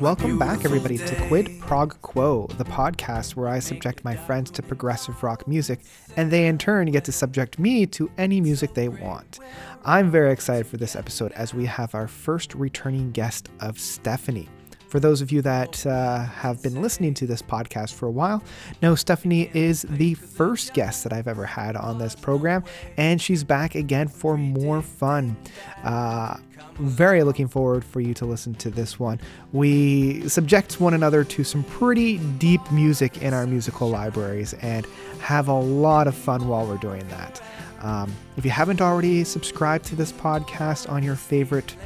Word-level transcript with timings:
Welcome 0.00 0.38
back, 0.38 0.64
everybody, 0.64 0.98
to 0.98 1.14
Quid 1.28 1.60
Prog 1.60 2.00
Quo, 2.02 2.46
the 2.58 2.64
podcast 2.64 3.36
where 3.36 3.48
I 3.48 3.60
subject 3.60 4.04
my 4.04 4.14
friends 4.14 4.50
to 4.50 4.62
progressive 4.62 5.22
rock 5.22 5.48
music, 5.48 5.80
and 6.16 6.30
they 6.30 6.46
in 6.48 6.58
turn 6.58 6.90
get 6.90 7.04
to 7.04 7.12
subject 7.12 7.58
me 7.58 7.86
to 7.86 8.10
any 8.18 8.40
music 8.40 8.74
they 8.74 8.88
want. 8.88 9.38
I'm 9.84 10.10
very 10.10 10.32
excited 10.32 10.66
for 10.66 10.76
this 10.76 10.96
episode 10.96 11.32
as 11.32 11.54
we 11.54 11.64
have 11.64 11.94
our 11.94 12.08
first 12.08 12.54
returning 12.54 13.12
guest 13.12 13.48
of 13.60 13.78
Stephanie. 13.78 14.48
For 14.90 14.98
those 14.98 15.20
of 15.20 15.30
you 15.30 15.40
that 15.42 15.86
uh, 15.86 16.24
have 16.24 16.60
been 16.64 16.82
listening 16.82 17.14
to 17.14 17.26
this 17.26 17.40
podcast 17.40 17.94
for 17.94 18.06
a 18.06 18.10
while, 18.10 18.42
know 18.82 18.96
Stephanie 18.96 19.48
is 19.54 19.82
the 19.82 20.14
first 20.14 20.74
guest 20.74 21.04
that 21.04 21.12
I've 21.12 21.28
ever 21.28 21.46
had 21.46 21.76
on 21.76 21.98
this 21.98 22.16
program, 22.16 22.64
and 22.96 23.22
she's 23.22 23.44
back 23.44 23.76
again 23.76 24.08
for 24.08 24.36
more 24.36 24.82
fun. 24.82 25.36
Uh, 25.84 26.38
very 26.80 27.22
looking 27.22 27.46
forward 27.46 27.84
for 27.84 28.00
you 28.00 28.14
to 28.14 28.24
listen 28.24 28.52
to 28.54 28.68
this 28.68 28.98
one. 28.98 29.20
We 29.52 30.28
subject 30.28 30.80
one 30.80 30.94
another 30.94 31.22
to 31.22 31.44
some 31.44 31.62
pretty 31.62 32.18
deep 32.38 32.60
music 32.72 33.22
in 33.22 33.32
our 33.32 33.46
musical 33.46 33.88
libraries 33.88 34.54
and 34.54 34.86
have 35.20 35.46
a 35.46 35.54
lot 35.54 36.08
of 36.08 36.16
fun 36.16 36.48
while 36.48 36.66
we're 36.66 36.78
doing 36.78 37.06
that. 37.10 37.40
Um, 37.82 38.12
if 38.36 38.44
you 38.44 38.50
haven't 38.50 38.80
already 38.80 39.22
subscribed 39.22 39.84
to 39.86 39.94
this 39.94 40.10
podcast 40.10 40.90
on 40.90 41.04
your 41.04 41.16
favorite 41.16 41.76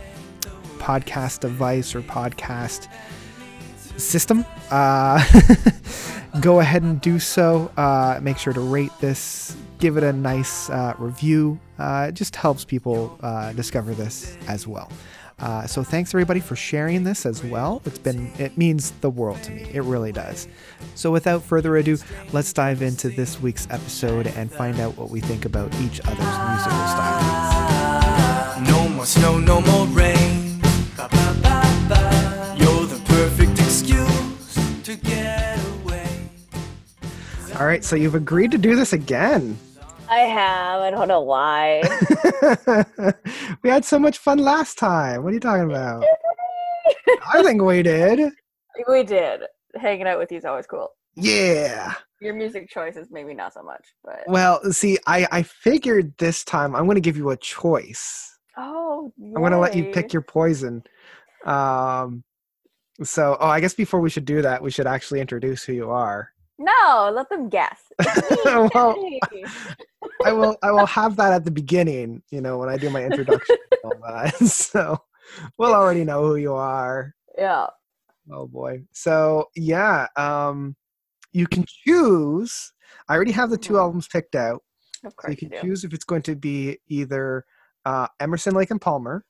podcast 0.85 1.41
device 1.41 1.95
or 1.95 2.03
podcast 2.03 2.89
system, 3.97 4.45
uh, 4.71 5.23
go 6.41 6.61
ahead 6.61 6.83
and 6.83 7.01
do 7.01 7.19
so. 7.19 7.73
Uh, 7.77 8.19
make 8.21 8.37
sure 8.37 8.53
to 8.53 8.61
rate 8.61 8.93
this, 9.01 9.57
give 9.79 9.97
it 9.97 10.03
a 10.03 10.13
nice 10.13 10.69
uh, 10.69 10.95
review. 10.99 11.59
Uh, 11.79 12.07
it 12.11 12.13
just 12.13 12.37
helps 12.37 12.65
people 12.65 13.19
uh, 13.23 13.53
discover 13.53 13.95
this 13.95 14.37
as 14.47 14.67
well. 14.67 14.91
Uh, 15.41 15.67
so 15.67 15.83
thanks 15.83 16.15
everybody 16.15 16.39
for 16.39 16.55
sharing 16.55 17.03
this 17.03 17.27
as 17.27 17.43
well. 17.43 17.83
It's 17.85 17.99
been 17.99 18.31
it 18.39 18.57
means 18.57 18.93
the 19.01 19.11
world 19.11 19.43
to 19.45 19.51
me. 19.53 19.63
It 19.73 19.83
really 19.83 20.13
does. 20.13 20.47
So 20.95 21.11
without 21.11 21.43
further 21.43 21.77
ado, 21.77 21.99
let's 22.33 22.53
dive 22.53 22.83
into 22.83 23.09
this 23.09 23.41
week's 23.41 23.67
episode 23.71 24.29
and 24.29 24.53
find 24.53 24.79
out 24.79 24.97
what 24.97 25.11
we 25.11 25.21
think 25.21 25.45
about 25.45 25.75
each 25.81 26.01
other's 26.05 26.19
musical 26.19 26.87
styles. 26.87 28.69
No 28.69 28.89
more 28.91 29.07
snow, 29.07 29.41
no 29.41 29.61
more 29.61 29.87
rain. 29.89 30.14
All 37.59 37.67
right, 37.67 37.85
so 37.85 37.95
you've 37.95 38.17
agreed 38.17 38.51
to 38.51 38.59
do 38.59 38.75
this 38.75 38.93
again. 38.93 39.57
I 40.11 40.21
have. 40.21 40.81
I 40.81 40.91
don't 40.91 41.07
know 41.07 41.21
why. 41.21 41.83
we 43.63 43.71
had 43.71 43.85
so 43.85 43.97
much 43.97 44.19
fun 44.19 44.39
last 44.39 44.77
time. 44.77 45.23
What 45.23 45.31
are 45.31 45.35
you 45.35 45.41
talking 45.41 45.71
about? 45.71 46.05
I 47.33 47.45
think 47.45 47.63
we 47.63 47.83
did. 47.85 48.33
we 48.89 49.05
did. 49.05 49.43
Hanging 49.77 50.09
out 50.09 50.19
with 50.19 50.33
you 50.33 50.39
is 50.39 50.45
always 50.45 50.67
cool. 50.67 50.91
Yeah. 51.15 51.95
Your 52.21 52.35
music 52.35 52.69
choices, 52.69 53.07
maybe 53.13 53.35
not 53.35 53.53
so 53.55 53.63
much, 53.63 53.87
but 54.03 54.25
Well, 54.27 54.61
see, 54.73 54.99
I 55.07 55.29
I 55.31 55.43
figured 55.45 56.13
this 56.19 56.43
time 56.43 56.75
I'm 56.75 56.87
going 56.87 56.97
to 56.97 57.01
give 57.01 57.17
you 57.17 57.31
a 57.31 57.37
choice. 57.37 58.37
oh, 58.57 59.13
I'm 59.23 59.35
going 59.35 59.53
to 59.53 59.59
let 59.59 59.77
you 59.77 59.93
pick 59.93 60.13
your 60.13 60.23
poison. 60.23 60.83
Um 61.47 62.25
so, 63.03 63.37
oh, 63.41 63.49
I 63.49 63.61
guess 63.61 63.75
before 63.75 64.01
we 64.01 64.11
should 64.11 64.25
do 64.25 64.43
that, 64.43 64.63
we 64.63 64.71
should 64.71 64.87
actually 64.87 65.21
introduce 65.21 65.65
who 65.65 65.73
you 65.73 65.91
are. 65.91 66.31
No, 66.59 67.11
let 67.13 67.29
them 67.29 67.49
guess. 67.49 67.83
Well, 68.75 68.97
I 70.25 70.33
will 70.33 70.57
I 70.63 70.71
will 70.71 70.87
have 70.87 71.17
that 71.17 71.33
at 71.33 71.45
the 71.45 71.51
beginning, 71.51 72.23
you 72.31 72.41
know, 72.41 72.59
when 72.59 72.69
I 72.69 72.77
do 72.77 72.89
my 72.91 73.05
introduction. 73.05 73.57
So, 74.47 74.99
we'll 75.59 75.75
already 75.75 76.05
know 76.05 76.25
who 76.27 76.37
you 76.37 76.55
are. 76.55 77.15
yeah. 77.37 77.67
Oh 78.33 78.47
boy. 78.47 78.85
So 78.93 79.49
yeah, 79.55 80.07
um, 80.17 80.77
you 81.33 81.47
can 81.47 81.65
choose. 81.67 82.73
I 83.09 83.15
already 83.17 83.33
have 83.33 83.51
the 83.51 83.59
two 83.59 83.75
Mhm. 83.75 83.81
albums 83.81 84.09
picked 84.09 84.35
out. 84.35 84.63
Of 85.05 85.13
So 85.13 85.17
course 85.17 85.31
you 85.33 85.37
can 85.37 85.49
do. 85.51 85.61
choose 85.61 85.85
if 85.85 85.93
it's 85.93 86.05
going 86.05 86.23
to 86.23 86.35
be 86.37 86.79
either 86.89 87.45
uh, 87.85 88.07
Emerson, 88.21 88.55
Lake 88.55 88.71
and 88.71 88.81
Palmer 88.81 89.27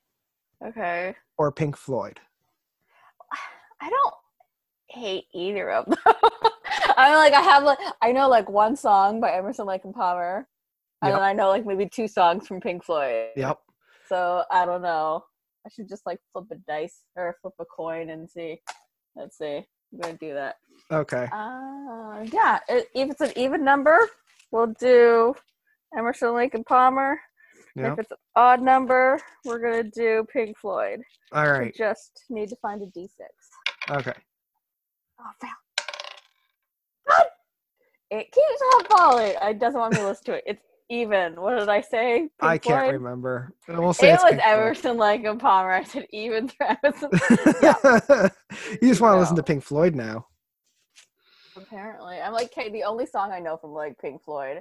Okay. 0.65 1.17
or 1.39 1.51
Pink 1.51 1.77
Floyd. 1.77 2.21
I 3.85 3.91
don't 3.91 4.15
hate 4.89 5.25
either 5.35 5.71
of 5.71 5.85
them. 5.87 5.99
I'm 6.97 7.15
like 7.17 7.35
I 7.35 7.43
have 7.43 7.65
like 7.65 7.79
I 8.01 8.13
know 8.13 8.29
like 8.29 8.49
one 8.49 8.77
song 8.77 9.21
by 9.21 9.33
Emerson 9.33 9.67
Lake 9.67 9.85
and 9.85 9.95
Palmer, 9.95 10.49
and 11.03 11.11
Yep. 11.11 11.19
then 11.19 11.23
I 11.23 11.33
know 11.35 11.49
like 11.49 11.67
maybe 11.67 11.87
two 11.89 12.09
songs 12.09 12.47
from 12.47 12.61
Pink 12.61 12.83
Floyd. 12.85 13.29
Yep. 13.37 13.59
So 14.09 14.45
I 14.51 14.65
don't 14.65 14.83
know. 14.83 15.25
I 15.67 15.71
should 15.71 15.89
just 15.89 16.07
like 16.07 16.19
flip 16.33 16.47
a 16.51 16.57
dice 16.67 17.03
or 17.17 17.37
flip 17.43 17.55
a 17.61 17.65
coin 17.67 18.09
and 18.11 18.29
see. 18.31 18.61
Let's 19.17 19.37
see. 19.37 19.67
I'm 19.93 20.01
gonna 20.01 20.15
do 20.15 20.33
that. 20.35 20.57
Okay. 20.91 21.29
Uh, 21.31 22.23
yeah. 22.33 22.61
i- 22.69 22.87
If 22.95 23.11
it's 23.11 23.21
an 23.21 23.33
even 23.37 23.65
number, 23.65 23.99
we'll 24.51 24.75
do 24.79 25.35
Emerson, 25.97 26.35
Lake, 26.35 26.55
and 26.55 26.65
Palmer. 26.67 27.21
Yep. 27.77 27.93
If 27.95 27.99
it's 28.01 28.11
an 28.13 28.17
odd 28.37 28.63
number, 28.63 29.19
we're 29.45 29.59
gonna 29.59 29.83
do 29.85 30.25
Pink 30.33 30.57
Floyd. 30.59 31.01
All 31.33 31.51
right. 31.51 31.67
We 31.67 31.73
just 31.73 32.25
need 32.31 32.49
to 32.51 32.57
find 32.57 32.83
a 32.83 32.87
D6. 32.87 33.09
Okay. 33.91 34.13
Oh. 35.21 35.31
God! 37.09 37.25
It 38.11 38.31
keeps 38.33 38.63
on 38.77 38.85
falling. 38.87 39.35
It 39.43 39.59
doesn't 39.59 39.79
want 39.79 39.93
me 39.95 40.01
to 40.01 40.07
listen 40.07 40.25
to 40.27 40.33
it. 40.35 40.45
It's 40.47 40.63
even. 40.89 41.35
What 41.41 41.59
did 41.59 41.69
I 41.69 41.81
say? 41.81 42.19
Pink 42.21 42.31
I 42.41 42.59
can't 42.59 42.85
Floyd? 42.85 42.95
remember. 42.95 43.53
We'll 43.69 43.93
say 43.93 44.13
It 44.13 44.21
was 44.23 44.39
Emerson, 44.43 44.97
Lake, 44.97 45.25
and 45.25 45.41
Palmer. 45.41 45.73
I 45.73 45.85
said 45.85 46.07
even 46.13 46.49
for 46.49 46.67
Emerson. 46.83 47.11
yeah. 47.63 48.29
you 48.81 48.89
just 48.89 49.01
want 49.01 49.15
to 49.15 49.21
listen 49.21 49.37
to 49.37 49.43
Pink 49.43 49.63
Floyd 49.65 49.95
now. 49.95 50.27
Apparently, 51.57 52.21
I'm 52.21 52.33
like, 52.33 52.47
okay, 52.57 52.71
the 52.71 52.83
only 52.85 53.07
song 53.07 53.31
I 53.33 53.39
know 53.39 53.57
from 53.57 53.71
like 53.73 53.99
Pink 53.99 54.23
Floyd 54.23 54.59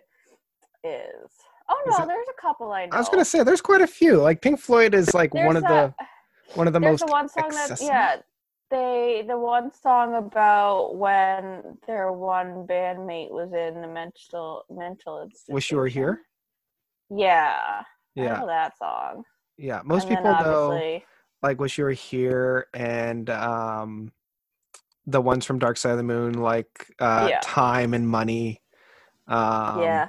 is. 0.83 1.31
Oh 1.69 1.81
Is 1.87 1.97
no, 1.97 2.03
it- 2.03 2.07
there's 2.07 2.27
a 2.29 2.41
couple 2.41 2.71
I 2.71 2.85
know. 2.85 2.91
I 2.95 2.99
was 2.99 3.09
gonna 3.09 3.25
say 3.25 3.43
there's 3.43 3.61
quite 3.61 3.81
a 3.81 3.87
few. 3.87 4.17
Like 4.21 4.41
Pink 4.41 4.59
Floyd 4.59 4.93
is 4.93 5.13
like 5.13 5.33
one 5.33 5.55
of 5.55 5.63
There's 5.63 5.91
the 5.91 6.55
one 6.55 6.67
of 6.67 6.73
the 6.73 6.79
there's 6.79 6.99
most 7.01 7.05
the 7.07 7.11
one 7.11 7.29
song 7.29 7.49
that 7.49 7.71
accessible. 7.71 7.87
yeah, 7.89 8.15
they 8.73 9.23
the 9.27 9.37
one 9.37 9.71
song 9.71 10.15
about 10.15 10.95
when 10.95 11.77
their 11.85 12.11
one 12.11 12.65
bandmate 12.67 13.29
was 13.31 13.53
in 13.53 13.81
the 13.81 13.87
mental 13.87 14.65
mental 14.69 15.21
institution. 15.23 15.53
Wish 15.53 15.71
You 15.71 15.77
Were 15.77 15.87
Here. 15.87 16.21
Yeah, 17.09 17.83
Yeah. 18.15 18.43
that 18.45 18.77
song. 18.77 19.23
Yeah. 19.57 19.81
Most 19.85 20.07
And 20.07 20.17
people 20.17 20.31
know 20.33 21.01
like 21.43 21.59
wish 21.59 21.77
you 21.77 21.83
were 21.83 21.91
here 21.91 22.67
and 22.73 23.29
um 23.29 24.11
the 25.05 25.21
ones 25.21 25.45
from 25.45 25.59
dark 25.59 25.77
side 25.77 25.91
of 25.91 25.97
the 25.97 26.03
moon 26.03 26.33
like 26.33 26.91
uh 26.99 27.27
Yeah. 27.29 27.39
time 27.43 27.93
and 27.93 28.07
money 28.07 28.61
um 29.27 29.81
yeah. 29.81 30.07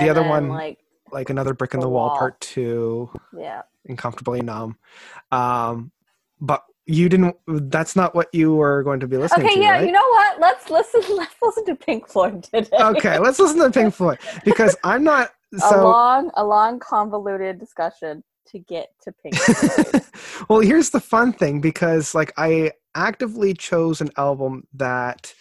the 0.00 0.08
other 0.08 0.22
one- 0.22 0.48
like 0.48 0.78
like 1.12 1.28
another 1.30 1.52
brick 1.54 1.74
in 1.74 1.80
The 1.80 1.86
the 1.86 1.90
wall 1.90 2.08
Wall. 2.08 2.18
part 2.18 2.40
two 2.40 3.10
yeah, 3.38 3.62
incomfortably 3.84 4.40
numb 4.40 4.78
um 5.30 5.92
but 6.40 6.64
you 6.86 7.08
didn't 7.08 7.36
that's 7.70 7.96
not 7.96 8.14
what 8.14 8.28
you 8.32 8.54
were 8.54 8.82
going 8.82 9.00
to 9.00 9.08
be 9.08 9.16
listening 9.16 9.46
okay, 9.46 9.54
to 9.54 9.60
Okay, 9.60 9.66
yeah. 9.66 9.72
right 9.72 9.86
You 9.86 9.92
know 9.92 10.06
what? 10.08 10.40
Let's 10.40 10.68
listen. 10.70 11.00
Let's 11.16 11.34
listen 11.42 11.64
to 11.66 11.74
Pink 11.74 12.08
Floyd 12.08 12.42
today. 12.44 12.68
okay 12.78 13.18
let's 13.18 13.38
listen 13.38 13.58
to 13.58 13.70
pink 13.70 13.94
floyd 13.94 14.18
because 14.44 14.76
i'm 14.84 15.02
not 15.04 15.30
so 15.58 15.80
a 15.80 15.84
long, 15.84 16.30
a 16.36 16.44
long, 16.44 16.78
convoluted 16.78 17.58
discussion 17.58 18.22
to 18.46 18.58
get 18.58 18.88
to 19.02 19.12
Pink 19.12 19.34
Floyd. 19.36 20.02
well 20.48 20.60
here's 20.60 20.90
the 20.90 21.00
fun 21.00 21.32
thing 21.32 21.60
because 21.60 22.14
like 22.14 22.32
i 22.36 22.70
actively 22.94 23.54
chose 23.54 24.00
an 24.00 24.10
album 24.16 24.66
that 24.74 25.32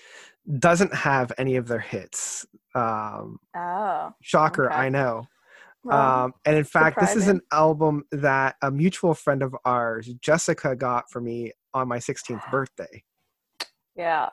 doesn't 0.60 0.94
have 0.94 1.32
any 1.38 1.56
of 1.56 1.68
their 1.68 1.80
hits 1.80 2.46
um 2.76 3.40
oh, 3.56 4.14
shocker 4.22 4.68
Okay. 4.68 4.76
i 4.76 4.90
know 4.90 5.26
um 5.92 6.34
and 6.46 6.56
in 6.56 6.64
fact 6.64 6.98
this 7.00 7.16
is 7.16 7.28
an 7.28 7.42
album 7.52 8.04
that 8.12 8.56
a 8.62 8.72
mutual 8.72 9.14
friend 9.14 9.44
of 9.44 9.54
ours 9.66 10.10
jessica 10.22 10.76
got 10.76 11.10
for 11.10 11.20
me 11.20 11.52
on 11.74 11.88
my 11.88 11.98
16th 11.98 12.50
birthday. 12.52 13.04
Yeah, 13.96 14.30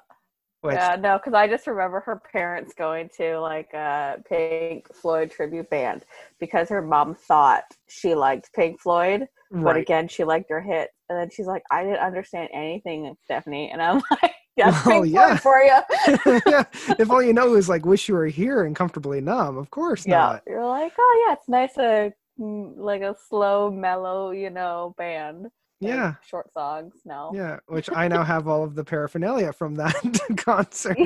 which 0.62 0.74
yeah. 0.74 0.96
No, 0.98 1.18
because 1.18 1.34
I 1.34 1.48
just 1.48 1.66
remember 1.66 2.00
her 2.00 2.20
parents 2.32 2.72
going 2.76 3.08
to 3.16 3.38
like 3.38 3.72
a 3.74 4.16
Pink 4.28 4.92
Floyd 4.94 5.30
tribute 5.30 5.70
band 5.70 6.04
because 6.38 6.68
her 6.68 6.82
mom 6.82 7.14
thought 7.14 7.64
she 7.88 8.14
liked 8.14 8.52
Pink 8.54 8.80
Floyd, 8.80 9.26
but 9.50 9.60
right. 9.60 9.76
again, 9.76 10.08
she 10.08 10.24
liked 10.24 10.50
her 10.50 10.60
hit, 10.60 10.90
and 11.08 11.18
then 11.18 11.28
she's 11.30 11.46
like, 11.46 11.62
"I 11.70 11.84
didn't 11.84 11.98
understand 12.00 12.48
anything, 12.52 13.14
Stephanie," 13.24 13.70
and 13.70 13.82
I'm 13.82 14.02
like, 14.22 14.34
"That's 14.64 14.86
Well, 14.86 15.04
yeah. 15.04 15.36
For 15.36 15.60
you." 15.62 15.80
yeah 16.46 16.64
if 16.98 17.10
all 17.10 17.22
you 17.22 17.32
know 17.32 17.54
is 17.54 17.68
like 17.68 17.84
wish 17.84 18.08
you 18.08 18.14
were 18.14 18.26
here 18.26 18.64
and 18.64 18.74
comfortably 18.74 19.20
numb 19.20 19.56
of 19.56 19.70
course 19.70 20.06
yeah, 20.06 20.18
not 20.18 20.42
you're 20.46 20.64
like, 20.66 20.92
"Oh 20.98 21.24
yeah, 21.26 21.34
it's 21.34 21.48
nice, 21.48 21.76
a 21.78 22.12
mm, 22.38 22.72
like 22.76 23.02
a 23.02 23.14
slow, 23.28 23.70
mellow, 23.70 24.30
you 24.30 24.50
know, 24.50 24.94
band." 24.96 25.44
like, 25.44 25.52
yeah 25.92 26.14
short 26.26 26.52
songs. 26.52 26.94
No, 27.04 27.30
yeah 27.34 27.58
which 27.66 27.88
i 27.94 28.06
now 28.06 28.22
have 28.22 28.46
all 28.46 28.62
of 28.62 28.74
the 28.74 28.84
paraphernalia 28.84 29.52
from 29.52 29.74
that 29.76 29.94
concert 30.36 30.98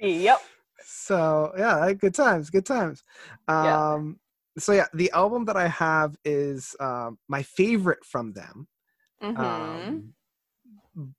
Yep. 0.00 0.40
so 0.84 1.52
yeah, 1.56 1.92
good 1.92 2.14
times, 2.14 2.50
good 2.50 2.66
times. 2.66 3.02
Yeah. 3.48 3.92
Um, 3.94 4.18
so 4.58 4.72
yeah, 4.72 4.86
the 4.94 5.10
album 5.12 5.44
that 5.46 5.56
I 5.56 5.68
have 5.68 6.16
is 6.24 6.74
um, 6.80 7.18
my 7.28 7.42
favorite 7.42 8.04
from 8.04 8.32
them. 8.32 8.68
Mm-hmm. 9.22 9.40
Um, 9.40 10.14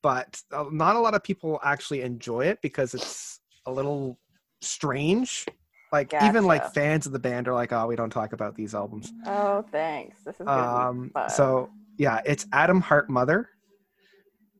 but 0.01 0.41
uh, 0.51 0.65
not 0.71 0.95
a 0.95 1.00
lot 1.00 1.13
of 1.13 1.24
people 1.24 1.59
actually 1.63 2.01
enjoy 2.01 2.45
it 2.45 2.59
because 2.62 2.94
it's 2.94 3.39
a 3.65 3.71
little 3.71 4.18
strange. 4.62 5.45
Like 5.91 6.12
even 6.21 6.45
like 6.45 6.63
fans 6.74 7.06
of 7.06 7.13
the 7.13 7.19
band 7.19 7.47
are 7.47 7.53
like, 7.53 7.71
"Oh, 7.71 7.88
we 7.88 7.95
don't 7.95 8.09
talk 8.09 8.33
about 8.33 8.56
these 8.56 8.75
albums." 8.75 9.13
oh, 9.25 9.63
thanks. 9.71 10.18
This 10.25 10.39
is 10.39 10.47
Um, 10.47 11.12
so 11.29 11.69
yeah, 11.97 12.21
it's 12.25 12.45
Atom 12.51 12.81
Heart 12.81 13.09
Mother, 13.09 13.50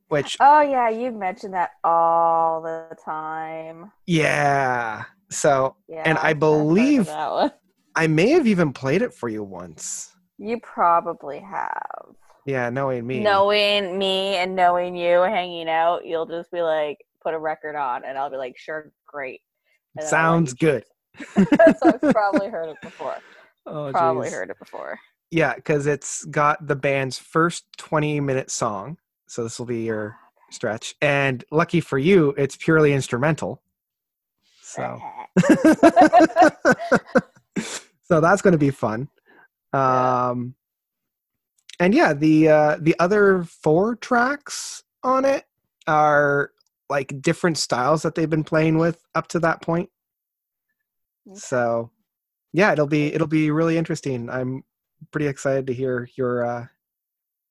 which 0.08 0.36
Oh 0.40 0.60
yeah, 0.60 0.88
you 0.88 1.10
mentioned 1.12 1.52
that 1.54 1.70
all 1.84 2.62
the 2.62 2.96
time. 3.04 3.92
yeah. 4.06 5.04
So 5.30 5.76
Yeah, 5.88 6.02
And 6.06 6.16
I 6.18 6.20
I've 6.20 6.22
heard 6.22 6.30
of 6.30 6.38
believe- 6.40 7.10
I 7.94 8.06
may 8.06 8.30
have 8.30 8.46
even 8.46 8.72
played 8.72 9.02
it 9.02 9.12
for 9.12 9.28
you 9.28 9.42
once. 9.42 10.14
You 10.38 10.60
probably 10.60 11.40
have. 11.40 12.14
Yeah, 12.48 12.70
knowing 12.70 13.06
me. 13.06 13.20
Knowing 13.20 13.98
me 13.98 14.36
and 14.36 14.56
knowing 14.56 14.96
you 14.96 15.20
hanging 15.20 15.68
out, 15.68 16.06
you'll 16.06 16.24
just 16.24 16.50
be 16.50 16.62
like, 16.62 16.96
put 17.22 17.34
a 17.34 17.38
record 17.38 17.76
on, 17.76 18.06
and 18.06 18.16
I'll 18.16 18.30
be 18.30 18.38
like, 18.38 18.56
sure, 18.56 18.90
great. 19.06 19.42
And 19.94 20.06
then 20.06 20.14
I'll 20.14 20.40
let 20.40 20.48
sounds 20.48 20.54
good. 20.54 20.84
so 21.34 21.44
I've 21.84 22.00
probably 22.14 22.48
heard 22.50 22.70
it 22.70 22.78
before. 22.80 23.16
Oh, 23.66 23.90
Probably 23.92 24.28
geez. 24.28 24.32
heard 24.32 24.48
it 24.48 24.58
before. 24.58 24.98
Yeah, 25.30 25.56
because 25.56 25.86
it's 25.86 26.24
got 26.24 26.66
the 26.66 26.74
band's 26.74 27.18
first 27.18 27.66
20 27.76 28.18
minute 28.20 28.50
song. 28.50 28.96
So 29.26 29.42
this 29.42 29.58
will 29.58 29.66
be 29.66 29.82
your 29.82 30.16
stretch. 30.50 30.94
And 31.02 31.44
lucky 31.50 31.82
for 31.82 31.98
you, 31.98 32.30
it's 32.38 32.56
purely 32.56 32.94
instrumental. 32.94 33.60
So 34.62 34.98
so 38.04 38.22
that's 38.22 38.40
going 38.40 38.52
to 38.52 38.58
be 38.58 38.70
fun. 38.70 39.08
Um 39.74 40.54
and 41.80 41.94
yeah, 41.94 42.12
the 42.12 42.48
uh 42.48 42.76
the 42.80 42.94
other 42.98 43.44
four 43.44 43.96
tracks 43.96 44.82
on 45.02 45.24
it 45.24 45.44
are 45.86 46.52
like 46.90 47.20
different 47.20 47.58
styles 47.58 48.02
that 48.02 48.14
they've 48.14 48.30
been 48.30 48.44
playing 48.44 48.78
with 48.78 49.02
up 49.14 49.28
to 49.28 49.38
that 49.40 49.62
point. 49.62 49.90
So 51.34 51.90
yeah, 52.52 52.72
it'll 52.72 52.86
be 52.86 53.12
it'll 53.12 53.26
be 53.26 53.50
really 53.50 53.76
interesting. 53.76 54.30
I'm 54.30 54.64
pretty 55.10 55.26
excited 55.26 55.66
to 55.66 55.74
hear 55.74 56.08
your 56.16 56.44
uh 56.44 56.66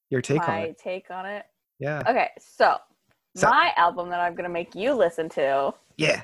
your 0.09 0.21
take 0.21 0.39
my 0.39 0.47
on 0.47 0.63
it. 0.63 0.67
My 0.69 0.75
take 0.91 1.11
on 1.11 1.25
it. 1.25 1.45
Yeah. 1.79 2.01
Okay, 2.07 2.29
so, 2.39 2.77
So- 3.35 3.49
my 3.49 3.73
album 3.77 4.09
that 4.09 4.19
I'm 4.19 4.35
gonna 4.35 4.49
make 4.49 4.73
you 4.75 4.93
listen 4.93 5.29
to. 5.29 5.73
Yeah. 5.97 6.23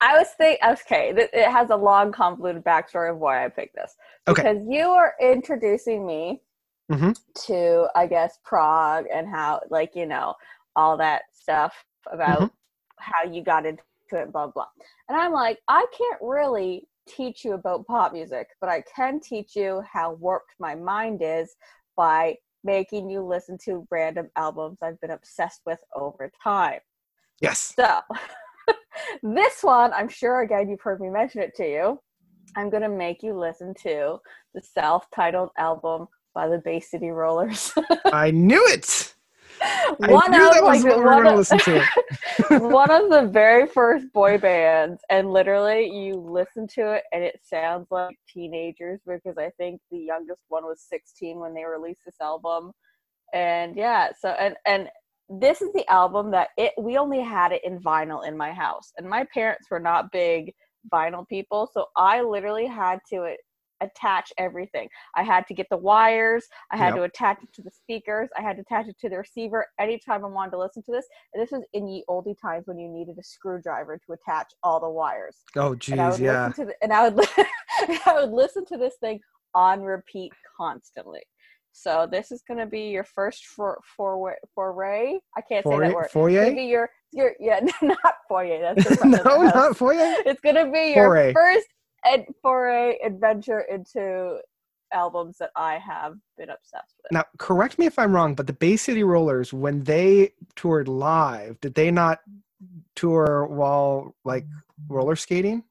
I 0.00 0.16
was 0.16 0.28
think 0.38 0.60
okay, 0.64 1.12
th- 1.12 1.30
it 1.32 1.50
has 1.50 1.70
a 1.70 1.76
long, 1.76 2.12
convoluted 2.12 2.64
backstory 2.64 3.10
of 3.10 3.18
why 3.18 3.44
I 3.44 3.48
picked 3.48 3.74
this. 3.74 3.96
Okay. 4.28 4.42
Because 4.42 4.58
you 4.68 4.90
are 4.90 5.14
introducing 5.20 6.06
me 6.06 6.40
Mhm. 6.88 7.14
to, 7.46 7.88
I 7.94 8.06
guess, 8.06 8.38
prog 8.44 9.06
and 9.12 9.28
how, 9.28 9.60
like, 9.70 9.94
you 9.94 10.06
know, 10.06 10.34
all 10.76 10.96
that 10.98 11.22
stuff 11.32 11.74
about 12.10 12.46
Mhm. 12.46 12.50
how 12.98 13.24
you 13.24 13.42
got 13.42 13.66
into 13.66 13.82
it, 14.12 14.32
blah 14.32 14.48
blah. 14.48 14.66
And 15.08 15.18
I'm 15.18 15.32
like, 15.32 15.58
I 15.68 15.86
can't 15.96 16.20
really 16.22 16.88
teach 17.08 17.44
you 17.44 17.54
about 17.54 17.86
pop 17.86 18.12
music, 18.12 18.48
but 18.60 18.68
I 18.70 18.82
can 18.94 19.20
teach 19.20 19.56
you 19.56 19.82
how 19.90 20.12
warped 20.14 20.54
my 20.58 20.74
mind 20.74 21.20
is 21.22 21.54
by 21.96 22.36
making 22.64 23.08
you 23.10 23.22
listen 23.22 23.56
to 23.64 23.86
random 23.90 24.28
albums 24.36 24.78
I've 24.82 25.00
been 25.00 25.10
obsessed 25.12 25.62
with 25.66 25.80
over 25.94 26.30
time. 26.42 26.80
Yes. 27.40 27.76
So, 27.78 28.00
this 29.22 29.62
one, 29.62 29.92
I'm 29.92 30.08
sure 30.08 30.40
again 30.42 30.68
you've 30.68 30.80
heard 30.80 31.00
me 31.00 31.10
mention 31.10 31.42
it 31.42 31.54
to 31.56 31.64
you. 31.68 32.00
I'm 32.56 32.70
gonna 32.70 32.88
make 32.88 33.22
you 33.22 33.34
listen 33.38 33.74
to 33.82 34.18
the 34.54 34.62
self-titled 34.62 35.50
album 35.58 36.08
by 36.38 36.46
the 36.46 36.58
Bay 36.58 36.78
City 36.78 37.08
Rollers. 37.08 37.72
I 38.12 38.30
knew 38.30 38.64
it. 38.68 39.12
I 39.60 40.12
one 40.12 40.30
knew 40.30 40.46
of 40.46 40.54
that 40.54 40.62
was 40.62 40.84
like 40.84 40.84
what 40.84 40.98
we 40.98 41.04
were 41.04 41.16
one 41.16 41.26
of, 41.26 41.36
listen 41.36 41.58
to. 41.58 41.84
one 42.60 42.92
of 42.92 43.10
the 43.10 43.28
very 43.28 43.66
first 43.66 44.12
boy 44.12 44.38
bands, 44.38 45.00
and 45.10 45.32
literally 45.32 45.90
you 45.90 46.14
listen 46.14 46.68
to 46.74 46.92
it 46.92 47.02
and 47.12 47.24
it 47.24 47.40
sounds 47.42 47.88
like 47.90 48.16
teenagers 48.32 49.00
because 49.04 49.36
I 49.36 49.50
think 49.58 49.80
the 49.90 49.98
youngest 49.98 50.42
one 50.46 50.62
was 50.62 50.80
16 50.88 51.40
when 51.40 51.54
they 51.54 51.64
released 51.64 52.02
this 52.06 52.20
album, 52.22 52.70
and 53.34 53.76
yeah, 53.76 54.10
so 54.16 54.28
and 54.28 54.54
and 54.64 54.88
this 55.28 55.60
is 55.60 55.72
the 55.72 55.90
album 55.90 56.30
that 56.30 56.50
it 56.56 56.72
we 56.78 56.98
only 56.98 57.20
had 57.20 57.50
it 57.50 57.62
in 57.64 57.80
vinyl 57.80 58.24
in 58.24 58.36
my 58.36 58.52
house, 58.52 58.92
and 58.96 59.08
my 59.08 59.26
parents 59.34 59.66
were 59.72 59.80
not 59.80 60.12
big 60.12 60.54
vinyl 60.94 61.26
people, 61.26 61.68
so 61.74 61.86
I 61.96 62.22
literally 62.22 62.66
had 62.66 63.00
to 63.10 63.22
uh, 63.22 63.34
attach 63.80 64.32
everything. 64.38 64.88
I 65.16 65.22
had 65.22 65.46
to 65.48 65.54
get 65.54 65.66
the 65.70 65.76
wires, 65.76 66.46
I 66.72 66.76
had 66.76 66.88
Yep. 66.88 66.96
to 66.96 67.02
attach 67.04 67.42
it 67.42 67.52
to 67.54 67.62
the 67.62 67.70
speakers, 67.70 68.28
I 68.36 68.42
had 68.42 68.56
to 68.56 68.62
attach 68.62 68.88
it 68.88 68.98
to 69.00 69.08
the 69.08 69.18
receiver 69.18 69.66
anytime 69.78 70.24
I 70.24 70.28
wanted 70.28 70.52
to 70.52 70.58
listen 70.58 70.82
to 70.84 70.92
this. 70.92 71.06
And 71.34 71.42
this 71.42 71.50
was 71.50 71.64
in 71.72 71.86
the 71.86 72.02
oldie 72.08 72.36
times 72.40 72.66
when 72.66 72.78
you 72.78 72.88
needed 72.88 73.18
a 73.18 73.22
screwdriver 73.22 73.98
to 74.06 74.12
attach 74.12 74.52
all 74.62 74.80
the 74.80 74.88
wires. 74.90 75.36
Oh, 75.56 75.74
geez, 75.74 76.20
yeah. 76.20 76.48
to 76.56 76.64
the, 76.66 76.74
and 76.82 76.92
I 76.92 77.08
would 77.08 77.26
I 78.06 78.12
would 78.20 78.30
listen 78.30 78.64
to 78.66 78.76
this 78.76 78.96
thing 79.00 79.20
on 79.54 79.82
repeat 79.82 80.32
constantly. 80.56 81.22
So 81.72 82.08
this 82.10 82.32
is 82.32 82.42
going 82.46 82.58
to 82.58 82.66
be 82.66 82.88
your 82.88 83.04
first 83.04 83.46
for 83.46 83.80
for 83.96 84.36
foray. 84.54 85.14
I 85.36 85.40
can't 85.42 85.64
say 85.66 85.78
that 85.78 85.94
word. 85.94 86.10
Foyer? 86.10 86.44
gonna 86.44 86.56
be 86.56 86.64
your 86.64 86.90
your 87.12 87.32
yeah 87.38 87.60
not 87.82 88.14
foyer. 88.28 88.74
That's 88.74 89.04
no, 89.04 89.18
of 89.18 89.22
the 89.22 89.34
house. 89.46 89.54
not 89.54 89.76
foyer. 89.76 90.14
It's 90.26 90.40
gonna 90.40 90.70
be 90.70 90.92
your 90.94 91.06
Foray. 91.06 91.32
first 91.32 91.66
ed- 92.04 92.26
a 92.44 92.98
adventure 93.04 93.60
into 93.60 94.38
albums 94.92 95.38
that 95.38 95.50
I 95.56 95.78
have 95.78 96.16
been 96.36 96.50
obsessed 96.50 96.94
with. 97.02 97.12
Now, 97.12 97.24
correct 97.38 97.78
me 97.78 97.86
if 97.86 97.98
I'm 97.98 98.14
wrong, 98.14 98.34
but 98.34 98.46
the 98.46 98.52
Bay 98.52 98.76
City 98.76 99.04
Rollers, 99.04 99.52
when 99.52 99.84
they 99.84 100.32
toured 100.56 100.88
live, 100.88 101.60
did 101.60 101.74
they 101.74 101.90
not 101.90 102.20
tour 102.96 103.46
while 103.46 104.14
like 104.24 104.46
roller 104.88 105.16
skating? 105.16 105.64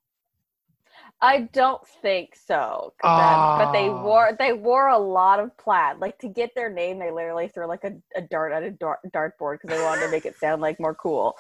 I 1.21 1.41
don't 1.51 1.85
think 2.03 2.35
so. 2.35 2.93
that- 3.01 3.57
but 3.59 3.71
they 3.71 3.89
Ah. 3.89 4.03
wore 4.03 4.33
they 4.37 4.53
wore 4.53 4.87
a 4.89 4.97
lot 4.97 5.39
of 5.39 5.55
plaid. 5.57 5.97
Like 5.99 6.19
to 6.19 6.27
get 6.29 6.53
their 6.53 6.69
name, 6.69 6.99
they 6.99 7.09
literally 7.11 7.47
threw 7.47 7.65
like 7.65 7.83
a, 7.85 7.93
a 8.15 8.21
dart 8.21 8.51
at 8.53 8.61
a 8.63 8.71
dart 8.71 8.99
dartboard 9.11 9.59
because 9.61 9.75
they 9.75 9.83
wanted 9.83 10.01
to 10.05 10.11
make 10.11 10.25
it 10.27 10.37
sound 10.37 10.61
like 10.61 10.79
more 10.79 10.93
cool. 10.95 11.37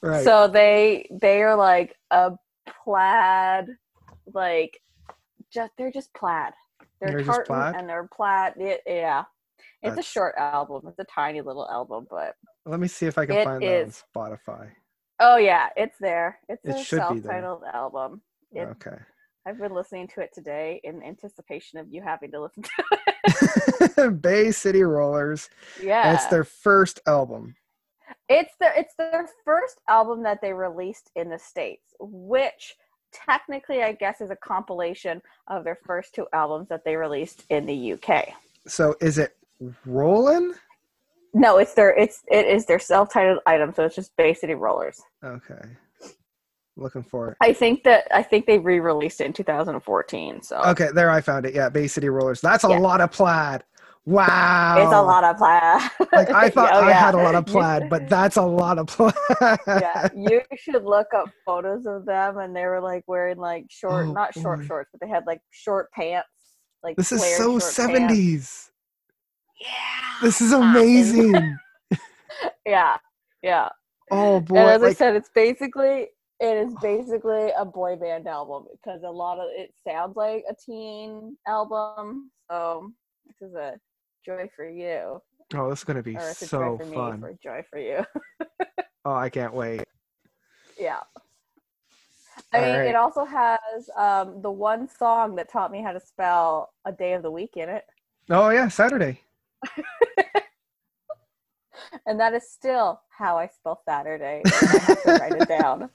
Right. 0.00 0.24
So 0.24 0.46
they 0.46 1.08
they 1.10 1.42
are 1.42 1.56
like 1.56 1.96
a 2.12 2.32
plaid, 2.84 3.68
like 4.32 4.80
just 5.52 5.72
they're 5.78 5.90
just 5.92 6.12
plaid. 6.14 6.52
They're, 7.00 7.10
They're 7.12 7.24
tartan 7.24 7.46
plaid? 7.46 7.74
and 7.76 7.88
they're 7.88 8.08
plaid. 8.14 8.54
It, 8.56 8.82
yeah, 8.86 9.24
it's 9.82 9.98
a 9.98 10.02
short 10.02 10.34
album. 10.38 10.82
It's 10.88 10.98
a 10.98 11.04
tiny 11.04 11.40
little 11.40 11.68
album, 11.70 12.06
but 12.10 12.34
Let 12.64 12.80
me 12.80 12.88
see 12.88 13.06
if 13.06 13.18
I 13.18 13.26
can 13.26 13.44
find 13.44 13.62
is. 13.62 14.02
that 14.14 14.20
on 14.20 14.38
Spotify. 14.38 14.68
oh 15.20 15.36
yeah, 15.36 15.68
it's 15.76 15.96
there. 15.98 16.38
It's 16.48 16.64
It 16.64 16.76
a 16.76 16.84
should 16.84 16.96
be 17.12 17.20
there. 17.20 17.32
self-titled 17.32 17.62
album. 17.72 18.22
It- 18.52 18.68
Okay. 18.68 18.96
I've 19.48 19.58
been 19.58 19.74
listening 19.74 20.08
to 20.08 20.20
it 20.22 20.30
today 20.34 20.80
in 20.82 21.04
anticipation 21.04 21.78
of 21.78 21.86
you 21.88 22.02
having 22.02 22.32
to 22.32 22.40
listen 22.42 22.64
to 22.64 22.84
it. 24.08 24.20
Bay 24.20 24.50
City 24.50 24.82
Rollers. 24.82 25.48
Yeah, 25.80 26.08
And 26.08 26.16
it's 26.16 26.26
their 26.26 26.42
first 26.42 26.98
album. 27.06 27.54
It's 28.28 28.52
their 28.58 28.72
it's 28.76 28.94
their 28.96 29.28
first 29.44 29.80
album 29.88 30.24
that 30.24 30.40
they 30.42 30.52
released 30.52 31.10
in 31.14 31.28
the 31.28 31.38
states, 31.38 31.94
which 32.00 32.74
technically 33.24 33.82
I 33.82 33.92
guess 33.92 34.20
is 34.20 34.30
a 34.30 34.36
compilation 34.36 35.22
of 35.48 35.64
their 35.64 35.78
first 35.86 36.14
two 36.14 36.26
albums 36.32 36.68
that 36.68 36.84
they 36.84 36.96
released 36.96 37.44
in 37.50 37.66
the 37.66 37.92
UK. 37.94 38.28
So 38.66 38.94
is 39.00 39.18
it 39.18 39.36
Rollin'? 39.86 40.54
No, 41.34 41.58
it's 41.58 41.74
their 41.74 41.90
it's 41.96 42.22
it 42.30 42.46
is 42.46 42.66
their 42.66 42.78
self-titled 42.78 43.40
item, 43.46 43.72
so 43.74 43.84
it's 43.84 43.94
just 43.94 44.16
Bay 44.16 44.34
City 44.34 44.54
Rollers. 44.54 45.00
Okay. 45.24 45.60
Looking 46.78 47.02
for 47.02 47.30
it. 47.30 47.36
I 47.40 47.52
think 47.52 47.84
that 47.84 48.06
I 48.14 48.22
think 48.22 48.46
they 48.46 48.58
re-released 48.58 49.20
it 49.20 49.24
in 49.26 49.32
2014. 49.32 50.42
So 50.42 50.60
Okay, 50.66 50.88
there 50.94 51.10
I 51.10 51.20
found 51.20 51.46
it. 51.46 51.54
Yeah, 51.54 51.68
Bay 51.70 51.86
City 51.86 52.08
Rollers. 52.08 52.40
That's 52.40 52.64
a 52.64 52.68
Yeah. 52.68 52.78
lot 52.78 53.00
of 53.00 53.10
plaid. 53.10 53.64
Wow. 54.06 54.76
it's 54.78 54.92
a 54.92 55.02
lot 55.02 55.24
of 55.24 55.36
plaid. 55.36 55.90
Like 56.12 56.30
I 56.30 56.48
thought 56.50 56.70
Oh, 56.72 56.80
I 56.80 56.90
yeah. 56.90 56.94
had 57.06 57.14
a 57.14 57.18
lot 57.18 57.34
of 57.34 57.44
plaid, 57.54 57.90
but 57.90 58.08
that's 58.08 58.36
a 58.36 58.42
lot 58.42 58.78
of 58.78 58.86
plaid. 58.86 59.14
yeah, 59.66 60.08
you 60.16 60.40
should 60.56 60.84
look 60.84 61.08
up 61.14 61.28
photos 61.44 61.86
of 61.86 62.06
them, 62.06 62.38
and 62.38 62.54
they 62.54 62.64
were 62.66 62.80
like 62.80 63.02
wearing 63.08 63.36
like 63.38 63.66
short, 63.68 64.06
Oh, 64.06 64.12
not 64.12 64.32
short 64.32 64.64
shorts, 64.64 64.90
but 64.92 65.00
they 65.00 65.08
had 65.08 65.24
like 65.26 65.40
short 65.50 65.90
pants. 65.92 66.28
Like 66.84 66.96
This 66.96 67.10
is 67.10 67.20
so 67.20 67.58
short 67.58 67.62
pants. 67.62 67.66
seventies. 67.74 68.70
Yeah. 69.60 69.68
This 70.22 70.40
is 70.40 70.52
amazing. 70.52 71.56
yeah, 72.64 72.96
yeah. 73.42 73.68
oh 74.12 74.40
boy. 74.40 74.56
and 74.58 74.68
as 74.70 74.82
I 74.82 74.92
said, 74.92 75.16
it's 75.16 75.30
basically 75.34 76.08
it 76.38 76.56
is 76.68 76.74
basically 76.82 77.50
a 77.58 77.64
boy 77.64 77.96
band 77.96 78.28
album 78.28 78.66
because 78.72 79.00
a 79.02 79.10
lot 79.10 79.38
of 79.38 79.46
it 79.50 79.72
sounds 79.86 80.14
like 80.16 80.44
a 80.48 80.54
teen 80.54 81.36
album. 81.48 82.30
So 82.50 82.92
this 83.26 83.48
is 83.48 83.54
a 83.56 83.74
joy 84.26 84.50
for 84.56 84.68
you, 84.68 85.22
oh, 85.54 85.70
this 85.70 85.78
is 85.80 85.84
gonna 85.84 86.02
be 86.02 86.16
or 86.16 86.28
it's 86.28 86.42
a 86.42 86.46
so 86.46 86.78
me, 86.84 86.94
fun. 86.94 87.20
for 87.20 87.32
joy 87.42 87.62
for 87.70 87.78
you. 87.78 88.04
Oh, 89.08 89.14
I 89.14 89.28
can't 89.28 89.54
wait. 89.54 89.84
yeah. 90.76 90.98
I 92.52 92.60
mean, 92.60 92.74
right. 92.74 92.86
it 92.88 92.96
also 92.96 93.24
has 93.24 93.88
um, 93.96 94.42
the 94.42 94.50
one 94.50 94.88
song 94.88 95.36
that 95.36 95.48
taught 95.48 95.70
me 95.70 95.80
how 95.80 95.92
to 95.92 96.00
spell 96.00 96.72
a 96.84 96.90
day 96.90 97.12
of 97.12 97.22
the 97.22 97.30
week 97.30 97.56
in 97.56 97.68
it, 97.68 97.84
Oh 98.28 98.48
yeah, 98.50 98.66
Saturday. 98.68 99.20
and 102.06 102.18
that 102.20 102.34
is 102.34 102.50
still 102.50 103.00
how 103.10 103.36
I 103.38 103.46
spell 103.48 103.80
Saturday. 103.88 104.42
I 104.44 104.50
have 104.50 105.02
to 105.04 105.10
write 105.12 105.32
it 105.42 105.48
down. 105.60 105.90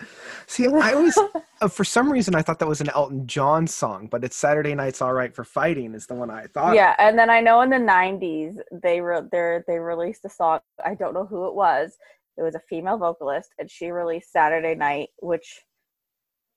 See, 0.48 0.68
I 0.68 0.96
was 0.96 1.18
uh, 1.62 1.68
for 1.68 1.84
some 1.84 2.12
reason 2.12 2.36
I 2.36 2.42
thought 2.42 2.60
that 2.60 2.68
was 2.68 2.82
an 2.82 2.90
Elton 2.90 3.28
John 3.28 3.68
song, 3.68 4.08
but 4.08 4.24
it's 4.24 4.36
Saturday 4.36 4.74
Night's 4.76 5.02
All 5.02 5.14
Right 5.14 5.34
for 5.34 5.44
Fighting 5.44 5.94
is 5.94 6.08
the 6.08 6.16
one 6.16 6.30
I 6.30 6.48
thought. 6.48 6.76
yeah, 6.76 6.96
and 7.00 7.18
then 7.18 7.30
I 7.30 7.40
know 7.42 7.62
in 7.62 7.70
the 7.70 7.78
'90s 7.78 8.56
they 8.84 9.02
re- 9.02 9.22
they 9.32 9.60
they 9.68 9.80
released 9.80 10.26
a 10.26 10.30
song. 10.30 10.60
I 10.84 10.96
don't 10.96 11.14
know 11.14 11.26
who 11.26 11.48
it 11.48 11.56
was. 11.56 11.96
It 12.38 12.44
was 12.44 12.56
a 12.56 12.62
female 12.70 12.98
vocalist, 12.98 13.50
and 13.60 13.70
she 13.70 13.92
released 13.92 14.32
Saturday 14.32 14.74
Night, 14.76 15.10
which 15.20 15.62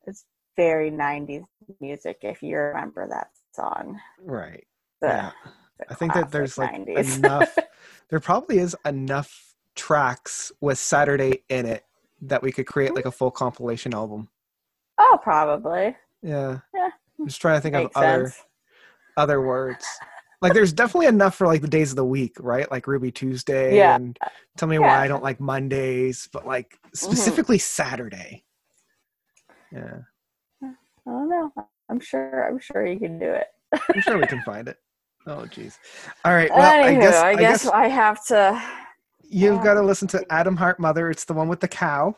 is 0.07 0.25
very 0.57 0.91
'90s 0.91 1.45
music. 1.81 2.19
If 2.23 2.43
you 2.43 2.57
remember 2.57 3.09
that 3.09 3.29
song, 3.53 3.99
Right. 4.21 4.65
The- 5.01 5.09
yeah. 5.09 5.31
I 5.91 5.95
think 5.95 6.15
that 6.15 6.31
there's 6.31 6.57
like 6.57 6.73
90s. 6.73 7.19
enough. 7.19 7.59
there 8.11 8.21
probably 8.21 8.59
is 8.59 8.77
enough 8.85 9.55
tracks 9.75 10.53
with 10.61 10.79
Saturday 10.79 11.43
in 11.49 11.67
it 11.67 11.85
that 12.23 12.43
we 12.43 12.53
could 12.53 12.67
create 12.67 12.95
like 12.95 13.07
a 13.07 13.11
full 13.11 13.31
compilation 13.31 13.93
album. 13.95 14.29
oh, 14.99 15.19
probably 15.23 15.97
Yeah. 16.23 16.59
Yeah. 16.75 16.91
I'm 17.19 17.27
just 17.27 17.41
trying 17.41 17.57
to 17.59 17.61
think 17.61 17.75
of 17.77 17.91
other 17.95 18.27
sense. 18.29 18.43
other 19.17 19.41
words. 19.43 19.85
Like 20.43 20.53
there's 20.53 20.73
definitely 20.73 21.07
enough 21.07 21.35
for 21.37 21.47
like 21.47 21.63
the 21.63 21.69
days 21.69 21.91
of 21.91 21.97
the 21.97 22.05
week, 22.05 22.37
right? 22.41 22.71
Like 22.71 22.87
Ruby 22.87 23.11
Tuesday 23.11 23.77
Yeah. 23.77 23.95
and 23.97 24.19
tell 24.57 24.69
me 24.69 24.77
Yeah. 24.77 24.81
Mm-hmm. 24.83 24.89
why 24.89 25.05
I 25.05 25.09
don't 25.09 25.23
like 25.23 25.41
Mondays, 25.41 26.29
but 26.33 26.47
like 26.47 26.79
specifically 26.95 27.59
Saturday. 27.59 28.45
Yeah. 29.73 29.99
I 30.63 30.71
don't 31.07 31.29
know. 31.29 31.53
I'm 31.91 32.01
sure. 32.01 32.49
I'm 32.49 32.59
sure 32.59 32.87
you 32.87 32.99
can 32.99 33.19
do 33.19 33.31
it. 33.31 33.47
I'm 33.73 34.01
sure 34.01 34.19
we 34.19 34.27
can 34.27 34.41
find 34.43 34.69
it. 34.69 34.79
Oh 35.27 35.47
jeez. 35.47 35.79
All 36.25 36.35
right. 36.35 36.51
Well, 36.51 36.85
I 36.85 36.95
guess 36.95 37.15
I 37.23 37.35
guess 37.35 37.67
I 37.67 37.89
have 37.89 38.25
to. 38.27 38.63
you've 39.23 39.63
got 39.63 39.75
to 39.75 39.83
listen 39.83 40.07
to 40.09 40.25
Atom 40.33 40.57
Heart 40.57 40.79
Mother. 40.81 41.11
It's 41.11 41.25
the 41.25 41.33
one 41.35 41.49
with 41.49 41.61
the 41.61 41.69
cow. 41.69 42.17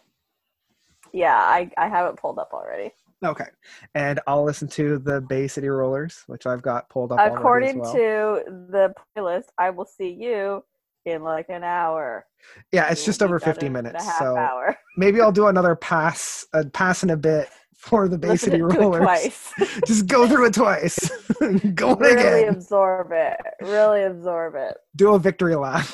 Yeah, 1.13 1.37
I 1.37 1.71
I 1.79 1.89
have 1.89 2.13
it 2.13 2.17
pulled 2.21 2.39
up 2.39 2.51
already. 2.53 2.93
Okay. 3.25 3.47
And 3.95 4.21
I'll 4.27 4.45
listen 4.45 4.69
to 4.71 4.99
the 4.99 5.21
Bay 5.23 5.49
City 5.49 5.69
Rollers, 5.69 6.23
which 6.27 6.47
I've 6.47 6.61
got 6.63 6.89
pulled 6.91 7.13
up 7.13 7.19
already 7.19 7.35
According 7.37 7.69
as 7.81 7.87
well. 7.87 7.93
to 7.95 8.43
the 8.71 8.95
playlist, 9.17 9.45
I 9.59 9.71
will 9.71 9.87
see 9.87 10.11
you 10.11 10.63
in 11.07 11.23
like 11.23 11.47
an 11.49 11.63
hour. 11.65 12.27
yeah, 12.73 12.91
it's 12.91 13.05
just 13.07 13.21
be 13.21 13.25
over 13.25 13.39
done 13.39 13.47
50 13.55 13.67
in 13.67 13.73
a 13.73 13.83
minutes. 13.83 14.05
half 14.05 14.19
So 14.19 14.37
hour. 14.37 14.77
maybe 14.99 15.21
I'll 15.21 15.33
do 15.33 15.47
another 15.47 15.75
pass, 15.77 16.45
a 16.53 16.67
pass 16.67 17.05
in 17.05 17.11
a 17.11 17.17
bit 17.17 17.49
for 17.77 18.09
the 18.09 18.19
Bay 18.19 18.29
Listen 18.29 18.51
City 18.51 18.63
Rollers. 18.63 19.03
twice. 19.03 19.53
Just 19.87 20.07
go 20.07 20.27
through 20.29 20.47
it 20.47 20.55
twice. 20.55 21.11
go 21.75 21.95
really 21.95 22.13
again. 22.43 22.55
absorb 22.55 23.09
it. 23.13 23.37
Really 23.63 24.03
absorb 24.05 24.55
it. 24.57 24.77
Do 24.97 25.15
a 25.15 25.19
victory 25.19 25.55
lap. 25.55 25.87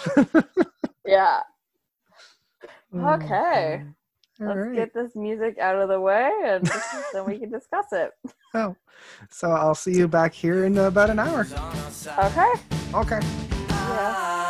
Yeah. 1.04 1.40
Oh, 2.94 3.08
okay. 3.14 3.82
All 4.40 4.46
Let's 4.48 4.58
right. 4.58 4.74
get 4.76 4.94
this 4.94 5.14
music 5.14 5.58
out 5.58 5.76
of 5.76 5.88
the 5.88 6.00
way, 6.00 6.30
and 6.44 6.68
then 7.12 7.24
we 7.26 7.38
can 7.38 7.50
discuss 7.50 7.86
it. 7.92 8.10
Oh, 8.54 8.74
so 9.30 9.50
I'll 9.50 9.74
see 9.74 9.92
you 9.94 10.08
back 10.08 10.32
here 10.32 10.64
in 10.64 10.76
about 10.78 11.10
an 11.10 11.18
hour. 11.18 11.46
Okay. 12.18 12.52
Okay. 12.94 13.20
Yeah. 13.68 14.41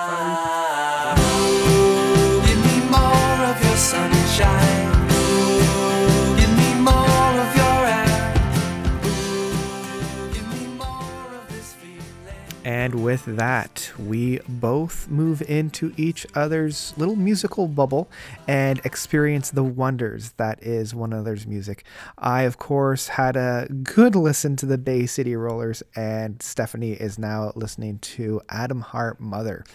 And 12.72 13.04
with 13.04 13.26
that, 13.36 13.92
we 13.98 14.38
both 14.48 15.06
move 15.10 15.42
into 15.42 15.92
each 15.98 16.26
other's 16.34 16.94
little 16.96 17.16
musical 17.16 17.68
bubble 17.68 18.08
and 18.48 18.78
experience 18.82 19.50
the 19.50 19.62
wonders 19.62 20.32
that 20.38 20.62
is 20.62 20.94
one 20.94 21.12
another's 21.12 21.46
music. 21.46 21.84
I, 22.16 22.44
of 22.44 22.56
course, 22.56 23.08
had 23.08 23.36
a 23.36 23.68
good 23.82 24.16
listen 24.16 24.56
to 24.56 24.64
the 24.64 24.78
Bay 24.78 25.04
City 25.04 25.36
Rollers, 25.36 25.82
and 25.94 26.40
Stephanie 26.42 26.92
is 26.92 27.18
now 27.18 27.52
listening 27.54 27.98
to 27.98 28.40
Atom 28.48 28.80
Heart 28.80 29.20
Mother. 29.20 29.66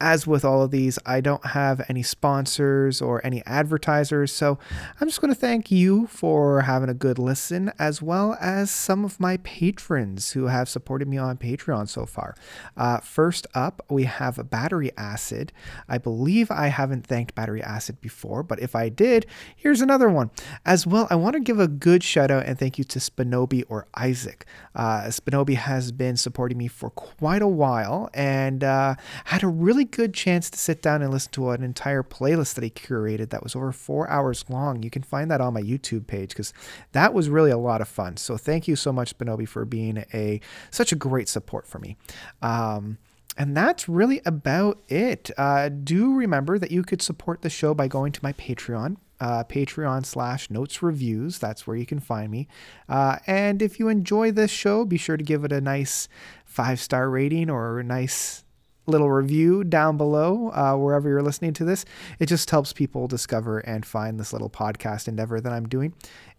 As 0.00 0.26
with 0.26 0.44
all 0.44 0.62
of 0.62 0.70
these, 0.70 0.98
I 1.06 1.20
don't 1.20 1.46
have 1.46 1.84
any 1.88 2.02
sponsors 2.02 3.00
or 3.00 3.24
any 3.24 3.42
advertisers, 3.46 4.32
so 4.32 4.58
I'm 5.00 5.08
just 5.08 5.20
going 5.20 5.32
to 5.32 5.40
thank 5.40 5.70
you 5.70 6.06
for 6.08 6.62
having 6.62 6.88
a 6.88 6.94
good 6.94 7.18
listen, 7.18 7.72
as 7.78 8.02
well 8.02 8.36
as 8.40 8.70
some 8.70 9.04
of 9.04 9.20
my 9.20 9.36
patrons 9.38 10.32
who 10.32 10.46
have 10.46 10.68
supported 10.68 11.08
me 11.08 11.16
on 11.16 11.36
Patreon 11.36 11.88
so 11.88 12.06
far. 12.06 12.34
Uh, 12.76 12.98
first 12.98 13.46
up, 13.54 13.84
we 13.88 14.04
have 14.04 14.50
Battery 14.50 14.90
Acid. 14.96 15.52
I 15.88 15.98
believe 15.98 16.50
I 16.50 16.66
haven't 16.68 17.06
thanked 17.06 17.34
Battery 17.34 17.62
Acid 17.62 18.00
before, 18.00 18.42
but 18.42 18.60
if 18.60 18.74
I 18.74 18.88
did, 18.88 19.26
here's 19.54 19.80
another 19.80 20.08
one. 20.08 20.30
As 20.66 20.86
well, 20.86 21.06
I 21.10 21.14
want 21.14 21.34
to 21.34 21.40
give 21.40 21.60
a 21.60 21.68
good 21.68 22.02
shout 22.02 22.30
out 22.30 22.46
and 22.46 22.58
thank 22.58 22.78
you 22.78 22.84
to 22.84 22.98
Spinobi 22.98 23.64
or 23.68 23.86
Isaac. 23.94 24.44
Uh, 24.74 25.02
Spinobi 25.04 25.54
has 25.54 25.92
been 25.92 26.16
supporting 26.16 26.58
me 26.58 26.68
for 26.68 26.90
quite 26.90 27.42
a 27.42 27.48
while 27.48 28.10
and 28.12 28.64
uh, 28.64 28.96
had 29.26 29.42
a 29.42 29.48
really 29.48 29.83
good 29.84 30.14
chance 30.14 30.50
to 30.50 30.58
sit 30.58 30.82
down 30.82 31.02
and 31.02 31.12
listen 31.12 31.32
to 31.32 31.50
an 31.50 31.62
entire 31.62 32.02
playlist 32.02 32.54
that 32.54 32.64
he 32.64 32.70
curated 32.70 33.30
that 33.30 33.42
was 33.42 33.54
over 33.56 33.72
four 33.72 34.08
hours 34.08 34.44
long. 34.48 34.82
You 34.82 34.90
can 34.90 35.02
find 35.02 35.30
that 35.30 35.40
on 35.40 35.54
my 35.54 35.62
YouTube 35.62 36.06
page 36.06 36.30
because 36.30 36.52
that 36.92 37.14
was 37.14 37.28
really 37.28 37.50
a 37.50 37.58
lot 37.58 37.80
of 37.80 37.88
fun. 37.88 38.16
So 38.16 38.36
thank 38.36 38.68
you 38.68 38.76
so 38.76 38.92
much, 38.92 39.16
Spinobi, 39.16 39.48
for 39.48 39.64
being 39.64 40.04
a 40.12 40.40
such 40.70 40.92
a 40.92 40.96
great 40.96 41.28
support 41.28 41.66
for 41.66 41.78
me. 41.78 41.96
Um, 42.42 42.98
and 43.36 43.56
that's 43.56 43.88
really 43.88 44.20
about 44.24 44.78
it. 44.88 45.30
Uh, 45.36 45.68
do 45.68 46.14
remember 46.14 46.58
that 46.58 46.70
you 46.70 46.82
could 46.82 47.02
support 47.02 47.42
the 47.42 47.50
show 47.50 47.74
by 47.74 47.88
going 47.88 48.12
to 48.12 48.20
my 48.22 48.32
Patreon, 48.32 48.96
uh, 49.20 49.44
Patreon 49.44 50.06
slash 50.06 50.50
Notes 50.50 50.82
Reviews. 50.82 51.38
That's 51.38 51.66
where 51.66 51.76
you 51.76 51.86
can 51.86 51.98
find 51.98 52.30
me. 52.30 52.46
Uh, 52.88 53.18
and 53.26 53.60
if 53.60 53.80
you 53.80 53.88
enjoy 53.88 54.30
this 54.30 54.50
show, 54.50 54.84
be 54.84 54.98
sure 54.98 55.16
to 55.16 55.24
give 55.24 55.44
it 55.44 55.52
a 55.52 55.60
nice 55.60 56.08
five 56.44 56.80
star 56.80 57.10
rating 57.10 57.50
or 57.50 57.80
a 57.80 57.84
nice 57.84 58.43
little 58.86 59.10
review 59.10 59.64
down 59.64 59.96
below 59.96 60.50
uh, 60.50 60.76
wherever 60.76 61.08
you're 61.08 61.22
listening 61.22 61.52
to 61.54 61.64
this. 61.64 61.84
It 62.18 62.26
just 62.26 62.50
helps 62.50 62.72
people 62.72 63.06
discover 63.06 63.60
and 63.60 63.84
find 63.84 64.18
this 64.18 64.32
little 64.32 64.50
podcast 64.50 65.08
endeavor 65.08 65.40
that 65.40 65.52
I'm 65.52 65.68
doing. 65.68 65.94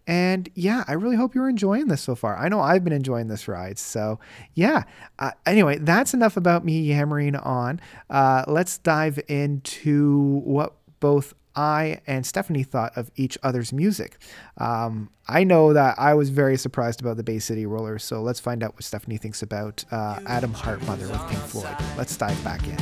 And 0.06 0.48
yeah, 0.54 0.84
I 0.86 0.92
really 0.92 1.16
hope 1.16 1.34
you're 1.34 1.48
enjoying 1.48 1.88
this 1.88 2.00
so 2.00 2.14
far. 2.14 2.36
I 2.36 2.48
know 2.48 2.60
I've 2.60 2.84
been 2.84 2.92
enjoying 2.92 3.26
this 3.26 3.48
ride. 3.48 3.78
So 3.78 4.20
yeah. 4.54 4.84
Uh, 5.18 5.32
anyway, 5.44 5.78
that's 5.78 6.14
enough 6.14 6.36
about 6.36 6.64
me 6.64 6.80
yammering 6.80 7.34
on. 7.34 7.80
Uh, 8.08 8.44
let's 8.46 8.78
dive 8.78 9.18
into 9.28 10.40
what 10.44 10.74
both 11.00 11.34
I 11.56 12.00
and 12.06 12.24
Stephanie 12.26 12.62
thought 12.62 12.96
of 12.96 13.10
each 13.16 13.38
other's 13.42 13.72
music. 13.72 14.18
Um, 14.58 15.10
I 15.26 15.42
know 15.42 15.72
that 15.72 15.98
I 15.98 16.14
was 16.14 16.28
very 16.28 16.56
surprised 16.58 17.00
about 17.00 17.16
the 17.16 17.22
Bay 17.24 17.38
City 17.38 17.64
Rollers, 17.66 18.04
so 18.04 18.22
let's 18.22 18.38
find 18.38 18.62
out 18.62 18.74
what 18.74 18.84
Stephanie 18.84 19.16
thinks 19.16 19.42
about 19.42 19.84
uh, 19.90 20.20
Atom 20.26 20.52
Heart 20.52 20.86
Mother 20.86 21.08
with 21.08 21.20
Pink 21.28 21.40
Floyd. 21.40 21.74
Let's 21.96 22.16
dive 22.16 22.42
back 22.44 22.62
in. 22.64 22.76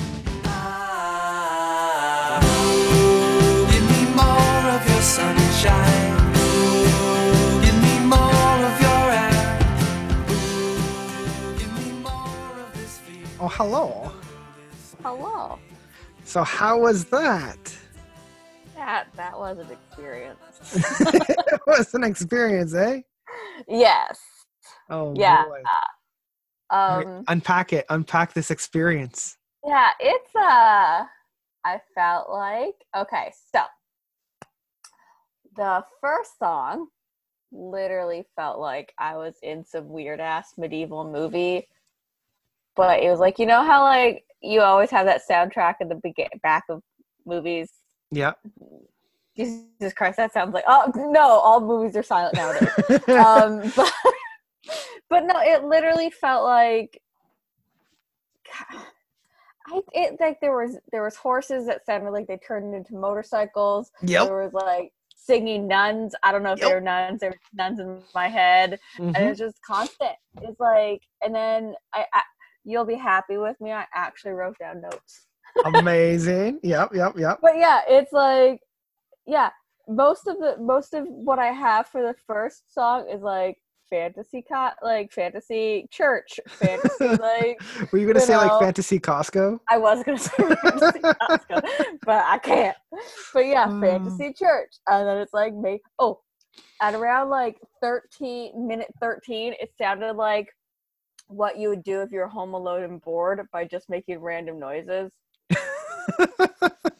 Give 3.71 3.85
me 3.91 4.05
more 4.15 4.71
of 4.75 4.89
your 4.89 5.03
sunshine. 5.03 6.33
Give 7.63 7.77
me 7.81 7.99
more 8.05 8.59
of 8.69 8.81
your 8.81 9.11
air. 9.13 9.59
Give 11.59 11.73
me 11.79 11.93
more 12.03 12.61
of 12.61 12.73
this 12.75 12.99
feeling. 12.99 13.29
Oh, 13.41 13.49
hello. 13.49 14.13
Hello. 15.03 15.59
So, 16.25 16.43
how 16.43 16.81
was 16.81 17.05
that? 17.07 17.77
That 18.85 19.07
that 19.17 19.39
was 19.39 19.57
an 19.59 19.71
experience. 19.71 20.39
it 20.75 21.61
was 21.67 21.95
an 21.95 22.05
experience, 22.05 22.75
eh? 22.75 23.01
yes. 23.67 24.21
Oh, 24.91 25.15
Yeah. 25.17 25.47
boy. 25.47 25.63
All 26.71 26.99
right, 26.99 27.07
Um. 27.07 27.25
unpack 27.29 27.73
it. 27.73 27.87
Unpack 27.89 28.35
this 28.35 28.51
experience. 28.51 29.39
Yeah. 29.65 29.89
It's 29.99 30.37
uh. 30.37 31.07
I 31.65 31.81
felt 31.95 32.29
like 32.29 32.75
okay. 32.95 33.33
So 33.55 33.63
the 35.57 35.83
first 36.03 36.39
song 36.39 36.89
literally 37.53 38.27
felt 38.37 38.59
like 38.59 38.93
I 38.99 39.17
was 39.17 39.37
in 39.43 39.65
some 39.65 39.89
weird 39.89 40.21
ass 40.21 40.53
medieval 40.59 41.11
movie. 41.11 41.69
But 42.77 43.03
it 43.03 43.09
was 43.09 43.19
like 43.19 43.39
you 43.39 43.47
know 43.47 43.65
how 43.65 43.83
like 43.83 44.25
you 44.43 44.61
always 44.61 44.91
have 44.91 45.07
that 45.07 45.23
soundtrack 45.27 45.77
in 45.81 45.89
the 45.89 46.29
back 46.43 46.65
of 46.69 46.83
movies. 47.25 47.71
Yeah. 48.11 48.33
Jesus 49.37 49.93
Christ, 49.95 50.17
that 50.19 50.33
sounds 50.33 50.55
like 50.55 50.65
oh 50.69 50.91
no, 50.97 51.21
all 51.41 51.61
movies 51.61 51.97
are 51.97 52.03
silent 52.03 52.37
nowadays. 52.37 52.69
um, 53.19 53.73
but 53.77 53.93
but 55.11 55.25
no, 55.25 55.35
it 55.41 55.65
literally 55.65 56.11
felt 56.11 56.45
like 56.45 57.01
I 59.67 59.83
it 59.93 60.17
like 60.21 60.41
there 60.41 60.57
was 60.57 60.79
there 60.93 61.03
was 61.03 61.17
horses 61.17 61.67
that 61.67 61.87
sounded 61.87 62.11
like 62.11 62.27
they 62.27 62.37
turned 62.37 62.75
into 62.75 62.95
motorcycles. 62.95 63.91
yep. 64.03 64.27
There 64.27 64.37
was 64.43 64.53
like 64.53 64.93
singing 65.17 65.67
nuns. 65.67 66.15
I 66.23 66.33
don't 66.33 66.43
know 66.43 66.53
if 66.53 66.61
Yep. 66.61 66.69
they 66.69 66.75
were 66.75 66.81
nuns, 66.83 67.21
There 67.21 67.31
were 67.31 67.39
nuns 67.55 67.81
in 67.81 68.03
my 68.15 68.29
head. 68.29 68.79
Mhm. 68.99 69.17
And 69.17 69.25
it's 69.29 69.39
just 69.39 69.57
constant. 69.67 70.13
It's 70.43 70.61
like, 70.61 71.01
and 71.23 71.35
then 71.35 71.75
I, 71.95 72.05
I 72.13 72.23
you'll 72.65 72.85
be 72.85 72.95
happy 72.97 73.39
with 73.39 73.59
me. 73.61 73.73
I 73.73 73.87
actually 73.95 74.33
wrote 74.33 74.59
down 74.59 74.83
notes. 74.83 75.27
Amazing. 75.65 76.61
Yep, 76.63 76.95
yep, 76.95 77.15
yep. 77.17 77.39
But 77.43 77.57
yeah, 77.57 77.81
it's 77.89 78.13
like, 78.13 78.61
yeah, 79.27 79.51
most 79.89 80.27
of 80.27 80.39
the 80.39 80.57
most 80.61 80.95
of 80.95 81.07
what 81.09 81.39
I 81.39 81.47
have 81.47 81.87
for 81.89 82.03
the 82.03 82.15
first 82.27 82.73
song 82.73 83.09
is 83.09 83.23
like 83.23 83.59
fantasy 83.91 84.43
co- 84.51 84.71
like 84.83 85.13
fantasy 85.13 85.87
church, 85.91 86.41
fantasy 86.59 87.07
like 87.21 87.59
Were 87.93 87.99
you 87.99 88.07
gonna 88.07 88.21
you 88.21 88.27
say 88.27 88.37
like 88.37 88.59
fantasy 88.61 88.99
Costco? 88.99 89.61
I 89.71 89.79
was 89.79 90.03
gonna 90.03 90.19
say 90.19 90.31
fantasy 90.63 91.01
Costco, 91.23 91.63
but 92.05 92.25
I 92.25 92.39
can't. 92.39 92.77
But 93.33 93.47
yeah, 93.47 93.69
Mm. 93.69 93.81
fantasy 93.81 94.33
church, 94.33 94.75
and 94.87 95.07
then 95.07 95.19
it's 95.19 95.33
like 95.35 95.55
me. 95.55 95.81
Oh, 95.99 96.21
at 96.81 96.95
around 96.95 97.31
like 97.31 97.59
thirteen 97.83 98.67
minute 98.67 98.93
thirteen, 99.01 99.55
it 99.61 99.71
sounded 99.79 100.15
like 100.15 100.49
what 101.29 101.59
you 101.59 101.69
would 101.71 101.83
do 101.83 102.03
if 102.03 102.11
you're 102.11 102.29
home 102.29 102.53
alone 102.55 102.83
and 102.85 103.01
bored 103.01 103.47
by 103.53 103.65
just 103.65 103.89
making 103.89 104.19
random 104.19 104.59
noises. 104.59 105.13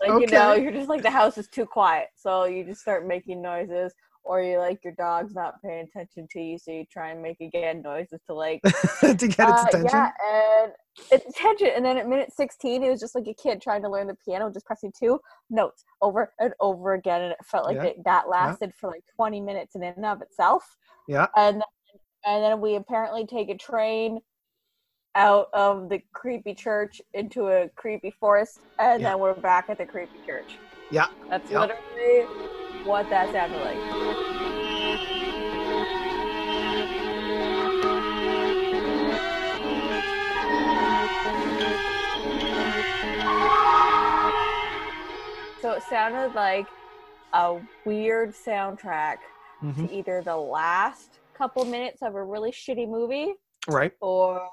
Like 0.07 0.21
you 0.21 0.27
know, 0.27 0.55
you're 0.55 0.73
just 0.73 0.89
like 0.89 1.03
the 1.03 1.11
house 1.11 1.39
is 1.39 1.49
too 1.49 1.67
quiet, 1.67 2.09
so 2.17 2.45
you 2.45 2.65
just 2.65 2.81
start 2.81 3.07
making 3.07 3.41
noises, 3.41 3.93
or 4.23 4.43
you 4.43 4.59
like 4.59 4.83
your 4.85 4.95
dog's 4.95 5.35
not 5.35 5.63
paying 5.63 5.87
attention 5.87 6.27
to 6.33 6.41
you, 6.41 6.59
so 6.59 6.73
you 6.73 6.85
try 6.91 7.11
and 7.11 7.23
make 7.23 7.41
again 7.41 7.83
noises 7.83 8.21
to 8.27 8.35
like 8.35 8.61
to 9.01 9.15
get 9.15 9.49
its 9.49 9.63
uh, 9.63 9.67
attention. 9.69 9.91
Yeah, 9.93 10.11
and 10.31 10.73
its 11.11 11.27
attention. 11.27 11.71
And 11.75 11.85
then 11.85 11.97
at 11.97 12.09
minute 12.09 12.33
16, 12.35 12.83
it 12.83 12.91
was 12.91 13.01
just 13.01 13.15
like 13.15 13.27
a 13.27 13.35
kid 13.35 13.61
trying 13.63 13.83
to 13.83 13.89
learn 13.89 14.07
the 14.07 14.17
piano, 14.25 14.51
just 14.53 14.67
pressing 14.67 14.93
two 14.99 15.19
notes 15.51 15.85
over 16.01 16.33
and 16.39 16.53
over 16.61 16.95
again. 16.95 17.23
And 17.23 17.33
it 17.33 17.39
felt 17.45 17.67
like 17.67 17.77
Yeah, 17.77 17.83
that, 17.85 18.05
that 18.05 18.29
lasted 18.29 18.73
for 18.79 18.91
like 18.91 19.05
20 19.17 19.41
minutes 19.41 19.75
in 19.75 19.83
and 19.83 20.05
of 20.05 20.23
itself. 20.23 20.65
Yeah. 21.09 21.27
And 21.37 21.63
and 22.27 22.43
then 22.43 22.61
we 22.61 22.77
apparently 22.77 23.27
take 23.27 23.51
a 23.51 23.57
train 23.57 24.21
out 25.15 25.49
of 25.53 25.89
the 25.89 26.01
creepy 26.13 26.55
church 26.55 27.01
into 27.13 27.49
a 27.49 27.69
creepy 27.77 28.11
forest, 28.11 28.61
and 28.79 29.01
Yeah. 29.03 29.11
then 29.11 29.19
we're 29.21 29.35
back 29.35 29.67
at 29.69 29.79
the 29.79 29.87
creepy 29.87 30.19
church. 30.27 30.59
Yeah, 30.91 31.07
That's 31.31 31.51
yeah. 31.51 31.61
literally 31.61 32.23
what 32.85 33.09
that 33.11 33.31
sounded 33.33 33.61
like. 33.61 34.85
So 45.61 45.73
it 45.73 45.83
sounded 45.85 46.35
like 46.35 46.67
a 47.33 47.59
weird 47.87 48.35
soundtrack 48.35 49.17
Mhm. 49.63 49.89
to 49.89 49.95
either 49.95 50.21
the 50.23 50.37
last 50.37 51.21
couple 51.33 51.65
minutes 51.65 52.03
of 52.03 52.15
a 52.15 52.23
really 52.23 52.51
shitty 52.53 52.87
movie 52.87 53.35
Right. 53.67 53.93
or 54.01 54.47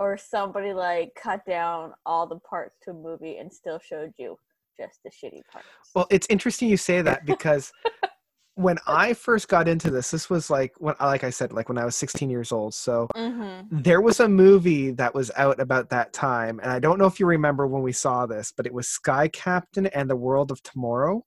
or 0.00 0.16
somebody 0.16 0.72
like 0.72 1.10
cut 1.14 1.44
down 1.46 1.92
all 2.06 2.26
the 2.26 2.38
parts 2.40 2.78
to 2.82 2.90
a 2.90 2.94
movie 2.94 3.36
and 3.36 3.52
still 3.52 3.78
showed 3.78 4.12
you 4.16 4.34
just 4.80 4.98
the 5.04 5.10
shitty 5.10 5.42
parts. 5.52 5.68
Well, 5.94 6.06
it's 6.10 6.26
interesting 6.30 6.70
you 6.70 6.78
say 6.78 7.02
that 7.02 7.26
because 7.26 7.70
when 8.54 8.78
I 8.86 9.12
first 9.12 9.48
got 9.48 9.68
into 9.68 9.90
this, 9.90 10.10
this 10.10 10.30
was 10.30 10.48
like 10.48 10.72
when, 10.78 10.94
like 11.00 11.22
I 11.22 11.28
said, 11.28 11.52
like 11.52 11.68
when 11.68 11.76
I 11.76 11.84
was 11.84 11.96
16 11.96 12.30
years 12.30 12.50
old. 12.50 12.72
So 12.72 13.08
mm-hmm. 13.14 13.66
there 13.70 14.00
was 14.00 14.20
a 14.20 14.28
movie 14.28 14.90
that 14.92 15.14
was 15.14 15.30
out 15.36 15.60
about 15.60 15.90
that 15.90 16.14
time, 16.14 16.60
and 16.60 16.72
I 16.72 16.78
don't 16.78 16.98
know 16.98 17.06
if 17.06 17.20
you 17.20 17.26
remember 17.26 17.66
when 17.66 17.82
we 17.82 17.92
saw 17.92 18.24
this, 18.24 18.54
but 18.56 18.66
it 18.66 18.72
was 18.72 18.88
Sky 18.88 19.28
Captain 19.28 19.86
and 19.88 20.08
the 20.08 20.16
World 20.16 20.50
of 20.50 20.62
Tomorrow. 20.62 21.26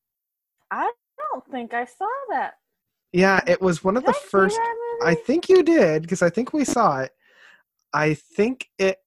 I 0.72 0.92
don't 1.18 1.46
think 1.52 1.76
I 1.76 1.86
saw 1.86 2.10
that. 2.32 2.54
Yeah, 3.12 3.40
it 3.46 3.62
was 3.62 3.84
one 3.84 3.98
of 3.98 4.04
Did 4.04 4.16
the 4.16 4.18
I 4.18 4.28
first. 4.30 4.60
I 5.04 5.14
think 5.14 5.48
you 5.48 5.62
did 5.62 6.02
because 6.02 6.24
I 6.24 6.32
think 6.32 6.54
we 6.54 6.66
saw 6.66 7.02
it. 7.02 7.12
I 7.94 8.16
think 8.16 8.70
it 8.78 9.00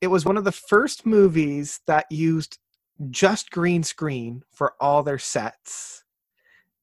it 0.00 0.08
was 0.08 0.24
one 0.24 0.36
of 0.36 0.44
the 0.44 0.52
first 0.52 1.04
movies 1.04 1.80
that 1.86 2.06
used 2.10 2.58
just 3.10 3.50
green 3.50 3.82
screen 3.82 4.42
for 4.52 4.74
all 4.80 5.02
their 5.02 5.18
sets. 5.18 6.04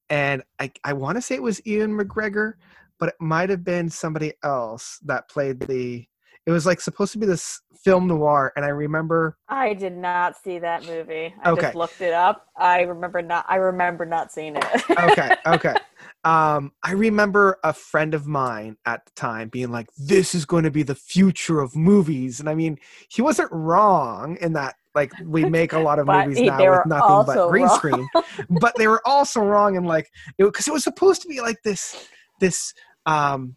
And 0.09 0.43
I 0.59 0.71
I 0.83 0.93
want 0.93 1.17
to 1.17 1.21
say 1.21 1.35
it 1.35 1.43
was 1.43 1.65
Ewan 1.65 1.97
McGregor, 1.97 2.53
but 2.97 3.09
it 3.09 3.15
might 3.19 3.49
have 3.49 3.63
been 3.63 3.89
somebody 3.89 4.33
else 4.43 4.99
that 5.05 5.29
played 5.29 5.59
the 5.61 6.07
it 6.47 6.51
was 6.51 6.65
like 6.65 6.79
supposed 6.81 7.11
to 7.11 7.19
be 7.19 7.25
this 7.25 7.61
film 7.83 8.07
noir 8.07 8.53
and 8.55 8.65
I 8.65 8.69
remember 8.69 9.37
I 9.49 9.73
did 9.73 9.95
not 9.95 10.35
see 10.35 10.57
that 10.59 10.85
movie. 10.85 11.33
I 11.43 11.51
Okay. 11.51 11.61
just 11.67 11.75
looked 11.75 12.01
it 12.01 12.13
up. 12.13 12.47
I 12.57 12.81
remember 12.81 13.21
not. 13.21 13.45
I 13.47 13.57
remember 13.57 14.05
not 14.05 14.31
seeing 14.31 14.55
it. 14.55 14.65
okay 14.99 15.35
okay 15.47 15.75
um 16.23 16.71
i 16.83 16.91
remember 16.91 17.57
a 17.63 17.73
friend 17.73 18.13
of 18.13 18.25
mine 18.27 18.77
at 18.85 19.05
the 19.05 19.11
time 19.15 19.49
being 19.49 19.71
like 19.71 19.87
this 19.97 20.33
is 20.33 20.45
going 20.45 20.63
to 20.63 20.71
be 20.71 20.83
the 20.83 20.95
future 20.95 21.59
of 21.59 21.75
movies 21.75 22.39
and 22.39 22.49
i 22.49 22.55
mean 22.55 22.77
he 23.09 23.21
wasn't 23.21 23.49
wrong 23.51 24.37
in 24.41 24.53
that 24.53 24.75
like 24.95 25.11
we 25.23 25.45
make 25.45 25.73
a 25.73 25.79
lot 25.79 25.99
of 25.99 26.07
movies 26.11 26.41
now 26.41 26.69
with 26.69 26.85
nothing 26.85 27.23
but 27.25 27.49
green 27.49 27.65
wrong. 27.65 27.75
screen 27.77 28.07
but 28.49 28.73
they 28.77 28.87
were 28.87 29.01
also 29.05 29.39
wrong 29.41 29.75
in 29.75 29.83
like 29.83 30.09
it 30.37 30.43
because 30.45 30.67
it, 30.67 30.73
was 30.73 30.83
supposed 30.83 31.21
to 31.21 31.27
be 31.27 31.39
like 31.41 31.57
this 31.63 32.09
this 32.39 32.73
um 33.05 33.55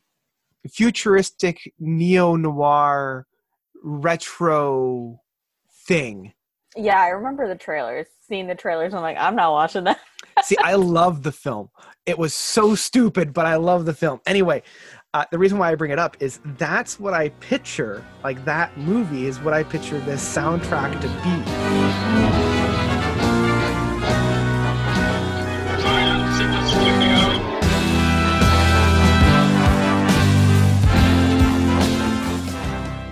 futuristic 0.68 1.72
neo-noir 1.78 3.26
retro 3.82 5.20
thing 5.86 6.32
yeah, 6.76 7.00
I 7.00 7.08
remember 7.08 7.48
the 7.48 7.56
trailers. 7.56 8.06
Seeing 8.28 8.46
the 8.46 8.54
trailers, 8.54 8.94
I'm 8.94 9.02
like, 9.02 9.16
I'm 9.18 9.34
not 9.34 9.52
watching 9.52 9.84
that. 9.84 10.00
See, 10.44 10.56
I 10.58 10.74
love 10.74 11.22
the 11.22 11.32
film. 11.32 11.70
It 12.06 12.18
was 12.18 12.32
so 12.32 12.74
stupid, 12.74 13.32
but 13.32 13.46
I 13.46 13.56
love 13.56 13.84
the 13.84 13.94
film. 13.94 14.20
Anyway, 14.26 14.62
uh, 15.12 15.24
the 15.32 15.38
reason 15.38 15.58
why 15.58 15.70
I 15.70 15.74
bring 15.74 15.90
it 15.90 15.98
up 15.98 16.16
is 16.20 16.40
that's 16.56 17.00
what 17.00 17.12
I 17.12 17.30
picture. 17.40 18.04
Like 18.22 18.44
that 18.44 18.76
movie 18.78 19.26
is 19.26 19.40
what 19.40 19.52
I 19.52 19.64
picture 19.64 19.98
this 20.00 20.22
soundtrack 20.22 21.00
to 21.00 21.08
be. 21.08 22.39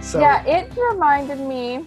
So 0.09 0.21
yeah, 0.21 0.43
it 0.47 0.73
reminded 0.75 1.39
me 1.39 1.85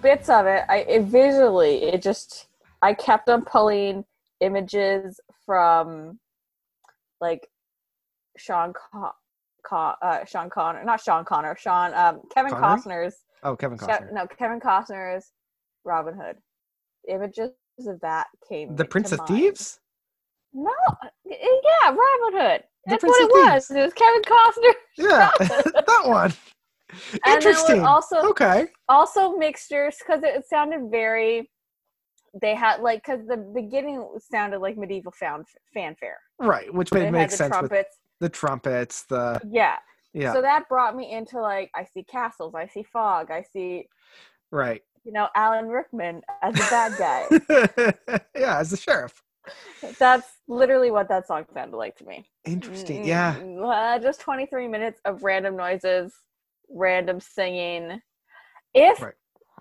bits 0.00 0.30
of 0.30 0.46
it. 0.46 0.64
I 0.70 0.86
it 0.88 1.02
visually, 1.02 1.82
it 1.82 2.00
just 2.00 2.46
I 2.80 2.94
kept 2.94 3.28
on 3.28 3.44
pulling 3.44 4.06
images 4.40 5.20
from 5.44 6.18
like 7.20 7.46
Sean 8.38 8.72
Con- 8.72 9.12
Con- 9.66 9.96
uh, 10.00 10.24
Sean 10.24 10.48
Connor, 10.48 10.82
not 10.82 11.02
Sean 11.02 11.26
Connor, 11.26 11.54
Sean 11.58 11.92
um, 11.92 12.22
Kevin 12.34 12.54
Connery? 12.54 12.80
Costner's 12.80 13.16
oh, 13.42 13.54
Kevin 13.54 13.76
Ke- 13.76 13.82
Costner, 13.82 14.12
no 14.14 14.26
Kevin 14.26 14.58
Costner's 14.58 15.32
Robin 15.84 16.14
Hood. 16.14 16.36
Images 17.06 17.50
of 17.86 18.00
that 18.00 18.28
came. 18.48 18.74
the 18.76 18.86
Prince 18.86 19.12
of 19.12 19.18
mind. 19.18 19.28
Thieves. 19.28 19.78
No, 20.54 20.72
yeah, 21.26 21.84
Robin 21.84 22.40
Hood. 22.40 22.62
That's 22.86 23.04
what 23.04 23.20
it 23.20 23.30
Thieves. 23.30 23.68
was. 23.68 23.70
It 23.70 23.82
was 23.82 23.92
Kevin 23.92 24.22
Costner. 24.22 24.72
Yeah, 24.96 25.30
that 25.86 26.02
one. 26.06 26.32
And 26.92 27.20
then 27.24 27.36
Interesting. 27.36 27.80
also 27.80 28.16
okay. 28.30 28.66
also 28.88 29.36
mixtures 29.36 29.96
because 29.98 30.22
it 30.22 30.44
sounded 30.46 30.90
very 30.90 31.50
they 32.40 32.54
had 32.54 32.80
like 32.80 33.04
because 33.04 33.26
the 33.26 33.36
beginning 33.36 34.06
sounded 34.18 34.58
like 34.58 34.76
medieval 34.76 35.12
found 35.12 35.46
fanfare 35.74 36.18
Right, 36.38 36.72
which 36.72 36.92
made 36.92 37.12
makes 37.12 37.34
the 37.34 37.36
sense 37.38 37.50
with 37.60 37.70
trumpets 37.70 37.98
the 38.20 38.28
trumpets. 38.28 39.04
The 39.08 39.40
yeah. 39.50 39.76
yeah, 40.14 40.32
so 40.32 40.40
that 40.40 40.68
brought 40.68 40.96
me 40.96 41.12
into 41.12 41.40
like 41.40 41.70
i 41.74 41.84
see 41.84 42.04
castles 42.04 42.54
i 42.54 42.66
see 42.66 42.82
fog 42.82 43.30
i 43.30 43.42
see 43.42 43.86
right. 44.50 44.80
you 45.04 45.12
know 45.12 45.28
alan 45.34 45.68
rickman 45.68 46.22
as 46.42 46.54
a 46.54 46.70
bad 46.70 46.98
guy 46.98 47.26
yeah, 48.38 48.58
as 48.58 48.70
the 48.70 48.76
sheriff. 48.76 49.22
that's 49.98 50.28
literally 50.48 50.90
what 50.90 51.08
that 51.08 51.26
song 51.26 51.44
sounded 51.52 51.76
like 51.76 51.96
to 51.96 52.04
me 52.04 52.24
Interesting. 52.44 53.04
Yeah. 53.04 53.36
Mm, 53.38 53.62
uh, 53.64 53.98
just 54.00 54.20
23 54.20 54.66
minutes 54.68 55.00
of 55.04 55.22
random 55.22 55.56
noises 55.56 56.12
random 56.68 57.20
singing 57.20 58.00
if 58.74 59.00
Right. 59.00 59.14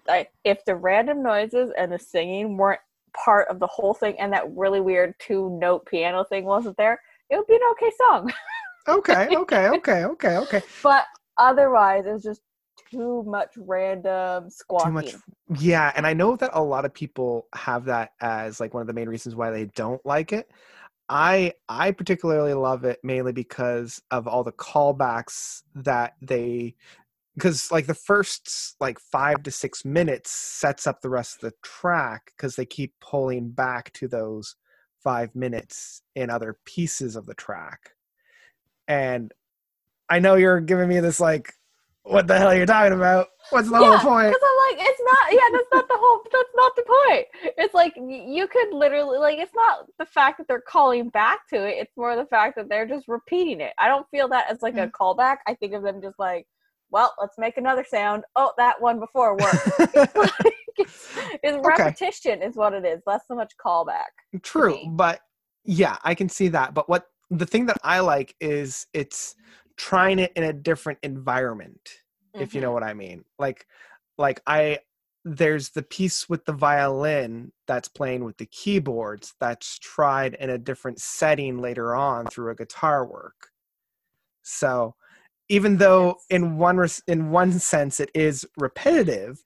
like 0.08 0.32
if 0.44 0.64
the 0.66 0.76
random 0.76 1.22
noises 1.24 1.72
and 1.78 1.92
the 1.92 2.00
singing 2.00 2.58
weren't 2.58 2.82
part 3.14 3.48
of 3.50 3.60
the 3.60 3.68
whole 3.68 3.94
thing 3.94 4.16
and 4.20 4.32
that 4.34 4.50
really 4.56 4.80
weird 4.80 5.14
two 5.20 5.58
note 5.60 5.86
piano 5.86 6.24
thing 6.24 6.46
wasn't 6.46 6.78
there 6.78 7.00
it 7.30 7.38
would 7.38 7.48
be 7.48 7.56
an 7.56 7.62
okay 7.72 7.92
song 7.98 8.32
Okay. 8.88 9.28
Okay. 9.36 9.68
Okay. 9.70 10.06
Okay. 10.06 10.38
Okay. 10.38 10.62
but 10.82 11.06
otherwise 11.38 12.06
it 12.06 12.12
was 12.12 12.24
just 12.24 12.42
too 12.90 13.24
much 13.28 13.50
random 13.58 14.50
squawking 14.50 14.90
too 14.90 14.92
much 14.92 15.62
yeah 15.62 15.92
and 15.96 16.08
i 16.08 16.14
know 16.14 16.36
that 16.36 16.50
a 16.54 16.64
lot 16.64 16.84
of 16.84 16.94
people 16.94 17.48
have 17.54 17.86
that 17.86 18.14
as 18.22 18.60
like 18.60 18.74
one 18.74 18.82
of 18.82 18.88
the 18.88 18.94
main 18.94 19.08
reasons 19.08 19.36
why 19.36 19.52
they 19.52 19.66
don't 19.76 20.04
like 20.06 20.34
it 20.34 20.50
i 21.10 21.52
i 21.68 21.92
particularly 21.92 22.54
love 22.54 22.84
it 22.86 23.00
mainly 23.04 23.32
because 23.34 24.02
of 24.12 24.28
all 24.28 24.44
the 24.44 24.52
callbacks 24.52 25.64
that 25.76 26.16
they 26.22 26.76
because 27.36 27.72
like 27.72 27.88
the 27.88 27.94
first 27.94 28.76
like 28.80 29.00
five 29.00 29.42
to 29.44 29.52
six 29.52 29.86
minutes 29.86 30.30
sets 30.32 30.86
up 30.86 31.02
the 31.02 31.10
rest 31.10 31.36
of 31.36 31.42
the 31.42 31.56
track 31.64 32.32
because 32.36 32.56
they 32.56 32.66
keep 32.66 32.94
pulling 33.00 33.50
back 33.50 33.92
to 33.94 34.08
those 34.08 34.56
five 35.04 35.34
minutes 35.36 36.02
in 36.16 36.30
other 36.30 36.58
pieces 36.66 37.16
of 37.16 37.26
the 37.26 37.34
track. 37.34 37.92
And 38.88 39.32
I 40.10 40.20
know 40.20 40.36
you're 40.36 40.60
giving 40.60 40.90
me 40.90 41.00
this 41.00 41.20
like, 41.20 41.54
what 42.04 42.28
the 42.28 42.38
hell 42.38 42.48
are 42.50 42.58
you 42.58 42.66
talking 42.66 42.94
about? 42.94 43.28
What's 43.52 43.70
the 43.70 43.78
whole 43.78 44.00
point? 44.00 44.30
Because 44.30 44.42
I'm 44.44 44.78
like, 44.78 44.88
it's 44.90 45.02
not. 45.04 45.34
Yeah, 45.34 45.50
that's 45.52 45.68
not 45.74 45.88
the 45.90 45.98
whole. 45.98 46.22
That's 46.32 46.50
not 46.56 46.76
the 46.76 46.84
point. 46.84 47.54
It's 47.58 47.74
like 47.74 47.94
you 47.98 48.48
could 48.48 48.74
literally 48.74 49.18
like. 49.18 49.40
It's 49.40 49.54
not 49.54 49.88
the 50.00 50.06
fact 50.06 50.38
that 50.38 50.48
they're 50.48 50.62
calling 50.62 51.10
back 51.10 51.48
to 51.50 51.68
it. 51.68 51.76
It's 51.78 51.98
more 51.98 52.16
the 52.16 52.26
fact 52.26 52.56
that 52.56 52.70
they're 52.70 52.88
just 52.88 53.10
repeating 53.10 53.60
it. 53.60 53.74
I 53.78 53.90
don't 53.90 54.08
feel 54.10 54.30
that 54.30 54.50
as 54.50 54.62
like 54.62 54.76
a 54.76 54.88
Mm. 54.88 54.92
callback. 54.92 55.38
I 55.48 55.56
think 55.56 55.74
of 55.74 55.84
them 55.84 56.02
just 56.02 56.18
like, 56.18 56.48
well, 56.92 57.14
let's 57.20 57.38
make 57.38 57.58
another 57.58 57.84
sound. 57.84 58.24
Oh, 58.38 58.54
that 58.58 58.82
one 58.82 59.00
before 59.00 59.38
worked. 59.38 59.58
it's, 60.78 61.10
it's 61.44 61.68
repetition 61.68 62.42
is 62.42 62.56
what 62.56 62.74
it 62.74 62.86
is. 62.86 63.02
Less 63.06 63.22
so 63.28 63.36
much 63.36 63.52
callback. 63.64 64.12
True, 64.44 64.80
but 64.92 65.20
yeah, 65.66 65.98
I 66.04 66.16
can 66.16 66.30
see 66.30 66.48
that. 66.50 66.74
But 66.74 66.88
what 66.88 67.08
the 67.30 67.46
thing 67.46 67.66
that 67.66 67.78
I 67.84 68.00
like 68.00 68.34
is 68.40 68.88
it's 68.94 69.36
trying 69.82 70.20
it 70.20 70.32
in 70.36 70.44
a 70.44 70.54
different 70.54 71.00
environment, 71.02 71.90
if 72.36 72.54
you 72.54 72.62
know 72.62 72.68
mm-hmm. 72.68 72.74
what 72.76 72.84
I 72.84 72.94
mean. 72.94 73.26
Like 73.40 73.66
like 74.20 74.40
I 74.46 74.78
there's 75.26 75.70
the 75.70 75.82
piece 75.82 76.30
with 76.30 76.46
the 76.46 76.54
violin 76.54 77.52
that's 77.68 77.88
playing 77.88 78.24
with 78.24 78.38
the 78.38 78.46
keyboards 78.46 79.34
that's 79.40 79.80
tried 79.80 80.36
in 80.36 80.52
a 80.52 80.58
different 80.60 81.00
setting 81.00 81.58
later 81.58 81.96
on 81.96 82.28
through 82.28 82.52
a 82.52 82.56
guitar 82.56 83.08
work. 83.08 83.50
So 84.44 84.94
even 85.50 85.78
though 85.78 86.18
in 86.30 86.58
one 86.58 86.78
res- 86.78 87.04
in 87.08 87.32
one 87.32 87.52
sense 87.54 88.00
it 88.00 88.12
is 88.14 88.46
repetitive, 88.58 89.44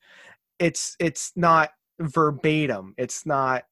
it's 0.60 0.98
it's 1.00 1.32
not 1.38 1.70
verbatim. 2.02 2.94
It's 2.98 3.26
not 3.26 3.64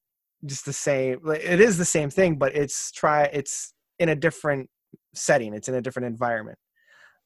just 0.45 0.63
the 0.63 0.73
same 0.73 1.19
it 1.26 1.60
is 1.60 1.78
the 1.78 1.86
same 1.86 2.10
thing 2.10 2.36
but 2.38 2.54
it's 2.56 2.91
try 2.91 3.23
it's 3.26 3.73
in 3.99 4.10
a 4.10 4.15
different 4.15 4.69
setting 5.13 5.54
it's 5.54 5.67
in 5.69 5.76
a 5.76 5.82
different 5.82 6.06
environment 6.08 6.58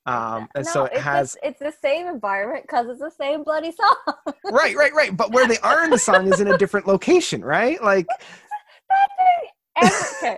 um 0.05 0.47
and 0.55 0.65
so 0.65 0.85
it 0.85 0.91
it's 0.93 1.01
has 1.03 1.27
just- 1.33 1.37
it's 1.43 1.59
the 1.59 1.73
same 1.81 2.07
environment 2.07 2.63
because 2.63 2.87
it's 2.87 2.99
the 3.01 3.11
same 3.11 3.43
bloody 3.43 3.71
song. 3.73 4.15
right 4.51 4.75
right 4.75 4.93
right 4.93 5.15
but 5.17 5.31
where 5.31 5.47
they 5.47 5.57
are 5.59 5.83
in 5.83 5.89
the 5.89 5.97
song 5.99 6.31
is 6.31 6.39
in 6.39 6.47
a 6.47 6.57
different 6.57 6.87
location 6.87 7.43
right 7.43 7.81
like 7.83 8.05
that 8.89 9.09
thing. 9.17 9.91
Okay, 10.23 10.37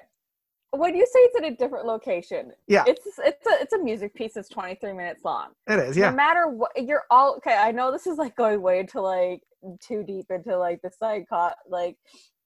when 0.72 0.96
you 0.96 1.06
say 1.06 1.20
it's 1.20 1.38
in 1.38 1.46
a 1.46 1.56
different 1.56 1.86
location, 1.86 2.52
Yeah. 2.68 2.84
it's 2.88 3.06
it's 3.20 3.46
a 3.48 3.62
it's 3.62 3.74
a 3.74 3.78
music 3.80 4.14
piece 4.14 4.34
that's 4.34 4.50
23 4.50 4.94
minutes 4.94 5.24
long. 5.24 5.50
it 5.68 5.80
is 5.80 5.96
yeah. 5.98 6.10
No 6.10 6.16
matter 6.16 6.48
what, 6.48 6.72
you're 6.78 7.04
all 7.10 7.36
okay. 7.38 7.56
I 7.56 7.72
know 7.72 7.92
this 7.92 8.06
is 8.08 8.18
like 8.18 8.36
going 8.36 8.62
way 8.62 8.80
into 8.80 9.02
like 9.02 9.42
too 9.82 10.04
deep 10.04 10.26
into 10.30 10.58
like 10.58 10.82
the 10.82 10.92
psycho 10.98 11.52
like 11.70 11.96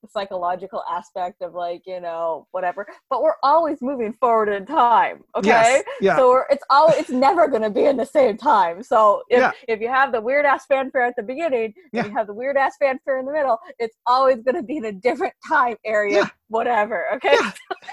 the 0.03 0.09
psychological 0.09 0.83
aspect 0.91 1.41
of 1.41 1.53
like 1.55 1.81
you 1.87 1.99
know 1.99 2.45
whatever, 2.51 2.85
but 3.09 3.23
we're 3.23 3.35
always 3.41 3.81
moving 3.81 4.13
forward 4.19 4.49
in 4.49 4.65
time. 4.65 5.23
Okay. 5.35 5.47
yes 5.47 5.83
yeah 6.01 6.15
So 6.17 6.29
we're, 6.29 6.45
it's 6.51 6.63
always 6.69 6.97
it's 6.99 7.09
never 7.09 7.47
going 7.47 7.61
to 7.63 7.69
be 7.69 7.85
in 7.85 7.97
the 7.97 8.05
same 8.05 8.37
time. 8.37 8.83
So 8.83 9.23
if, 9.29 9.39
Yeah. 9.39 9.51
if 9.67 9.79
you 9.79 9.87
have 9.87 10.11
the 10.11 10.21
weird 10.21 10.45
ass 10.45 10.65
fanfare 10.65 11.03
at 11.03 11.15
the 11.15 11.23
beginning, 11.23 11.73
Yeah. 11.93 12.01
and 12.03 12.11
you 12.11 12.17
have 12.17 12.27
the 12.27 12.33
weird 12.33 12.57
ass 12.57 12.75
fanfare 12.79 13.17
in 13.19 13.25
the 13.25 13.31
middle, 13.31 13.57
it's 13.79 13.97
always 14.05 14.37
going 14.43 14.55
to 14.55 14.63
be 14.63 14.77
in 14.77 14.85
a 14.85 14.91
different 14.91 15.33
time 15.47 15.77
area, 15.85 16.17
Yeah. 16.17 16.29
whatever. 16.49 17.05
Okay, 17.15 17.37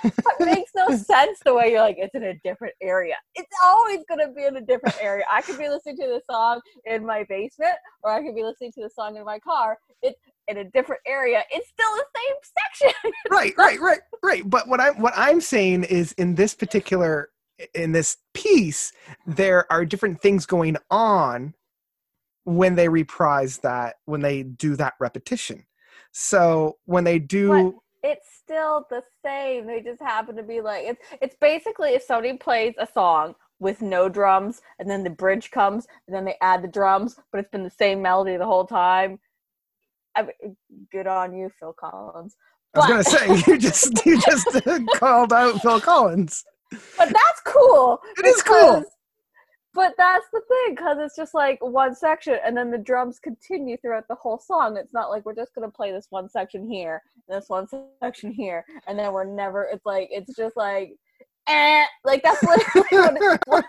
it 0.04 0.12
makes 0.40 0.72
no 0.74 0.88
sense 0.96 1.38
the 1.44 1.54
way 1.54 1.70
you're 1.70 1.80
like 1.80 1.96
it's 1.98 2.14
in 2.14 2.24
a 2.24 2.34
different 2.44 2.74
area. 2.82 3.14
It's 3.36 3.54
always 3.62 4.00
going 4.08 4.20
to 4.26 4.32
be 4.34 4.44
in 4.44 4.56
a 4.56 4.60
different 4.60 4.96
area. 5.00 5.24
I 5.30 5.42
could 5.42 5.58
be 5.58 5.68
listening 5.68 5.96
to 5.98 6.06
the 6.08 6.20
song 6.28 6.60
in 6.86 7.06
my 7.06 7.24
basement, 7.28 7.76
or 8.02 8.10
I 8.10 8.22
could 8.22 8.34
be 8.34 8.42
listening 8.42 8.72
to 8.72 8.82
the 8.82 8.90
song 8.90 9.16
in 9.16 9.24
my 9.24 9.38
car. 9.38 9.78
It's 10.02 10.18
in 10.50 10.58
a 10.58 10.64
different 10.64 11.00
area. 11.06 11.42
It's 11.50 11.68
still 11.68 11.90
the 11.96 12.04
same 12.16 12.36
section. 12.42 13.12
right 13.30 13.54
right 13.56 13.80
right 13.80 14.00
right 14.22 14.48
but 14.48 14.68
what 14.68 14.80
i'm 14.80 15.00
what 15.00 15.12
i'm 15.16 15.40
saying 15.40 15.84
is 15.84 16.12
in 16.12 16.34
this 16.34 16.54
particular 16.54 17.30
in 17.74 17.92
this 17.92 18.16
piece 18.34 18.92
there 19.26 19.70
are 19.70 19.84
different 19.84 20.20
things 20.20 20.46
going 20.46 20.76
on 20.90 21.54
when 22.44 22.74
they 22.74 22.88
reprise 22.88 23.58
that 23.58 23.96
when 24.06 24.20
they 24.20 24.42
do 24.42 24.76
that 24.76 24.94
repetition 25.00 25.64
so 26.12 26.76
when 26.86 27.04
they 27.04 27.18
do 27.18 27.80
it's 28.02 28.26
still 28.42 28.86
the 28.90 29.02
same. 29.24 29.66
They 29.66 29.80
just 29.80 30.00
happen 30.00 30.36
to 30.36 30.42
be 30.42 30.60
like 30.60 30.84
it's 30.86 31.00
it's 31.20 31.36
basically 31.40 31.90
if 31.90 32.02
somebody 32.02 32.36
plays 32.36 32.74
a 32.78 32.86
song 32.86 33.34
with 33.58 33.82
no 33.82 34.08
drums 34.08 34.62
and 34.78 34.90
then 34.90 35.04
the 35.04 35.10
bridge 35.10 35.50
comes 35.50 35.86
and 36.06 36.16
then 36.16 36.24
they 36.24 36.36
add 36.40 36.62
the 36.62 36.68
drums, 36.68 37.16
but 37.30 37.38
it's 37.38 37.50
been 37.50 37.62
the 37.62 37.70
same 37.70 38.00
melody 38.00 38.36
the 38.36 38.46
whole 38.46 38.66
time. 38.66 39.18
I 40.16 40.28
good 40.90 41.06
on 41.06 41.32
you, 41.34 41.50
Phil 41.58 41.72
Collins. 41.72 42.36
i 42.74 42.78
was 42.78 42.88
gonna 42.88 43.04
say 43.04 43.42
you 43.46 43.58
just 43.58 44.04
you 44.06 44.20
just 44.20 44.48
called 44.96 45.32
out 45.32 45.60
phil 45.62 45.80
collins 45.80 46.44
But 46.96 47.08
that's 47.12 47.40
cool. 47.44 48.00
It 48.18 48.26
is 48.26 48.42
cool. 48.42 48.84
But 49.72 49.94
that's 49.96 50.26
the 50.32 50.40
thing, 50.48 50.74
because 50.74 50.98
it's 51.00 51.14
just 51.14 51.32
like 51.32 51.58
one 51.60 51.94
section, 51.94 52.38
and 52.44 52.56
then 52.56 52.72
the 52.72 52.78
drums 52.78 53.20
continue 53.20 53.76
throughout 53.76 54.08
the 54.08 54.16
whole 54.16 54.38
song. 54.38 54.76
It's 54.76 54.92
not 54.92 55.10
like 55.10 55.24
we're 55.24 55.34
just 55.34 55.54
gonna 55.54 55.70
play 55.70 55.92
this 55.92 56.08
one 56.10 56.28
section 56.28 56.68
here, 56.68 57.02
this 57.28 57.48
one 57.48 57.68
section 58.02 58.32
here, 58.32 58.64
and 58.88 58.98
then 58.98 59.12
we're 59.12 59.24
never. 59.24 59.64
It's 59.64 59.86
like 59.86 60.08
it's 60.10 60.34
just 60.34 60.56
like, 60.56 60.96
eh, 61.46 61.84
like 62.04 62.22
that's 62.24 62.42
literally 62.92 63.38
what, 63.46 63.64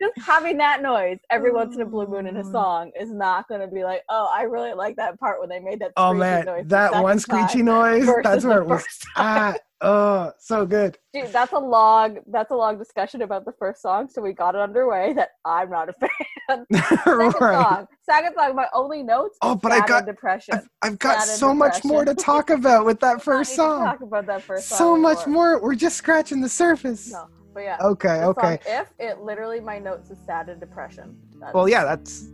just 0.00 0.18
having 0.18 0.56
that 0.58 0.82
noise 0.82 1.18
every 1.30 1.52
once 1.52 1.74
in 1.74 1.82
a 1.82 1.86
blue 1.86 2.06
moon 2.06 2.26
in 2.26 2.36
a 2.36 2.46
oh. 2.46 2.52
song 2.52 2.92
is 2.98 3.10
not 3.10 3.48
gonna 3.48 3.66
be 3.66 3.84
like, 3.84 4.02
oh, 4.08 4.28
I 4.32 4.42
really 4.42 4.72
like 4.72 4.96
that 4.96 5.18
part 5.18 5.40
when 5.40 5.48
they 5.48 5.58
made 5.60 5.80
that. 5.80 5.92
oh 5.96 6.12
man 6.12 6.44
noise 6.46 6.64
that 6.66 7.02
one 7.02 7.18
screechy 7.18 7.62
noise. 7.62 8.06
That's 8.22 8.44
where 8.44 8.62
it 8.62 8.66
was 8.66 8.84
at 9.16 9.60
oh 9.82 10.32
so 10.38 10.64
good 10.64 10.96
Dude, 11.12 11.32
that's 11.32 11.52
a 11.52 11.58
long 11.58 12.18
that's 12.28 12.50
a 12.50 12.54
long 12.54 12.78
discussion 12.78 13.22
about 13.22 13.44
the 13.44 13.52
first 13.52 13.82
song, 13.82 14.08
so 14.08 14.20
we 14.22 14.32
got 14.32 14.54
it 14.54 14.60
underway 14.60 15.12
that 15.14 15.30
I'm 15.44 15.70
not 15.70 15.88
a 15.88 15.92
fan. 15.94 16.08
Second 16.72 17.16
right 17.16 17.32
song. 17.38 17.86
Second 18.02 18.34
song, 18.34 18.54
my 18.54 18.66
only 18.72 19.02
notes. 19.02 19.36
Oh, 19.42 19.54
but 19.54 19.72
I 19.72 19.84
got- 19.86 20.06
depression. 20.06 20.54
I've, 20.54 20.68
I've 20.82 20.98
got 20.98 21.22
Sad 21.22 21.38
so 21.38 21.54
much 21.54 21.84
more 21.84 22.04
to 22.04 22.14
talk 22.14 22.50
about 22.50 22.84
with 22.84 23.00
that 23.00 23.22
first 23.22 23.50
to 23.50 23.56
song 23.56 23.84
Talk 23.84 24.00
about 24.02 24.26
that 24.26 24.42
first 24.42 24.68
song. 24.68 24.78
so 24.78 24.96
much 24.96 25.22
anymore. 25.22 25.52
more 25.52 25.62
we're 25.62 25.74
just 25.74 25.96
scratching 25.96 26.40
the 26.40 26.48
surface 26.48 27.12
No, 27.12 27.28
but 27.56 27.64
yeah. 27.64 27.78
okay 27.80 28.18
the 28.20 28.26
okay 28.26 28.58
Song, 28.62 28.74
if 28.82 28.88
it 28.98 29.22
literally 29.22 29.60
my 29.60 29.78
notes 29.78 30.10
is 30.10 30.18
sad 30.26 30.50
and 30.50 30.60
depression. 30.60 31.16
That's, 31.40 31.54
well 31.54 31.66
yeah 31.68 31.84
that's 31.84 32.26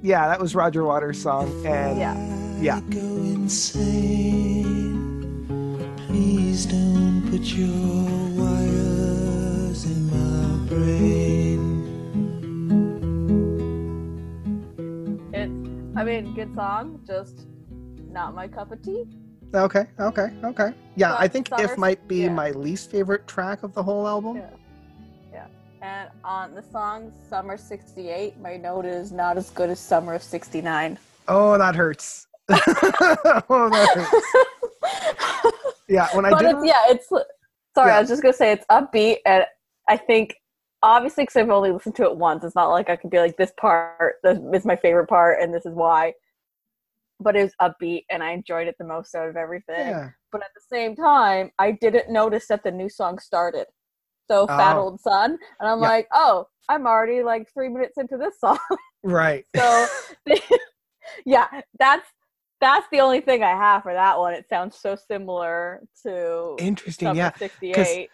yeah 0.00 0.28
that 0.28 0.38
was 0.40 0.54
roger 0.54 0.84
waters 0.84 1.20
song 1.20 1.50
and 1.66 1.98
Yeah. 1.98 2.14
Yeah. 2.60 2.80
Go 2.90 2.98
insane. 3.00 4.94
Please 6.06 6.66
don't 6.66 7.26
put 7.30 7.40
your 7.40 7.66
wires 8.38 9.84
in 9.86 10.00
my 10.12 10.66
brain. 10.68 11.62
it's. 15.32 15.98
I 15.98 16.04
mean, 16.04 16.34
good 16.34 16.54
song, 16.54 17.00
just 17.06 17.46
not 18.12 18.34
my 18.34 18.46
cup 18.46 18.70
of 18.72 18.82
tea. 18.82 19.04
okay 19.54 19.86
okay 19.98 20.28
okay 20.44 20.72
yeah 20.94 21.10
But 21.10 21.20
i 21.22 21.28
think 21.28 21.48
if 21.58 21.76
might 21.76 22.06
be 22.06 22.18
yeah. 22.22 22.28
my 22.28 22.50
least 22.52 22.88
favorite 22.90 23.26
track 23.26 23.64
of 23.64 23.74
the 23.74 23.82
whole 23.82 24.06
album 24.06 24.36
Yeah. 24.36 24.50
And 25.82 26.10
on 26.24 26.54
the 26.54 26.62
song 26.62 27.12
Summer 27.28 27.56
68, 27.56 28.38
my 28.40 28.56
note 28.56 28.84
is 28.84 29.12
not 29.12 29.38
as 29.38 29.50
good 29.50 29.70
as 29.70 29.80
Summer 29.80 30.14
of 30.14 30.22
69. 30.22 30.98
oh 31.28 31.56
that 31.58 31.74
hurts 31.76 32.26
oh 32.50 32.56
that 33.70 33.88
hurts 33.94 35.54
yeah 35.88 36.08
when 36.14 36.24
i 36.24 36.30
but 36.30 36.40
did 36.40 36.56
it's, 36.56 36.66
yeah, 36.66 36.82
it's 36.88 37.08
sorry, 37.08 37.90
Yeah. 37.90 37.96
I 37.96 38.00
was 38.00 38.08
just 38.08 38.22
gonna 38.22 38.32
say 38.34 38.52
it's 38.52 38.64
upbeat, 38.70 39.18
and 39.26 39.44
I 39.88 39.96
think 39.96 40.34
obviously 40.82 41.24
because 41.24 41.36
I've 41.36 41.50
only 41.50 41.70
listened 41.70 41.94
to 41.96 42.04
it 42.04 42.16
once, 42.16 42.42
it's 42.42 42.54
not 42.56 42.70
like 42.70 42.90
I 42.90 42.96
could 42.96 43.10
be 43.10 43.18
like 43.18 43.36
this 43.36 43.52
part 43.60 44.14
this 44.24 44.38
is 44.54 44.64
my 44.64 44.76
favorite 44.76 45.08
part, 45.08 45.40
and 45.40 45.54
this 45.54 45.64
is 45.66 45.74
why. 45.74 46.14
But 47.20 47.36
it 47.36 47.42
was 47.42 47.54
upbeat, 47.60 48.04
and 48.10 48.22
I 48.22 48.30
enjoyed 48.32 48.66
it 48.66 48.76
the 48.78 48.84
most 48.84 49.14
out 49.14 49.28
of 49.28 49.36
everything. 49.36 49.88
yeah 49.88 50.08
But 50.32 50.40
at 50.40 50.50
the 50.54 50.62
same 50.74 50.96
time, 50.96 51.50
I 51.58 51.72
didn't 51.72 52.10
notice 52.10 52.46
that 52.48 52.64
the 52.64 52.70
new 52.70 52.88
song 52.88 53.18
started. 53.18 53.66
So 54.30 54.46
fat 54.46 54.76
Oh. 54.76 54.80
old 54.82 55.00
sun, 55.00 55.38
and 55.58 55.68
I'm 55.68 55.80
Yeah. 55.80 55.86
like, 55.86 56.06
oh, 56.14 56.46
I'm 56.68 56.86
already 56.86 57.22
like 57.22 57.48
three 57.52 57.68
minutes 57.68 57.98
into 57.98 58.16
this 58.16 58.38
song. 58.38 58.58
right 59.02 59.44
So, 59.56 59.86
yeah, 61.26 61.46
that's 61.78 62.06
that's 62.60 62.86
the 62.92 63.00
only 63.00 63.20
thing 63.20 63.42
I 63.42 63.50
have 63.50 63.82
for 63.82 63.92
that 63.94 64.18
one. 64.18 64.34
It 64.34 64.48
sounds 64.48 64.76
so 64.76 64.94
similar 64.94 65.82
to 66.04 66.56
interesting 66.58 67.06
Summer 67.08 67.16
yeah 67.16 67.30
'68 67.38 68.10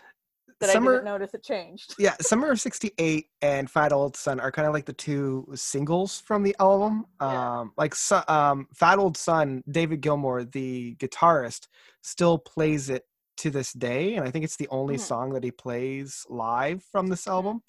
that 0.61 0.71
I 0.71 0.75
didn't 0.75 1.05
notice 1.05 1.35
it 1.35 1.43
changed. 1.43 1.95
yeah 1.99 2.15
summer 2.21 2.51
of 2.51 2.61
68 2.61 3.27
and 3.43 3.71
fat 3.71 3.93
old 3.93 4.17
sun 4.17 4.41
are 4.41 4.51
kind 4.51 4.67
of 4.67 4.73
like 4.73 4.87
the 4.87 4.93
two 4.93 5.47
singles 5.55 6.21
from 6.21 6.43
the 6.43 6.55
album 6.61 7.05
Yeah. 7.21 7.61
um 7.61 7.73
like 7.77 7.95
um 8.31 8.67
fat 8.75 8.99
old 8.99 9.17
sun 9.17 9.63
david 9.71 10.01
gilmour 10.01 10.45
the 10.45 10.95
guitarist 10.97 11.67
still 12.03 12.39
plays 12.39 12.89
it 12.89 13.05
to 13.37 13.51
this 13.51 13.73
day 13.73 14.15
and 14.17 14.27
i 14.27 14.31
think 14.31 14.45
it's 14.45 14.57
the 14.57 14.69
only 14.69 14.97
Mhm. 14.97 15.01
song 15.01 15.33
that 15.35 15.45
he 15.45 15.51
plays 15.51 16.25
live 16.29 16.83
from 16.85 17.09
this 17.09 17.27
album 17.27 17.63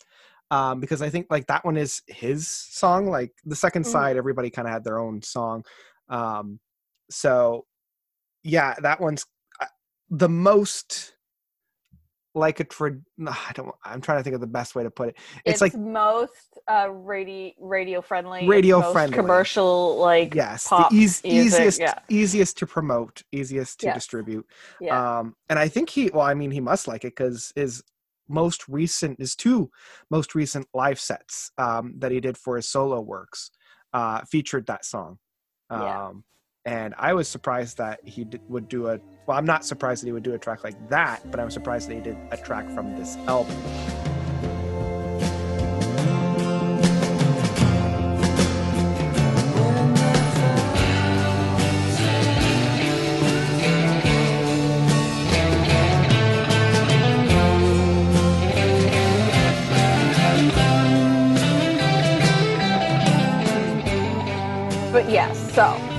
um 0.52 0.80
because 0.80 1.02
i 1.02 1.10
think 1.10 1.28
like 1.30 1.48
that 1.48 1.66
one 1.66 1.78
is 1.78 2.02
his 2.08 2.48
song 2.48 3.08
like 3.10 3.34
the 3.46 3.56
2nd 3.56 3.84
Mhm. 3.84 3.92
side 3.92 4.18
everybody 4.18 4.50
kind 4.50 4.68
of 4.68 4.74
had 4.74 4.84
their 4.84 5.00
own 5.00 5.22
song 5.22 5.64
um 6.10 6.60
so 7.10 7.66
yeah 8.44 8.76
that 8.82 9.02
one's 9.02 9.26
I- 9.60 9.68
the 10.10 10.30
most 10.30 11.17
like 12.38 12.60
a 12.60 12.64
tra- 12.64 12.98
I 13.28 13.52
don't 13.54 13.74
I'm 13.84 14.00
trying 14.02 14.20
to 14.20 14.24
think 14.24 14.36
of 14.36 14.42
the 14.42 14.48
best 14.48 14.76
way 14.76 14.84
to 14.84 14.92
put 14.92 15.10
it. 15.10 15.16
It's, 15.46 15.56
It's, 15.56 15.62
like 15.62 15.76
most 15.76 16.60
uh, 16.70 16.90
radio 16.92 17.52
radio 17.60 18.02
friendly, 18.02 18.48
Radio 18.48 18.92
friendly. 18.94 19.16
commercial 19.16 19.98
like 19.98 20.34
yes, 20.36 20.68
pop 20.68 20.92
the 20.92 20.98
eas- 20.98 21.22
easiest 21.26 21.80
yeah. 21.80 21.96
easiest 22.10 22.58
to 22.60 22.68
promote, 22.68 23.24
easiest 23.32 23.80
to 23.82 23.88
Yes. 23.88 23.96
distribute. 23.96 24.46
yeah. 24.80 25.20
Um 25.20 25.36
and 25.50 25.58
I 25.60 25.68
think 25.68 25.90
he 25.90 26.10
well 26.14 26.26
I 26.26 26.34
mean 26.34 26.52
he 26.52 26.62
must 26.62 26.88
like 26.88 27.04
it 27.04 27.16
cuz 27.16 27.52
his 27.56 27.84
most 28.30 28.68
recent 28.68 29.20
his 29.20 29.36
two 29.36 29.72
most 30.12 30.36
recent 30.36 30.68
live 30.74 31.00
sets 31.00 31.52
um 31.58 31.94
that 31.98 32.12
he 32.12 32.20
did 32.20 32.38
for 32.38 32.56
his 32.58 32.68
solo 32.70 33.00
works 33.02 33.52
uh 33.94 34.22
featured 34.30 34.66
that 34.68 34.86
song. 34.86 35.18
Um 35.70 35.82
Yeah. 35.82 36.12
And 36.68 36.94
I 36.98 37.14
was 37.14 37.30
surprised 37.30 37.78
that 37.78 38.02
he 38.04 38.28
would 38.50 38.68
do 38.68 38.90
a 38.90 39.00
well 39.26 39.38
I'm 39.38 39.46
not 39.46 39.66
surprised 39.66 40.04
that 40.04 40.08
he 40.08 40.12
would 40.12 40.24
do 40.24 40.34
a 40.34 40.38
track 40.38 40.64
like 40.66 40.90
that, 40.90 41.22
but 41.32 41.40
I'm 41.40 41.50
surprised 41.50 41.90
that 41.90 41.96
he 41.96 42.02
did 42.02 42.18
a 42.32 42.38
track 42.38 42.70
from 42.72 42.96
this 42.98 43.16
album. 43.28 43.56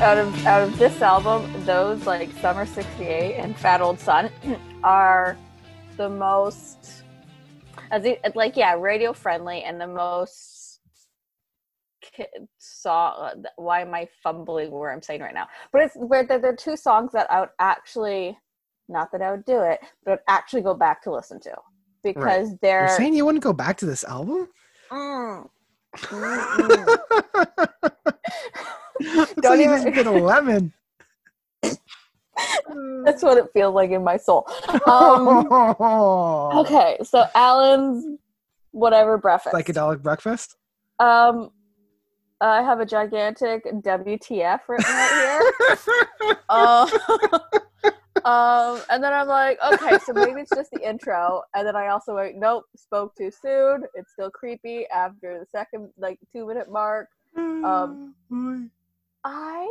Out 0.09 0.17
of 0.17 0.47
out 0.47 0.63
of 0.63 0.79
this 0.79 1.03
album, 1.03 1.53
those 1.67 2.07
like 2.07 2.33
Summer 2.41 2.65
'68 2.65 3.35
and 3.35 3.55
Fat 3.55 3.83
Old 3.83 4.01
Sun 4.01 4.31
are 4.83 5.37
the 5.99 6.09
most, 6.09 7.03
as 7.91 8.07
it, 8.07 8.19
like 8.35 8.57
yeah, 8.57 8.73
radio 8.73 9.13
friendly 9.13 9.65
and 9.65 9.79
the 9.79 9.87
most 9.87 10.81
song. 12.57 13.45
Why 13.57 13.83
am 13.83 13.93
I 13.93 14.09
fumbling 14.23 14.71
where 14.71 14.93
I'm 14.93 15.03
saying 15.03 15.21
right 15.21 15.35
now? 15.35 15.47
But 15.73 15.83
it's 15.83 15.95
where 15.95 16.25
they're, 16.25 16.39
they're 16.39 16.57
two 16.57 16.79
songs 16.79 17.13
that 17.13 17.31
I 17.31 17.41
would 17.41 17.51
actually, 17.59 18.35
not 18.89 19.13
that 19.13 19.21
I 19.21 19.31
would 19.31 19.45
do 19.45 19.61
it, 19.61 19.79
but 20.07 20.23
I'd 20.27 20.29
actually 20.33 20.63
go 20.63 20.73
back 20.73 21.03
to 21.03 21.13
listen 21.13 21.39
to 21.41 21.55
because 22.03 22.49
You're 22.49 22.59
they're. 22.63 22.97
saying 22.97 23.13
you 23.13 23.27
wouldn't 23.27 23.45
go 23.45 23.53
back 23.53 23.77
to 23.77 23.85
this 23.85 24.05
album? 24.05 24.49
Mm, 24.91 25.51
Don't 29.01 29.45
like 29.45 29.61
even- 29.61 29.83
just 29.83 29.95
did 29.95 30.07
a 30.07 30.11
lemon. 30.11 30.73
That's 33.05 33.23
what 33.23 33.39
it 33.39 33.47
feels 33.53 33.75
like 33.75 33.91
in 33.91 34.05
my 34.05 34.17
soul. 34.17 34.49
Um, 34.87 35.49
okay, 36.59 36.99
so 37.03 37.27
Alan's 37.35 38.19
whatever 38.71 39.19
breakfast. 39.19 39.55
Psychedelic 39.55 40.03
breakfast. 40.03 40.57
Um, 41.01 41.51
I 42.41 42.63
have 42.63 42.79
a 42.81 42.87
gigantic 42.87 43.65
WTF 43.65 44.61
written 44.69 44.93
right 44.93 45.53
here. 46.27 46.37
um, 46.49 46.89
um, 48.25 48.81
and 48.91 49.03
then 49.03 49.13
I'm 49.13 49.27
like, 49.27 49.59
okay, 49.73 49.99
so 50.05 50.13
maybe 50.13 50.43
it's 50.43 50.51
just 50.55 50.71
the 50.71 50.89
intro. 50.89 51.43
And 51.55 51.67
then 51.67 51.75
I 51.75 51.89
also 51.89 52.15
went, 52.15 52.37
nope, 52.37 52.65
spoke 52.77 53.17
too 53.17 53.31
soon. 53.33 53.85
It's 53.95 54.13
still 54.13 54.31
creepy 54.31 54.87
after 54.95 55.41
the 55.41 55.47
second, 55.47 55.89
like, 55.99 56.21
two 56.33 56.47
minute 56.47 56.71
mark. 56.71 57.09
Um, 57.37 58.15
I 59.31 59.69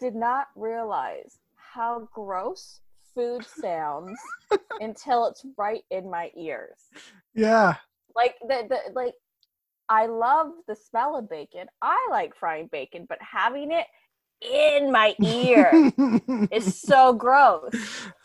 did 0.00 0.16
not 0.16 0.48
realize 0.56 1.38
how 1.54 2.08
gross 2.12 2.80
food 3.14 3.44
sounds 3.46 4.18
until 4.80 5.26
it's 5.26 5.44
right 5.56 5.84
in 5.92 6.10
my 6.10 6.32
ears. 6.36 6.78
yeah. 7.32 7.76
Like 8.16 8.34
the, 8.40 8.66
the 8.68 8.92
like 8.94 9.14
I 9.88 10.06
love 10.06 10.48
the 10.66 10.74
smell 10.74 11.16
of 11.16 11.30
bacon. 11.30 11.68
I 11.80 12.08
like 12.10 12.34
frying 12.34 12.68
bacon, 12.72 13.06
but 13.08 13.18
having 13.20 13.70
it 13.70 13.86
in 14.42 14.90
my 14.90 15.14
ear 15.22 15.70
is 16.50 16.74
so 16.74 17.12
gross. 17.12 17.72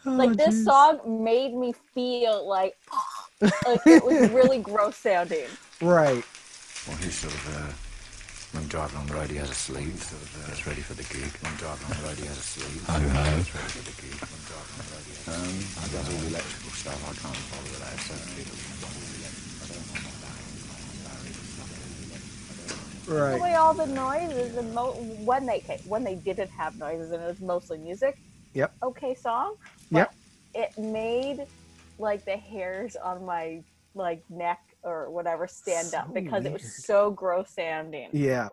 Like 0.06 0.32
Oh, 0.32 0.34
this 0.34 0.56
jeez. 0.56 0.64
song 0.64 1.24
made 1.24 1.54
me 1.54 1.76
feel 1.94 2.48
like 2.48 2.74
like 3.68 3.82
it 3.86 4.04
was 4.04 4.32
really 4.34 4.58
gross 4.58 4.98
sounding. 4.98 5.46
Right. 5.80 6.24
Well, 6.88 6.98
he's 6.98 7.16
sort 7.16 7.34
of, 7.34 7.56
uh, 7.56 7.85
when 8.56 8.68
driving 8.68 8.98
on 8.98 9.08
the 9.08 9.16
road, 9.16 9.30
he 9.30 9.38
has 9.38 9.52
a 9.52 9.56
sleeve, 9.56 10.02
sort 10.02 10.24
uh, 10.24 10.52
it's 10.52 10.66
ready 10.66 10.82
for 10.82 10.96
the 10.96 11.04
gig. 11.04 11.32
When 11.44 11.54
driving 11.60 11.86
on 11.86 11.98
the 12.00 12.04
road, 12.08 12.18
he 12.20 12.26
has 12.26 12.40
a 12.40 12.44
sleeve. 12.44 12.82
Ho, 12.88 13.00
ho. 13.00 13.40
It's 13.40 13.54
ready 13.54 13.70
for 13.76 13.84
the 13.84 13.96
gig. 14.02 14.20
When 14.32 14.42
driving 14.48 14.76
on 14.80 14.86
the 14.88 14.92
road, 14.96 15.06
he 15.06 15.14
has 15.20 15.28
a 15.28 15.36
sleeve. 15.36 15.36
Um, 15.36 15.84
he 15.84 15.92
does 15.92 16.08
all 16.10 16.20
the 16.24 16.28
electrical 16.32 16.72
stuff. 16.72 17.00
I 17.04 17.14
can't 17.20 17.36
follow 17.52 17.70
with 17.70 17.84
that. 17.84 18.00
Certain 18.00 18.36
people 18.36 18.56
can 18.56 18.76
do 18.80 18.86
all 18.88 18.96
the 18.96 19.18
electrical. 19.20 19.46
Right. 23.08 23.34
The 23.38 23.44
way 23.44 23.54
all 23.56 23.76
the 23.76 23.86
noises 23.88 24.56
and 24.58 24.74
mo- 24.74 24.98
when 25.00 25.46
they 25.46 25.62
ca- 25.62 25.84
when 25.84 26.04
they 26.04 26.16
didn't 26.16 26.52
have 26.58 26.78
noises 26.78 27.12
and 27.12 27.22
it 27.22 27.28
was 27.28 27.42
mostly 27.42 27.78
music. 27.78 28.16
Yep. 28.54 28.74
Okay, 28.84 29.16
song. 29.16 29.56
But 29.92 30.00
Yep. 30.00 30.14
It 30.56 30.70
made 30.78 31.46
like 32.00 32.26
the 32.26 32.38
hairs 32.38 32.96
on 32.96 33.26
my 33.26 33.64
like 33.94 34.24
neck 34.30 34.60
or 34.86 35.10
whatever 35.12 35.48
stand 35.48 35.88
So 35.88 35.98
up 35.98 36.14
because 36.14 36.46
it 36.46 36.54
was 36.54 36.86
so 36.86 37.12
gross 37.12 37.50
sounding. 37.52 38.10
Yeah. 38.14 38.50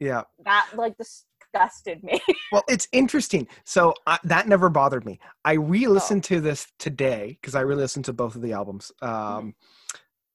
Yeah. 0.00 0.22
That 0.44 0.68
like 0.74 0.96
disgusted 0.98 2.02
me. 2.02 2.20
Well, 2.50 2.64
it's 2.66 2.88
interesting. 2.92 3.46
So 3.64 3.92
I, 4.06 4.18
that 4.24 4.48
never 4.48 4.70
bothered 4.70 5.04
me. 5.04 5.20
I 5.44 5.52
re-listened 5.52 6.24
to 6.24 6.40
this 6.40 6.66
today 6.78 7.36
because 7.38 7.54
I 7.54 7.60
re-listened 7.60 8.06
to 8.06 8.14
both 8.14 8.34
of 8.36 8.40
the 8.40 8.54
albums. 8.54 8.90
Um, 9.02 9.54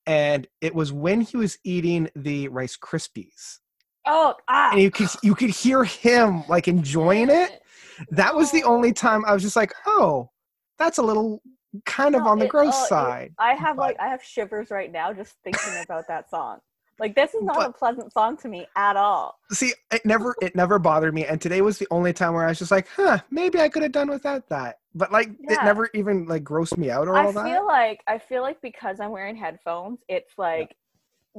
and 0.05 0.47
it 0.61 0.75
was 0.75 0.91
when 0.91 1.21
he 1.21 1.37
was 1.37 1.57
eating 1.63 2.09
the 2.15 2.49
Rice 2.49 2.77
Krispies, 2.77 3.59
oh, 4.05 4.35
ah. 4.47 4.71
and 4.73 4.81
you 4.81 4.91
could 4.91 5.09
you 5.23 5.33
could 5.33 5.49
hear 5.49 5.83
him 5.83 6.43
like 6.47 6.67
enjoying 6.67 7.29
it. 7.29 7.61
That 8.09 8.35
was 8.35 8.51
the 8.51 8.63
only 8.63 8.93
time 8.93 9.23
I 9.25 9.33
was 9.33 9.41
just 9.41 9.55
like, 9.55 9.73
oh, 9.85 10.29
that's 10.77 10.97
a 10.97 11.03
little 11.03 11.41
kind 11.85 12.15
of 12.15 12.23
on 12.23 12.39
the 12.39 12.45
it- 12.45 12.51
gross 12.51 12.75
oh, 12.75 12.83
it- 12.83 12.87
side. 12.89 13.33
I 13.37 13.53
have 13.53 13.77
but- 13.77 13.81
like 13.83 13.99
I 13.99 14.07
have 14.07 14.23
shivers 14.23 14.69
right 14.71 14.91
now 14.91 15.13
just 15.13 15.35
thinking 15.43 15.73
about 15.83 16.07
that 16.07 16.29
song. 16.29 16.59
Like 16.99 17.15
this 17.15 17.33
is 17.33 17.41
not 17.41 17.55
But- 17.55 17.69
a 17.71 17.73
pleasant 17.73 18.13
song 18.13 18.37
to 18.37 18.47
me 18.47 18.67
at 18.75 18.95
all. 18.95 19.39
See, 19.51 19.73
it 19.91 20.05
never 20.05 20.35
it 20.41 20.55
never 20.55 20.77
bothered 20.77 21.13
me, 21.13 21.25
and 21.25 21.41
today 21.41 21.61
was 21.61 21.79
the 21.79 21.87
only 21.89 22.13
time 22.13 22.33
where 22.33 22.45
I 22.45 22.49
was 22.49 22.59
just 22.59 22.71
like, 22.71 22.87
huh, 22.95 23.17
maybe 23.31 23.59
I 23.59 23.67
could 23.67 23.81
have 23.83 23.91
done 23.91 24.09
without 24.09 24.47
that. 24.49 24.79
But 24.93 25.11
like, 25.11 25.29
it 25.41 25.57
never 25.63 25.89
even 25.95 26.25
like 26.25 26.43
grossed 26.43 26.77
me 26.77 26.91
out 26.91 27.07
or 27.07 27.15
I 27.17 27.25
all 27.25 27.33
feel 27.33 27.65
like 27.65 28.01
I 28.05 28.19
feel 28.19 28.43
like 28.43 28.61
because 28.61 28.99
I'm 28.99 29.09
wearing 29.09 29.35
headphones, 29.35 29.99
it's 30.07 30.37
like 30.37 30.75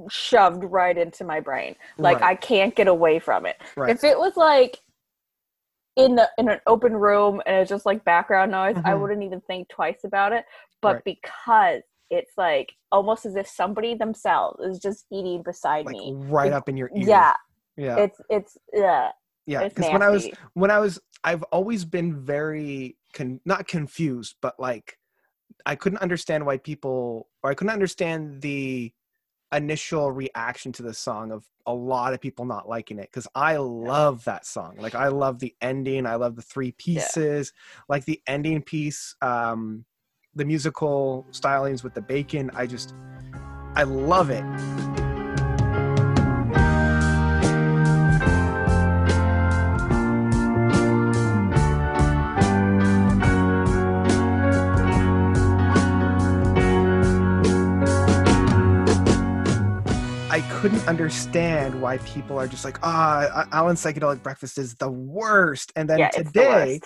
shoved 0.09 0.65
right 0.65 0.99
into 0.99 1.23
my 1.23 1.39
brain. 1.39 1.77
Like 1.99 2.21
Right. 2.21 2.31
I 2.31 2.35
can't 2.35 2.75
get 2.75 2.89
away 2.89 3.21
from 3.21 3.47
it. 3.47 3.57
Right. 3.77 3.91
If 3.91 4.03
it 4.03 4.19
was 4.19 4.37
like 4.37 4.81
in 5.97 6.17
the 6.17 6.29
in 6.39 6.49
an 6.49 6.61
open 6.67 6.93
room 6.95 7.41
and 7.47 7.57
it's 7.57 7.69
just 7.71 7.87
like 7.87 8.05
background 8.05 8.51
noise, 8.51 8.77
I 8.85 8.93
Mhm. 8.93 9.01
wouldn't 9.01 9.23
even 9.23 9.41
think 9.43 9.69
twice 9.69 10.05
about 10.05 10.33
it. 10.33 10.45
But 10.83 10.97
Right. 10.97 11.05
because 11.05 11.83
it's 12.11 12.33
like 12.37 12.73
almost 12.93 13.25
as 13.27 13.37
if 13.37 13.47
somebody 13.49 13.95
themselves 13.95 14.61
is 14.65 14.79
just 14.79 15.07
eating 15.11 15.43
beside 15.43 15.87
like 15.87 15.95
me. 15.97 16.13
right 16.17 16.47
It's- 16.47 16.59
up 16.59 16.69
in 16.69 16.77
your 16.77 16.91
ear. 16.95 17.05
Yeah, 17.09 17.35
yeah, 17.77 17.97
it's 17.99 18.21
it's 18.29 18.59
yeah. 18.73 19.11
yeah. 19.47 19.69
Because 19.69 19.91
when 19.93 20.03
I 20.03 20.11
was 20.11 20.29
when 20.55 20.71
I 20.71 20.79
was, 20.81 21.01
I've 21.23 21.43
always 21.45 21.85
been 21.85 22.25
very 22.25 22.99
con- 23.15 23.41
not 23.45 23.67
confused, 23.69 24.37
but 24.43 24.59
like 24.59 24.99
I 25.67 25.77
couldn't 25.77 25.99
understand 25.99 26.45
why 26.45 26.59
people, 26.59 27.29
or 27.43 27.51
I 27.51 27.55
couldn't 27.55 27.73
understand 27.73 28.43
the 28.43 28.93
initial 29.57 30.11
reaction 30.11 30.73
to 30.73 30.83
the 30.83 30.95
song 30.95 31.33
of 31.33 31.47
a 31.67 31.75
lot 31.75 32.13
of 32.13 32.21
people 32.21 32.45
not 32.45 32.69
liking 32.69 32.99
it 32.99 33.09
because 33.11 33.27
I 33.35 33.57
love 33.57 34.25
that 34.25 34.47
song. 34.47 34.77
Like 34.79 34.95
I 34.95 35.09
love 35.09 35.39
the 35.39 35.55
ending. 35.61 36.07
I 36.07 36.17
love 36.17 36.37
the 36.37 36.43
three 36.43 36.73
pieces. 36.73 37.53
Like 37.89 38.05
the 38.05 38.21
ending 38.27 38.63
piece, 38.63 39.17
um, 39.23 39.85
the 40.35 40.45
musical 40.45 41.27
stylings 41.31 41.83
with 41.83 41.95
the 41.95 42.03
bacon. 42.03 42.51
I 42.55 42.67
just, 42.67 42.95
I 43.77 43.85
love 43.85 44.31
it. 44.31 44.45
I 60.35 60.41
couldn't 60.41 60.89
understand 60.89 61.81
why 61.81 61.99
people 61.99 62.41
are 62.41 62.49
just 62.49 62.65
like, 62.65 62.81
ah, 62.83 63.47
Alan's 63.53 63.81
Psychedelic 63.81 64.21
Breakfast 64.21 64.59
is 64.59 64.75
the 64.75 64.91
worst. 64.91 65.73
And 65.77 65.89
then 65.89 66.01
yeah, 66.01 66.09
it's 66.09 66.17
the 66.33 66.33
today, 66.33 66.81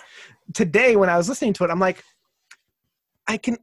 today 0.53 0.95
when 0.95 1.09
I 1.09 1.17
was 1.17 1.27
listening 1.27 1.53
to 1.53 1.63
it, 1.63 1.71
I'm 1.71 1.79
like, 1.79 2.03
I 3.27 3.37
can, 3.37 3.57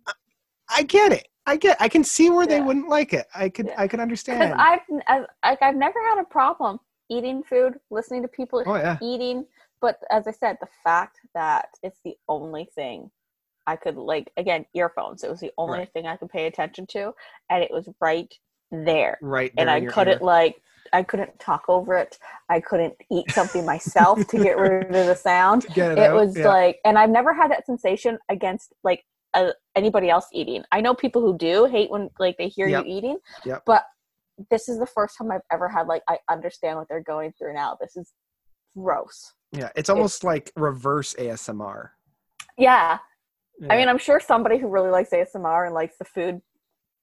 I 0.68 0.82
get 0.82 1.12
it. 1.12 1.28
I 1.46 1.56
get, 1.56 1.76
I 1.80 1.88
can 1.88 2.02
see 2.02 2.30
where 2.30 2.48
they 2.48 2.60
wouldn't 2.60 2.88
like 2.88 3.12
it. 3.12 3.26
I 3.32 3.48
could, 3.48 3.68
Yeah. 3.68 3.74
I 3.78 3.86
could 3.86 4.00
because 4.00 4.02
understand. 4.02 4.54
I've, 4.58 4.80
I've 5.06 5.26
like 5.44 5.62
I've 5.62 5.76
never 5.76 6.00
had 6.08 6.20
a 6.20 6.24
problem 6.24 6.80
eating 7.08 7.44
food, 7.44 7.74
listening 7.92 8.22
to 8.22 8.28
people 8.28 8.64
oh 8.66 8.74
yeah, 8.74 8.98
eating, 9.00 9.46
but 9.80 10.00
as 10.10 10.26
I 10.26 10.32
said, 10.32 10.56
the 10.60 10.68
fact 10.82 11.20
that 11.34 11.68
it's 11.84 12.00
the 12.04 12.16
only 12.28 12.68
thing 12.74 13.08
I 13.68 13.76
could 13.76 13.96
like 13.96 14.32
again 14.36 14.66
earphones. 14.74 15.22
It 15.22 15.30
was 15.30 15.38
the 15.38 15.52
only 15.58 15.78
Right. 15.78 15.92
thing 15.92 16.08
I 16.08 16.16
could 16.16 16.30
pay 16.30 16.46
attention 16.46 16.88
to, 16.88 17.12
and 17.50 17.62
it 17.62 17.70
was 17.70 17.88
right 18.00 18.34
there. 18.70 19.18
Right. 19.22 19.52
And 19.56 19.70
I 19.70 19.80
couldn't 19.86 20.20
ear. 20.20 20.26
like 20.26 20.60
I 20.92 21.02
couldn't 21.02 21.38
talk 21.40 21.64
over 21.68 21.96
it. 21.96 22.18
I 22.48 22.60
couldn't 22.60 22.94
eat 23.10 23.30
something 23.32 23.64
myself 23.66 24.24
to 24.28 24.38
get 24.42 24.56
rid 24.56 24.86
of 24.86 25.06
the 25.06 25.14
sound. 25.16 25.64
it, 25.76 25.78
It 25.98 26.12
was 26.12 26.36
yeah. 26.36 26.46
like, 26.48 26.78
and 26.84 26.96
I've 26.98 27.10
never 27.10 27.34
had 27.34 27.50
that 27.50 27.66
sensation 27.66 28.18
against 28.28 28.72
like 28.84 29.04
uh, 29.34 29.50
anybody 29.74 30.08
else 30.10 30.26
eating. 30.32 30.62
I 30.72 30.80
know 30.80 30.94
people 30.94 31.20
who 31.22 31.36
do 31.36 31.64
hate 31.66 31.90
when 31.90 32.08
like 32.18 32.36
they 32.38 32.48
hear 32.48 32.68
Yep. 32.68 32.86
you 32.86 32.96
eating, 32.96 33.18
Yep. 33.44 33.62
but 33.66 33.84
this 34.50 34.68
is 34.68 34.78
the 34.78 34.86
first 34.86 35.16
time 35.18 35.30
I've 35.30 35.40
ever 35.50 35.68
had 35.68 35.86
like 35.88 36.02
I 36.08 36.18
understand 36.30 36.78
what 36.78 36.86
they're 36.88 37.02
going 37.02 37.32
through 37.36 37.54
now. 37.54 37.76
This 37.80 37.96
is 37.96 38.12
gross. 38.76 39.32
yeah. 39.52 39.70
It's 39.74 39.90
almost 39.90 40.22
like 40.24 40.52
reverse 40.56 41.14
ASMR. 41.18 41.90
Yeah, 42.58 42.98
I 43.70 43.76
mean, 43.76 43.88
I'm 43.88 43.98
sure 43.98 44.20
somebody 44.20 44.58
who 44.58 44.68
really 44.68 44.90
likes 44.90 45.10
ASMR 45.10 45.66
and 45.66 45.74
likes 45.74 45.96
the 45.98 46.04
food 46.04 46.40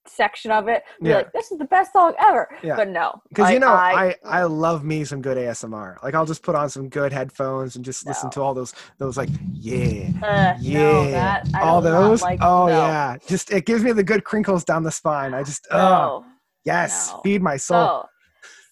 section 0.06 0.52
of 0.52 0.68
it 0.68 0.84
Yeah. 1.02 1.18
like, 1.18 1.32
"This 1.34 1.52
is 1.52 1.58
the 1.58 1.66
best 1.66 1.94
song 1.94 2.14
ever." 2.20 2.50
Yeah. 2.64 2.76
But 2.76 2.90
no, 2.90 3.22
Because 3.30 3.52
you 3.52 3.60
know, 3.60 3.70
I, 3.74 4.16
I 4.26 4.44
love 4.44 4.84
me 4.84 5.04
some 5.06 5.22
good 5.22 5.38
ASMR. 5.38 6.02
Like 6.04 6.14
I'll 6.16 6.26
just 6.26 6.44
put 6.44 6.56
on 6.56 6.70
some 6.70 6.90
good 6.90 7.12
headphones 7.14 7.76
and 7.76 7.84
just 7.86 8.06
listen 8.06 8.30
to 8.32 8.42
all 8.42 8.54
those 8.54 8.74
those 8.98 9.18
like 9.18 9.30
yeah, 9.54 10.10
uh, 10.22 10.56
yeah, 10.60 10.82
no, 10.82 11.12
that, 11.12 11.50
all 11.62 11.82
those. 11.82 12.22
Like, 12.22 12.40
oh 12.42 12.68
no, 12.68 12.78
yeah, 12.78 13.18
just 13.28 13.52
it 13.52 13.66
gives 13.66 13.84
me 13.84 13.92
the 13.92 14.04
good 14.04 14.24
crinkles 14.24 14.64
down 14.64 14.84
the 14.84 14.92
spine. 14.92 15.34
I 15.34 15.44
just 15.44 15.68
oh 15.72 15.78
No. 15.78 16.26
yes, 16.66 17.12
no. 17.12 17.22
feed 17.22 17.42
my 17.42 17.58
soul. 17.58 18.06
So, 18.06 18.10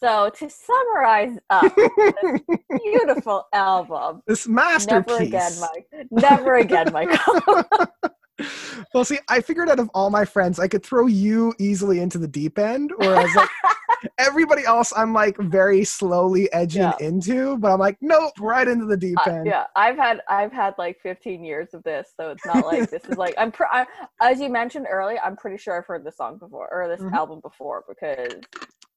so 0.03 0.29
to 0.35 0.49
summarize 0.49 1.37
up 1.51 1.73
this 1.75 2.41
beautiful 2.83 3.47
album, 3.53 4.23
this 4.27 4.47
masterpiece. 4.47 5.07
never 5.07 5.23
again, 5.23 5.51
Mike. 5.59 5.87
Never 6.11 6.55
again, 6.55 6.91
Michael. 6.91 7.63
well, 8.93 9.05
see, 9.05 9.19
I 9.29 9.41
figured 9.41 9.69
out 9.69 9.79
of 9.79 9.89
all 9.93 10.09
my 10.09 10.25
friends, 10.25 10.59
I 10.59 10.67
could 10.67 10.83
throw 10.83 11.07
you 11.07 11.53
easily 11.59 11.99
into 11.99 12.17
the 12.17 12.27
deep 12.27 12.57
end, 12.59 12.91
whereas 12.97 13.35
like 13.35 13.49
everybody 14.17 14.65
else, 14.65 14.91
I'm 14.95 15.13
like 15.13 15.37
very 15.37 15.83
slowly 15.83 16.51
edging 16.53 16.81
Yeah. 16.81 16.97
into. 16.99 17.57
But 17.57 17.71
I'm 17.71 17.79
like, 17.79 17.97
nope, 18.01 18.33
right 18.39 18.67
into 18.67 18.85
the 18.85 18.97
deep 18.97 19.17
Uh, 19.17 19.29
end. 19.29 19.47
yeah, 19.47 19.65
I've 19.75 19.97
had 19.97 20.21
I've 20.29 20.51
had 20.51 20.73
like 20.77 20.99
15 21.01 21.43
years 21.43 21.73
of 21.73 21.83
this, 21.83 22.13
so 22.15 22.31
it's 22.31 22.45
not 22.45 22.65
like 22.65 22.89
this 22.89 23.07
is 23.07 23.17
like 23.17 23.35
I'm, 23.37 23.51
pr- 23.51 23.65
I, 23.71 23.85
as 24.21 24.39
you 24.39 24.49
mentioned 24.49 24.87
earlier. 24.89 25.19
I'm 25.23 25.35
pretty 25.35 25.57
sure 25.57 25.77
I've 25.77 25.85
heard 25.85 26.03
this 26.03 26.17
song 26.17 26.37
before 26.37 26.69
or 26.71 26.87
this 26.87 27.01
Mhm. 27.01 27.13
album 27.13 27.39
before 27.41 27.83
because 27.87 28.41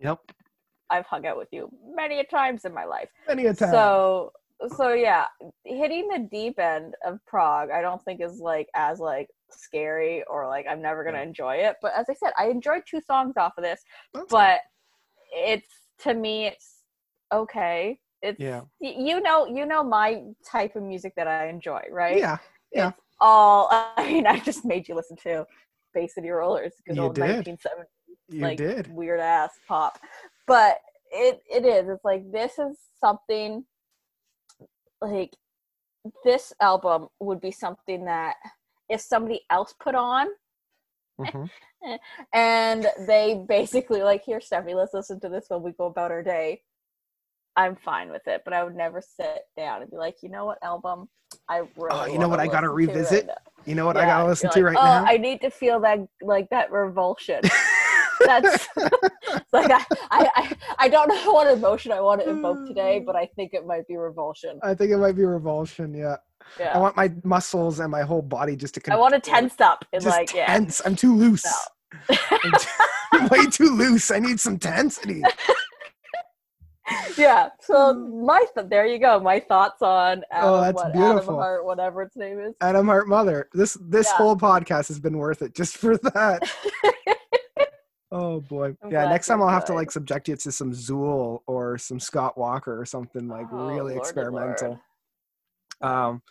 Yep, 0.01 0.21
I've 0.91 1.07
hung 1.07 1.27
out 1.27 1.37
with 1.37 1.49
you 1.53 1.71
many 1.95 2.21
a 2.21 2.25
times 2.25 2.65
in 2.65 2.73
my 2.75 2.85
life. 2.85 3.09
many 3.29 3.47
a 3.47 3.55
time. 3.55 3.71
So 3.71 4.33
so 4.69 4.93
yeah, 4.93 5.27
hitting 5.65 6.09
the 6.09 6.21
deep 6.31 6.59
end 6.59 6.95
of 7.05 7.19
prog, 7.27 7.71
I 7.71 7.83
don't 7.83 8.03
think 8.05 8.21
is 8.21 8.39
like 8.41 8.69
as 8.75 9.01
like 9.01 9.29
scary 9.51 10.23
or 10.25 10.47
like 10.49 10.67
I'm 10.69 10.81
never 10.83 11.05
gonna 11.05 11.19
Yeah. 11.19 11.25
enjoy 11.25 11.57
it. 11.57 11.77
But 11.83 11.93
as 11.97 12.07
I 12.09 12.15
said, 12.15 12.33
I 12.39 12.49
enjoyed 12.49 12.83
two 12.89 13.01
songs 13.01 13.37
off 13.37 13.55
of 13.59 13.65
this, 13.65 13.83
That's 14.13 14.31
but 14.31 14.61
it's 15.35 15.69
to 16.01 16.15
me 16.15 16.47
it's 16.47 16.83
okay. 17.33 17.99
It's 18.23 18.41
Yeah. 18.41 18.63
y- 18.81 18.97
you 18.99 19.21
know 19.21 19.47
you 19.47 19.67
know 19.67 19.83
my 19.83 20.23
type 20.45 20.77
of 20.77 20.83
music 20.83 21.15
that 21.17 21.27
I 21.27 21.49
enjoy, 21.49 21.83
right? 21.91 22.19
yeah, 22.19 22.39
yeah. 22.73 22.89
It's 22.89 23.01
all 23.21 23.69
I 23.97 24.07
mean, 24.07 24.27
I 24.27 24.39
just 24.39 24.65
made 24.65 24.89
you 24.89 24.95
listen 24.95 25.17
to 25.19 25.47
Bay 25.93 26.07
City 26.07 26.31
Rollers, 26.31 26.73
good 26.87 26.97
You 26.97 27.03
old. 27.03 27.19
1970 27.19 27.89
you 28.29 28.41
like 28.43 28.59
did. 28.59 28.93
weird 28.95 29.21
ass 29.21 29.53
pop. 29.69 29.99
But 30.47 30.79
it 31.11 31.41
it 31.51 31.65
is. 31.65 31.89
It's 31.89 32.05
like 32.05 32.31
this 32.33 32.59
is 32.59 32.77
something 33.01 33.65
like 35.01 35.35
this 36.25 36.53
album 36.61 37.09
would 37.21 37.41
be 37.41 37.51
something 37.51 38.05
that 38.05 38.37
if 38.89 39.01
somebody 39.01 39.41
else 39.51 39.75
put 39.81 39.95
on 39.95 40.29
Mhm. 41.21 41.49
and 42.33 42.87
they 43.07 43.45
basically 43.49 44.03
like 44.03 44.25
here 44.25 44.41
Stephanie, 44.41 44.75
let's 44.75 44.95
listen 44.95 45.21
to 45.21 45.29
this 45.29 45.47
when 45.49 45.63
we 45.63 45.73
go 45.73 45.87
about 45.87 46.11
our 46.11 46.23
day. 46.23 46.63
I'm 47.57 47.77
fine 47.77 48.11
with 48.11 48.27
it, 48.27 48.43
but 48.45 48.53
I 48.53 48.65
would 48.65 48.75
never 48.75 49.01
sit 49.01 49.43
down 49.57 49.83
and 49.83 49.91
be 49.91 49.97
like, 49.97 50.17
you 50.23 50.29
know 50.29 50.45
what 50.45 50.59
album? 50.63 51.09
I 51.49 51.59
really 51.77 51.91
Oh, 51.91 52.07
you 52.07 52.19
know 52.19 52.29
what 52.29 52.41
I 52.41 52.47
gotta 52.47 52.67
to 52.67 52.73
right 52.73 52.89
revisit. 52.89 53.31
You 53.65 53.75
know 53.75 53.87
what 53.87 53.97
I 53.97 54.07
gotta 54.07 54.29
listen 54.29 54.51
to 54.51 54.59
like, 54.59 54.65
right 54.65 54.77
oh, 54.79 54.85
now? 54.85 55.05
I 55.07 55.17
need 55.17 55.41
to 55.43 55.51
feel 55.51 55.81
that 55.81 56.01
like 56.21 56.49
that 56.51 56.73
revulsion. 56.73 57.43
That's 58.27 58.69
like 59.53 59.71
I, 59.71 59.85
I, 60.11 60.57
I, 60.79 60.89
don't 60.89 61.09
know 61.09 61.33
what 61.33 61.51
emotion 61.51 61.93
I 61.93 62.01
want 62.01 62.23
to 62.23 62.31
evoke 62.31 62.67
today, 62.67 63.01
mm. 63.01 63.07
but 63.07 63.17
I 63.17 63.27
think 63.37 63.55
it 63.55 63.67
might 63.67 63.87
be 63.87 63.97
revulsion. 63.97 64.59
I 64.63 64.75
think 64.75 64.91
it 64.93 64.99
might 64.99 65.17
be 65.17 65.25
revulsion. 65.25 65.95
Yeah. 65.95 66.17
Yeah. 66.59 66.73
I 66.75 66.79
want 66.79 66.97
my 66.97 67.13
muscles 67.25 67.81
and 67.81 67.91
my 67.91 68.03
whole 68.03 68.23
body 68.23 68.57
just 68.57 68.75
to. 68.75 68.93
I 68.93 68.97
want 68.97 69.15
to 69.15 69.21
tense 69.21 69.61
up 69.61 69.85
and 69.93 70.03
Just 70.03 70.17
like 70.17 70.35
yeah. 70.35 70.47
tense. 70.47 70.83
I'm 70.85 70.97
too 70.97 71.15
loose. 71.15 71.45
No. 71.45 72.17
I'm 73.13 73.29
way 73.29 73.47
too 73.47 73.71
loose. 73.71 74.11
I 74.11 74.19
need 74.19 74.41
some 74.41 74.59
tensity. 74.59 75.23
yeah. 77.17 77.49
So 77.61 77.95
mm. 77.95 78.25
my 78.25 78.45
th- 78.55 78.69
there 78.69 78.87
you 78.87 78.99
go. 78.99 79.21
My 79.21 79.41
thoughts 79.41 79.81
on 79.83 80.23
oh, 80.33 80.37
Adam, 80.37 80.49
Oh, 80.49 80.61
that's 80.61 80.75
what, 80.75 80.93
beautiful. 80.93 81.19
Atom 81.19 81.35
Heart, 81.37 81.67
whatever 81.67 82.03
its 82.03 82.17
name 82.17 82.39
is. 82.41 82.55
Atom 82.61 82.87
Heart 82.87 83.09
Mother. 83.09 83.49
This 83.53 83.77
this 83.81 84.09
Yeah. 84.09 84.17
whole 84.17 84.37
podcast 84.37 84.89
has 84.89 85.01
been 85.01 85.19
worth 85.19 85.43
it 85.43 85.55
just 85.55 85.77
for 85.77 85.97
that. 85.99 86.43
Oh 88.15 88.41
boy. 88.41 88.77
I'm 88.81 88.93
yeah, 88.93 89.09
next 89.09 89.27
time 89.27 89.43
I'll 89.43 89.49
have 89.49 89.65
to 89.65 89.75
like 89.75 89.91
subject 89.91 90.29
you 90.29 90.37
to 90.37 90.53
some 90.53 90.71
Zool 90.71 91.41
or 91.49 91.77
some 91.79 91.99
Scott 91.99 92.39
Walker 92.39 92.81
or 92.81 92.87
something 92.87 93.27
like 93.27 93.49
Oh, 93.51 93.67
really 93.67 93.95
Lordy 93.95 93.99
experimental. 93.99 94.81
Lord. 95.83 95.93
Um 95.93 96.23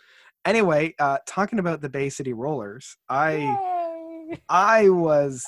anyway, 0.45 0.95
uh 0.97 1.17
talking 1.27 1.59
about 1.59 1.81
the 1.81 1.89
Bay 1.89 2.07
City 2.09 2.31
Rollers, 2.31 2.95
I 3.09 3.33
Yay. 4.29 4.41
I 4.49 4.87
was 4.89 5.45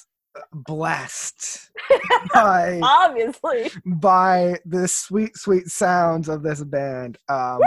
blessed 0.51 1.71
by 2.33 2.81
Obviously. 2.83 3.71
by 3.85 4.59
the 4.65 4.89
sweet 4.89 5.37
sweet 5.37 5.67
sounds 5.67 6.27
of 6.27 6.43
this 6.43 6.61
band. 6.65 7.17
Um 7.29 7.61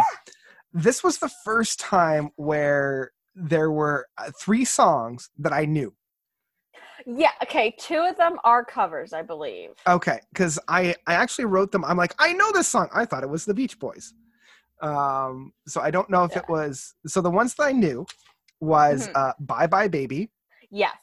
this 0.75 1.03
was 1.03 1.17
the 1.17 1.31
first 1.43 1.81
time 1.81 2.29
where 2.37 3.13
there 3.35 3.71
were 3.71 4.07
uh, 4.19 4.31
three 4.39 4.67
songs 4.67 5.31
that 5.39 5.55
I 5.55 5.65
knew. 5.65 5.95
Yeah. 7.11 7.31
Okay. 7.43 7.75
Two 7.79 8.07
of 8.09 8.19
them 8.19 8.39
are 8.45 8.63
covers, 8.63 9.15
I 9.15 9.23
believe. 9.23 9.71
Okay, 9.87 10.21
because 10.31 10.59
I 10.69 10.95
I 11.07 11.15
actually 11.15 11.47
wrote 11.47 11.73
them. 11.73 11.83
I'm 11.87 11.97
like, 11.97 12.15
I 12.19 12.35
know 12.35 12.53
this 12.53 12.69
song. 12.69 12.89
I 12.95 13.07
thought 13.07 13.23
it 13.23 13.31
was 13.31 13.47
the 13.47 13.55
Beach 13.55 13.79
Boys. 13.79 14.13
Um, 14.83 15.53
so 15.67 15.81
I 15.81 15.91
don't 15.91 16.11
know 16.11 16.25
if 16.25 16.37
it 16.37 16.47
was. 16.49 16.95
So 17.07 17.23
the 17.23 17.31
ones 17.31 17.55
that 17.55 17.63
I 17.65 17.73
knew 17.73 18.07
was 18.61 19.09
Mhm. 19.09 19.13
uh, 19.17 19.33
Bye 19.41 19.67
Bye 19.67 19.89
Baby, 19.89 20.31
Yes. 20.71 20.97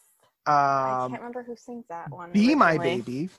I 0.46 1.02
um, 1.06 1.12
can't 1.12 1.22
remember 1.24 1.42
who 1.42 1.56
sings 1.56 1.86
that 1.90 2.12
one. 2.12 2.32
Be 2.32 2.54
My. 2.54 2.78
Baby, 2.78 3.30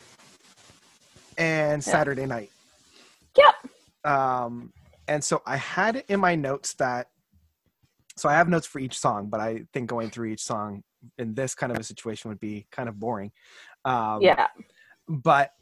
and 1.39 1.87
Yeah. 1.87 1.93
Saturday 1.93 2.27
Night. 2.27 2.51
Yep. 3.37 3.55
Um, 4.13 4.73
and 5.07 5.23
so 5.23 5.41
I 5.47 5.57
had 5.57 6.03
in 6.09 6.19
my 6.19 6.35
notes 6.35 6.75
that. 6.75 7.11
So 8.17 8.29
I 8.29 8.33
have 8.33 8.49
notes 8.49 8.67
for 8.67 8.79
each 8.81 8.99
song, 8.99 9.29
but 9.29 9.41
I 9.41 9.67
think 9.73 9.89
going 9.89 10.11
through 10.11 10.31
each 10.31 10.43
song 10.43 10.83
in 11.19 11.35
this 11.35 11.55
kind 11.55 11.73
of 11.73 11.79
a 11.79 11.85
situation 11.85 12.29
would 12.29 12.41
be 12.41 12.67
kind 12.71 12.89
of 12.89 12.99
boring. 12.99 13.33
Um, 13.85 14.23
Yeah. 14.23 14.49
but 15.09 15.53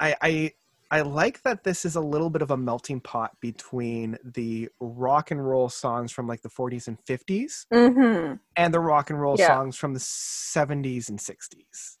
I, 0.00 0.16
I 0.22 0.52
I 0.90 1.00
like 1.02 1.42
that 1.42 1.64
this 1.64 1.84
is 1.84 1.96
a 1.96 2.00
little 2.00 2.30
bit 2.30 2.40
of 2.40 2.50
a 2.50 2.56
melting 2.56 3.00
pot 3.00 3.32
between 3.40 4.16
the 4.24 4.70
rock 4.80 5.30
and 5.30 5.46
roll 5.46 5.68
songs 5.68 6.12
from 6.12 6.26
like 6.26 6.40
the 6.40 6.48
40s 6.48 6.88
and 6.88 6.98
50s 7.04 7.66
Mm-hmm. 7.72 8.34
and 8.56 8.74
the 8.74 8.80
rock 8.80 9.10
and 9.10 9.20
roll 9.20 9.36
Yeah. 9.36 9.48
songs 9.48 9.76
from 9.76 9.92
the 9.92 10.00
70s 10.00 11.10
and 11.10 11.18
60s. 11.18 11.98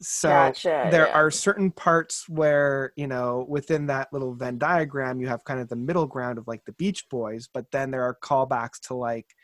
So 0.00 0.28
Gotcha, 0.28 0.88
there 0.90 1.06
yeah. 1.06 1.14
are 1.14 1.30
certain 1.30 1.70
parts 1.70 2.28
where, 2.28 2.92
you 2.96 3.06
know, 3.06 3.44
within 3.48 3.86
that 3.86 4.12
little 4.12 4.34
Venn 4.34 4.58
diagram, 4.58 5.20
you 5.20 5.28
have 5.28 5.44
kind 5.44 5.60
of 5.60 5.68
the 5.68 5.76
middle 5.76 6.06
ground 6.06 6.38
of 6.38 6.46
like 6.48 6.64
the 6.64 6.72
Beach 6.72 7.08
Boys, 7.08 7.48
but 7.52 7.70
then 7.72 7.90
there 7.90 8.02
are 8.02 8.16
callbacks 8.20 8.80
to 8.88 8.94
like 8.94 9.34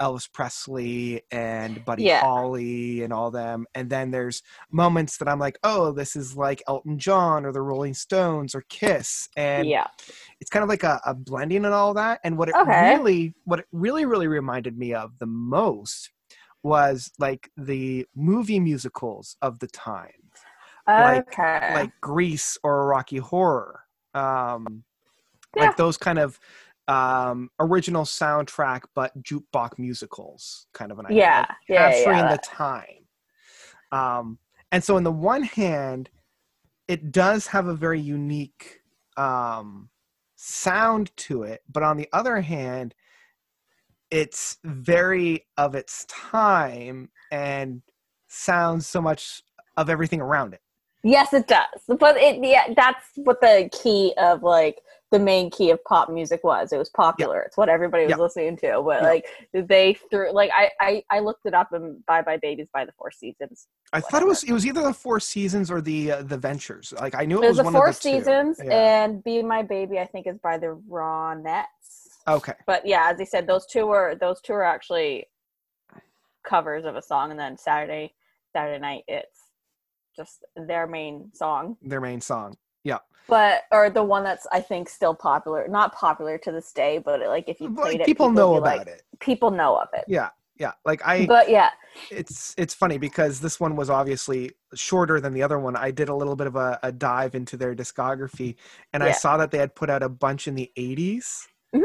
Elvis 0.00 0.32
Presley 0.32 1.22
and 1.30 1.84
Buddy 1.84 2.04
Yeah. 2.04 2.20
Holly 2.20 3.02
and 3.02 3.12
all 3.12 3.30
them. 3.30 3.66
And 3.74 3.90
then 3.90 4.10
there's 4.10 4.42
moments 4.72 5.18
that 5.18 5.28
I'm 5.28 5.38
like, 5.38 5.58
oh, 5.62 5.92
this 5.92 6.16
is 6.16 6.36
like 6.36 6.62
Elton 6.68 6.98
John 6.98 7.44
or 7.44 7.52
the 7.52 7.62
Rolling 7.62 7.94
Stones 7.94 8.54
or 8.54 8.62
Kiss. 8.68 9.28
And 9.36 9.68
yeah. 9.68 9.86
it's 10.40 10.50
kind 10.50 10.62
of 10.62 10.68
like 10.68 10.82
a, 10.84 11.00
a 11.04 11.14
blending 11.14 11.64
and 11.64 11.74
all 11.74 11.94
that. 11.94 12.20
And 12.24 12.38
what 12.38 12.48
it 12.48 12.54
Okay. 12.56 12.94
really, 12.96 13.34
what 13.44 13.60
it 13.60 13.66
really, 13.72 14.04
really 14.06 14.26
reminded 14.28 14.78
me 14.78 14.94
of 14.94 15.18
the 15.18 15.26
most 15.26 16.10
was 16.62 17.10
like 17.18 17.50
the 17.56 18.06
movie 18.14 18.60
musicals 18.60 19.36
of 19.42 19.58
the 19.60 19.66
time, 19.68 20.10
Like- 20.86 21.28
okay. 21.28 21.74
like 21.74 21.90
Grease 22.00 22.58
or 22.62 22.86
Rocky 22.86 23.16
Horror, 23.18 23.80
um, 24.14 24.84
Yeah. 25.56 25.66
like 25.66 25.76
those 25.76 25.96
kind 25.96 26.18
of 26.18 26.38
um, 26.90 27.48
original 27.60 28.02
soundtrack 28.04 28.82
but 28.94 29.12
jukebox 29.22 29.78
musicals, 29.78 30.66
kind 30.74 30.90
of 30.90 30.98
an 30.98 31.06
idea. 31.06 31.18
yeah. 31.18 31.38
like 31.38 31.48
Yeah. 31.68 31.74
Yeah. 31.74 31.90
capturing 31.90 32.18
yeah. 32.18 32.32
the 32.32 32.38
time. 32.38 33.06
Um, 33.92 34.38
and 34.72 34.82
so, 34.82 34.96
on 34.96 35.04
the 35.04 35.12
one 35.12 35.44
hand, 35.44 36.10
it 36.88 37.12
does 37.12 37.46
have 37.48 37.68
a 37.68 37.74
very 37.74 38.00
unique 38.00 38.80
um, 39.16 39.88
sound 40.36 41.16
to 41.16 41.44
it, 41.44 41.62
but 41.70 41.82
on 41.82 41.96
the 41.96 42.08
other 42.12 42.40
hand, 42.40 42.94
it's 44.10 44.58
very 44.64 45.46
of 45.56 45.76
its 45.76 46.04
time 46.06 47.10
and 47.30 47.82
sounds 48.28 48.86
so 48.88 49.00
much 49.00 49.42
of 49.76 49.88
everything 49.88 50.20
around 50.20 50.54
it. 50.54 50.60
Yes, 51.04 51.32
it 51.32 51.46
does. 51.46 51.98
But 51.98 52.16
it 52.16 52.42
yeah, 52.42 52.74
that's 52.76 53.04
what 53.16 53.40
the 53.40 53.70
key 53.72 54.12
of 54.18 54.42
like 54.42 54.80
the 55.10 55.18
main 55.18 55.50
key 55.50 55.70
of 55.70 55.82
pop 55.84 56.08
music 56.08 56.44
was. 56.44 56.72
It 56.72 56.78
was 56.78 56.88
popular. 56.90 57.40
It's 57.42 57.56
what 57.56 57.68
everybody 57.68 58.04
was 58.04 58.10
Yeah. 58.10 58.16
listening 58.16 58.56
to. 58.58 58.80
But 58.84 59.02
Yeah. 59.02 59.08
like 59.08 59.26
they 59.52 59.94
threw 60.10 60.32
like 60.32 60.50
I, 60.56 60.70
I 60.80 61.02
I 61.10 61.18
looked 61.20 61.46
it 61.46 61.54
up 61.54 61.72
and 61.72 62.04
Bye 62.06 62.22
Bye 62.22 62.36
Babies 62.36 62.68
by 62.72 62.84
the 62.84 62.92
Four 62.92 63.10
Seasons. 63.10 63.66
I 63.92 64.00
thought 64.00 64.22
it 64.22 64.28
was 64.28 64.44
it 64.44 64.52
was 64.52 64.64
either 64.66 64.82
the 64.82 64.94
Four 64.94 65.18
Seasons 65.18 65.70
or 65.70 65.80
the 65.80 66.12
uh, 66.12 66.22
the 66.22 66.38
Ventures. 66.38 66.94
Like 67.00 67.14
I 67.16 67.24
knew 67.24 67.42
it, 67.42 67.46
It 67.46 67.48
was 67.48 67.56
the 67.58 67.64
one 67.64 67.72
Four 67.72 67.88
of 67.88 67.96
the. 67.96 68.00
Seasons 68.00 68.60
Yeah. 68.64 69.04
and 69.04 69.24
Be 69.24 69.42
My 69.42 69.62
Baby 69.62 69.98
I 69.98 70.06
think 70.06 70.26
is 70.28 70.38
by 70.38 70.58
the 70.58 70.80
Ronettes. 70.88 71.66
Okay. 72.28 72.54
But 72.66 72.86
yeah, 72.86 73.10
as 73.10 73.20
I 73.20 73.24
said, 73.24 73.46
those 73.46 73.66
two 73.66 73.86
were 73.86 74.14
those 74.20 74.40
two 74.40 74.52
are 74.52 74.62
actually 74.64 75.26
covers 76.44 76.84
of 76.84 76.96
a 76.96 77.02
song 77.02 77.30
and 77.30 77.38
then 77.38 77.56
Saturday 77.58 78.14
Saturday 78.52 78.78
night 78.78 79.04
it's 79.08 79.38
just 80.16 80.44
their 80.56 80.86
main 80.86 81.30
song. 81.34 81.76
Their 81.82 82.00
main 82.00 82.20
song. 82.20 82.56
But 83.30 83.62
or 83.70 83.88
the 83.88 84.02
one 84.02 84.24
that's 84.24 84.46
I 84.52 84.60
think 84.60 84.88
still 84.88 85.14
popular, 85.14 85.66
not 85.68 85.94
popular 85.94 86.36
to 86.38 86.52
this 86.52 86.72
day, 86.72 86.98
but 86.98 87.20
like 87.20 87.48
if 87.48 87.60
you 87.60 87.72
played 87.72 87.84
like, 87.84 88.00
it, 88.00 88.04
people 88.06 88.30
know 88.30 88.56
about 88.56 88.78
like, 88.78 88.86
it. 88.88 89.02
People 89.20 89.50
know 89.52 89.76
of 89.76 89.88
it. 89.94 90.04
Yeah. 90.08 90.30
Yeah. 90.58 90.72
Like 90.84 91.00
I 91.06 91.26
But 91.26 91.48
yeah, 91.48 91.70
it's 92.10 92.54
it's 92.58 92.74
funny 92.74 92.98
because 92.98 93.40
this 93.40 93.58
one 93.60 93.76
was 93.76 93.88
obviously 93.88 94.50
shorter 94.74 95.20
than 95.20 95.32
the 95.32 95.42
other 95.42 95.58
one. 95.58 95.76
I 95.76 95.92
did 95.92 96.08
a 96.08 96.14
little 96.14 96.36
bit 96.36 96.48
of 96.48 96.56
a, 96.56 96.78
a 96.82 96.92
dive 96.92 97.34
into 97.34 97.56
their 97.56 97.74
discography 97.74 98.56
and 98.92 99.02
I 99.02 99.12
saw 99.12 99.36
that 99.38 99.52
they 99.52 99.58
had 99.58 99.74
put 99.74 99.88
out 99.88 100.02
a 100.02 100.08
bunch 100.08 100.48
in 100.48 100.54
the 100.56 100.70
80s. 100.76 101.46
Mhm. 101.74 101.84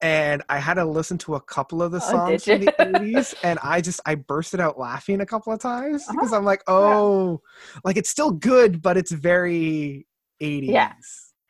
And 0.00 0.42
I 0.48 0.58
had 0.58 0.74
to 0.74 0.84
listen 0.84 1.18
to 1.18 1.36
a 1.36 1.40
couple 1.40 1.82
of 1.82 1.90
the 1.92 1.98
Oh, 1.98 2.10
songs 2.10 2.44
did 2.44 2.74
from 2.74 2.92
the 2.92 3.00
80s 3.00 3.34
and 3.44 3.58
I 3.62 3.80
just 3.82 4.00
I 4.06 4.14
bursted 4.14 4.60
out 4.60 4.78
laughing 4.78 5.20
a 5.20 5.26
couple 5.26 5.52
of 5.52 5.60
times 5.60 6.02
Uh-huh. 6.08 6.12
because 6.14 6.32
I'm 6.32 6.44
like, 6.44 6.62
"Oh, 6.66 7.42
like 7.84 7.96
it's 7.98 8.10
still 8.10 8.30
good, 8.30 8.80
but 8.82 8.96
it's 8.96 9.12
very 9.12 10.06
80s." 10.40 10.72
Yeah. 10.72 10.92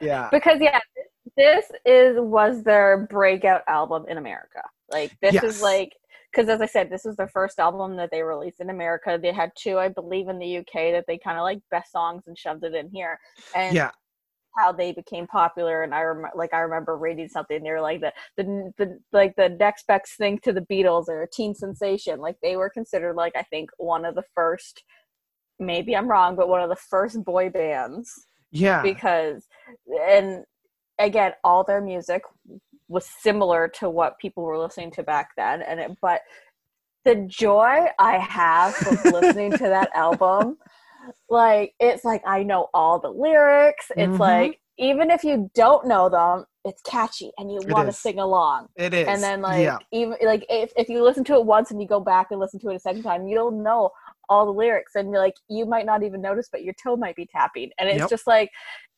Yeah. 0.00 0.30
because 0.30 0.60
yeah, 0.60 0.78
this 1.36 1.66
is 1.84 2.16
was 2.18 2.62
their 2.62 3.06
breakout 3.10 3.62
album 3.68 4.04
in 4.08 4.18
America. 4.18 4.62
Like 4.90 5.12
this 5.22 5.34
Yes. 5.34 5.44
is 5.44 5.60
like 5.62 5.92
because 6.32 6.48
as 6.48 6.60
I 6.60 6.66
said, 6.66 6.90
this 6.90 7.04
was 7.04 7.16
their 7.16 7.28
first 7.28 7.58
album 7.58 7.96
that 7.96 8.10
they 8.12 8.22
released 8.22 8.60
in 8.60 8.68
America. 8.70 9.18
They 9.20 9.32
had 9.32 9.52
two, 9.56 9.78
I 9.78 9.88
believe, 9.88 10.28
in 10.28 10.38
the 10.38 10.58
UK 10.58 10.92
that 10.92 11.04
they 11.08 11.18
kind 11.18 11.38
of 11.38 11.42
like 11.44 11.60
best 11.70 11.92
songs 11.92 12.24
and 12.26 12.36
shoved 12.38 12.64
it 12.64 12.74
in 12.74 12.90
here. 12.90 13.18
And 13.54 13.74
Yeah. 13.74 13.90
how 14.56 14.72
they 14.72 14.90
became 14.92 15.26
popular 15.26 15.82
and 15.82 15.94
i 15.94 16.00
remember 16.00 16.30
like 16.34 16.54
i 16.54 16.60
remember 16.60 16.96
reading 16.96 17.28
something 17.28 17.62
they 17.62 17.70
were 17.70 17.80
like 17.80 18.00
the, 18.00 18.12
the 18.38 18.72
the 18.78 18.98
like 19.12 19.34
the 19.36 19.50
next 19.50 19.86
best 19.86 20.16
thing 20.16 20.38
to 20.38 20.52
the 20.52 20.62
beatles 20.62 21.08
or 21.08 21.22
a 21.22 21.28
teen 21.28 21.54
sensation 21.54 22.20
like 22.20 22.36
they 22.42 22.56
were 22.56 22.70
considered 22.70 23.16
like 23.16 23.34
i 23.36 23.42
think 23.42 23.68
one 23.76 24.06
of 24.06 24.14
the 24.14 24.22
first 24.34 24.82
maybe 25.58 25.94
i'm 25.94 26.08
wrong 26.08 26.36
but 26.36 26.48
one 26.48 26.62
of 26.62 26.70
the 26.70 26.76
first 26.76 27.22
boy 27.22 27.50
bands 27.50 28.26
Yeah. 28.52 28.82
because 28.82 29.46
and 30.08 30.44
again 30.98 31.32
all 31.44 31.64
their 31.64 31.80
music 31.80 32.22
was 32.88 33.06
similar 33.20 33.68
to 33.80 33.90
what 33.90 34.18
people 34.18 34.42
were 34.44 34.58
listening 34.58 34.90
to 34.92 35.02
back 35.02 35.30
then 35.36 35.62
and 35.62 35.80
it 35.80 35.90
but 36.00 36.20
the 37.04 37.16
joy 37.28 37.86
i 37.98 38.16
have 38.18 38.74
from 38.74 38.96
listening 39.12 39.50
to 39.52 39.58
that 39.64 39.90
album 39.94 40.56
like 41.28 41.74
it's 41.80 42.04
like 42.04 42.22
i 42.26 42.42
know 42.42 42.68
all 42.74 42.98
the 42.98 43.08
lyrics 43.10 43.86
it's 43.96 44.12
Mhm. 44.12 44.18
like 44.18 44.60
even 44.78 45.10
if 45.10 45.24
you 45.24 45.50
don't 45.54 45.86
know 45.86 46.08
them 46.08 46.44
it's 46.64 46.82
catchy 46.82 47.30
and 47.38 47.50
you 47.50 47.60
want 47.68 47.86
to 47.88 47.92
sing 47.92 48.18
along 48.18 48.66
It 48.76 48.92
is. 48.92 49.06
and 49.08 49.22
then 49.22 49.40
like 49.40 49.62
yeah. 49.62 49.78
even 49.92 50.16
like 50.22 50.44
if, 50.48 50.72
if 50.76 50.88
you 50.88 51.02
listen 51.02 51.22
to 51.24 51.34
it 51.34 51.44
once 51.44 51.70
and 51.70 51.80
you 51.80 51.86
go 51.86 52.00
back 52.00 52.28
and 52.30 52.40
listen 52.40 52.58
to 52.60 52.70
it 52.70 52.74
a 52.76 52.80
second 52.80 53.02
time 53.02 53.26
you'll 53.26 53.50
know 53.52 53.90
all 54.28 54.46
the 54.46 54.52
lyrics 54.52 54.92
and 54.94 55.10
you're 55.10 55.20
like 55.20 55.34
you 55.48 55.66
might 55.66 55.86
not 55.86 56.02
even 56.02 56.20
notice 56.20 56.48
but 56.50 56.62
your 56.64 56.74
toe 56.82 56.96
might 56.96 57.16
be 57.16 57.26
tapping 57.26 57.70
and 57.78 57.88
it's 57.88 58.00
Yep. 58.00 58.10
just 58.10 58.26
like 58.26 58.50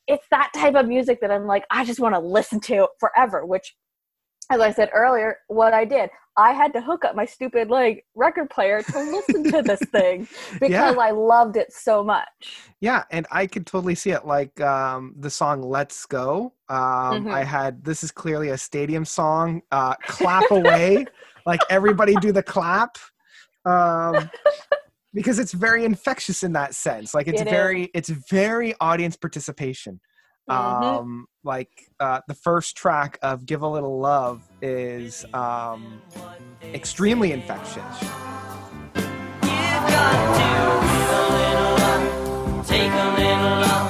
it's 0.07 0.25
that 0.31 0.49
type 0.55 0.75
of 0.75 0.87
music 0.87 1.19
that 1.21 1.31
i'm 1.31 1.45
like 1.45 1.65
i 1.71 1.83
just 1.85 1.99
want 1.99 2.15
to 2.15 2.19
listen 2.19 2.59
to 2.59 2.87
forever 2.99 3.45
which 3.45 3.75
as 4.51 4.59
i 4.59 4.71
said 4.71 4.89
earlier 4.93 5.37
what 5.47 5.73
i 5.73 5.85
did 5.85 6.09
i 6.37 6.51
had 6.51 6.73
to 6.73 6.81
hook 6.81 7.05
up 7.05 7.15
my 7.15 7.25
stupid 7.25 7.69
like 7.69 8.05
record 8.15 8.49
player 8.49 8.81
to 8.83 8.99
listen 8.99 9.43
to 9.43 9.61
this 9.61 9.81
thing 9.91 10.27
because 10.59 10.97
i 10.97 11.11
loved 11.11 11.57
it 11.57 11.71
so 11.71 12.03
much 12.03 12.57
Yeah, 12.81 13.03
and 13.11 13.27
I 13.29 13.45
could 13.45 13.65
totally 13.67 13.95
see 13.95 14.11
it. 14.11 14.25
Like 14.25 14.59
um, 14.61 15.13
the 15.19 15.29
song 15.29 15.61
"Let's 15.61 16.05
Go." 16.05 16.53
Um, 16.69 17.27
Mhm. 17.27 17.31
I 17.33 17.43
had 17.43 17.83
this 17.83 18.03
is 18.03 18.11
clearly 18.11 18.49
a 18.49 18.57
stadium 18.57 19.03
song. 19.03 19.61
Uh, 19.71 19.95
clap 20.07 20.51
away, 20.51 21.09
like 21.45 21.65
everybody 21.69 22.15
do 22.15 22.31
the 22.31 22.41
clap, 22.43 22.97
um, 23.65 24.29
because 25.13 25.37
it's 25.39 25.53
very 25.53 25.83
infectious 25.85 26.43
in 26.43 26.53
that 26.53 26.73
sense. 26.75 27.13
Like 27.13 27.27
it's 27.27 27.41
It 27.41 27.47
is. 27.47 27.51
very, 27.51 27.89
it's 27.93 28.09
very 28.09 28.73
audience 28.79 29.15
participation. 29.17 29.99
Mhm. 30.49 30.55
Um, 30.55 31.27
like 31.43 31.69
uh, 31.99 32.21
the 32.27 32.33
first 32.33 32.75
track 32.75 33.19
of 33.21 33.45
"Give 33.45 33.61
a 33.61 33.67
Little 33.67 33.99
Love" 33.99 34.41
is 34.61 35.23
um, 35.33 36.01
extremely 36.73 37.31
infectious. 37.31 37.77
You've 37.93 38.01
got 39.93 40.11
to 40.15 40.25
give 40.39 41.09
a 41.21 41.23
little 41.37 41.73
love, 41.77 42.65
take 42.67 42.91
a 42.91 43.09
little 43.19 43.55
love. 43.61 43.87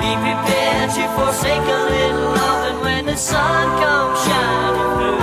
Be 0.00 0.12
prepared 0.26 0.90
to 0.94 1.04
forsake 1.18 1.66
a 1.66 1.80
little 1.90 2.30
love, 2.38 2.62
and 2.70 2.78
when 2.82 3.02
the 3.06 3.16
sun 3.16 3.64
comes 3.82 4.18
shining 4.24 4.90
through, 4.96 5.18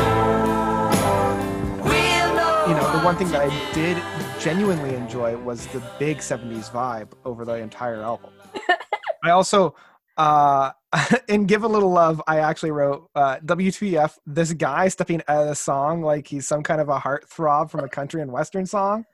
we'll 1.89 2.31
know. 2.35 2.91
the 2.97 3.01
one 3.05 3.15
thing 3.15 3.29
that 3.31 3.41
I 3.41 3.49
did 3.73 3.97
genuinely 4.39 4.95
enjoy 4.95 5.35
was 5.37 5.67
the 5.67 5.81
big 5.99 6.19
70s 6.19 6.71
vibe 6.71 7.11
over 7.25 7.43
the 7.43 7.55
entire 7.55 8.01
album. 8.01 8.31
I 9.23 9.31
also, 9.31 9.75
uh, 10.17 10.71
in 11.27 11.45
Give 11.45 11.63
a 11.63 11.67
Little 11.67 11.91
Love, 11.91 12.21
I 12.25 12.39
actually 12.39 12.71
wrote 12.71 13.09
uh, 13.15 13.37
WTF, 13.45 14.17
this 14.25 14.53
guy 14.53 14.87
stepping 14.87 15.21
out 15.27 15.41
of 15.41 15.47
the 15.49 15.55
song 15.55 16.01
like 16.01 16.25
he's 16.25 16.47
some 16.47 16.63
kind 16.63 16.79
of 16.79 16.87
a 16.87 16.97
heartthrob 16.97 17.69
from 17.69 17.81
a 17.81 17.89
country 17.89 18.21
and 18.21 18.31
western 18.31 18.65
song. 18.65 19.05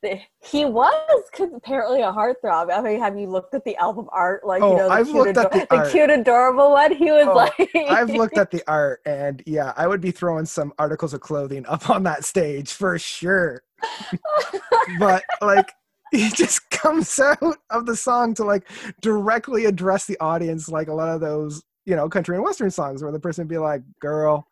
he 0.42 0.64
was 0.64 1.22
apparently 1.38 2.00
a 2.00 2.10
heartthrob. 2.10 2.72
I 2.72 2.80
mean, 2.80 2.98
have 2.98 3.16
you 3.18 3.28
looked 3.28 3.54
at 3.54 3.64
the 3.64 3.76
album 3.76 4.08
art? 4.10 4.44
Like, 4.44 4.62
Oh, 4.62 4.70
you 4.72 4.76
know, 4.78 4.88
I've 4.88 5.08
looked 5.10 5.36
at 5.36 5.54
ado- 5.54 5.66
the 5.70 5.76
art. 5.76 5.90
cute, 5.90 6.10
adorable 6.10 6.70
one. 6.72 6.96
He 6.96 7.10
was 7.12 7.26
Oh, 7.28 7.34
like, 7.34 7.70
I've 7.90 8.10
looked 8.10 8.38
at 8.38 8.50
the 8.50 8.62
art 8.66 9.00
and 9.04 9.42
yeah, 9.46 9.74
I 9.76 9.86
would 9.86 10.00
be 10.00 10.12
throwing 10.12 10.46
some 10.46 10.72
articles 10.78 11.12
of 11.12 11.20
clothing 11.20 11.66
up 11.66 11.90
on 11.90 12.02
that 12.04 12.24
stage 12.24 12.72
for 12.72 12.98
sure. 12.98 13.62
but 14.98 15.22
like 15.40 15.72
he 16.10 16.30
just 16.30 16.68
comes 16.70 17.18
out 17.18 17.56
of 17.70 17.86
the 17.86 17.96
song 17.96 18.34
to 18.34 18.44
like 18.44 18.68
directly 19.00 19.64
address 19.64 20.06
the 20.06 20.18
audience 20.20 20.68
like 20.68 20.88
a 20.88 20.92
lot 20.94 21.08
of 21.14 21.20
those, 21.20 21.62
you 21.86 21.96
know, 21.96 22.08
country 22.08 22.36
and 22.36 22.44
western 22.44 22.70
songs 22.70 23.02
where 23.02 23.12
the 23.12 23.20
person 23.20 23.44
would 23.44 23.50
be 23.50 23.58
like, 23.58 23.82
Girl, 24.00 24.46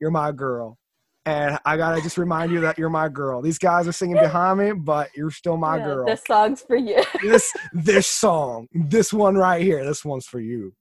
you're 0.00 0.10
my 0.10 0.32
girl. 0.32 0.78
And 1.26 1.58
I 1.66 1.76
gotta 1.76 2.00
just 2.00 2.16
remind 2.16 2.52
you 2.52 2.60
that 2.62 2.78
you're 2.78 2.88
my 2.88 3.08
girl. 3.08 3.42
These 3.42 3.58
guys 3.58 3.86
are 3.86 3.92
singing 3.92 4.16
behind 4.18 4.58
me, 4.58 4.72
but 4.72 5.10
you're 5.14 5.30
still 5.30 5.56
my 5.58 5.76
Yeah, 5.78 5.84
girl. 5.84 6.06
This 6.06 6.24
song's 6.24 6.62
for 6.62 6.76
you. 6.76 7.02
this 7.22 7.52
this 7.72 8.06
song, 8.06 8.66
this 8.72 9.12
one 9.12 9.34
right 9.36 9.62
here, 9.62 9.84
this 9.84 10.04
one's 10.04 10.26
for 10.26 10.40
you. 10.40 10.72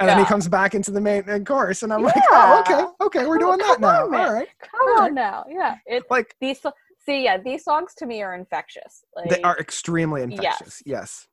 And 0.00 0.08
then 0.08 0.18
he 0.18 0.24
comes 0.24 0.48
back 0.48 0.74
into 0.74 0.90
the 0.92 1.00
main 1.00 1.28
uh, 1.28 1.40
chorus, 1.40 1.82
and 1.82 1.92
I'm 1.92 2.02
like, 2.04 2.14
oh, 2.32 2.60
okay, 2.60 2.84
okay, 3.04 3.26
we're 3.26 3.38
doing 3.38 3.58
that 3.58 3.80
now. 3.80 4.06
on. 4.06 4.14
All 4.14 4.32
right, 4.32 4.48
Come 4.62 4.80
All 4.80 4.94
right. 4.94 5.02
on 5.08 5.14
now. 5.14 5.44
Yeah. 5.48 5.76
It 5.86 6.04
like 6.10 6.34
these 6.40 6.60
see, 7.04 7.24
yeah, 7.24 7.38
these 7.38 7.64
songs 7.64 7.94
to 7.98 8.06
me 8.06 8.22
are 8.22 8.34
infectious. 8.34 9.04
Like 9.14 9.30
they 9.30 9.42
are 9.42 9.58
extremely 9.58 10.22
infectious. 10.22 10.82
Yes. 10.84 11.28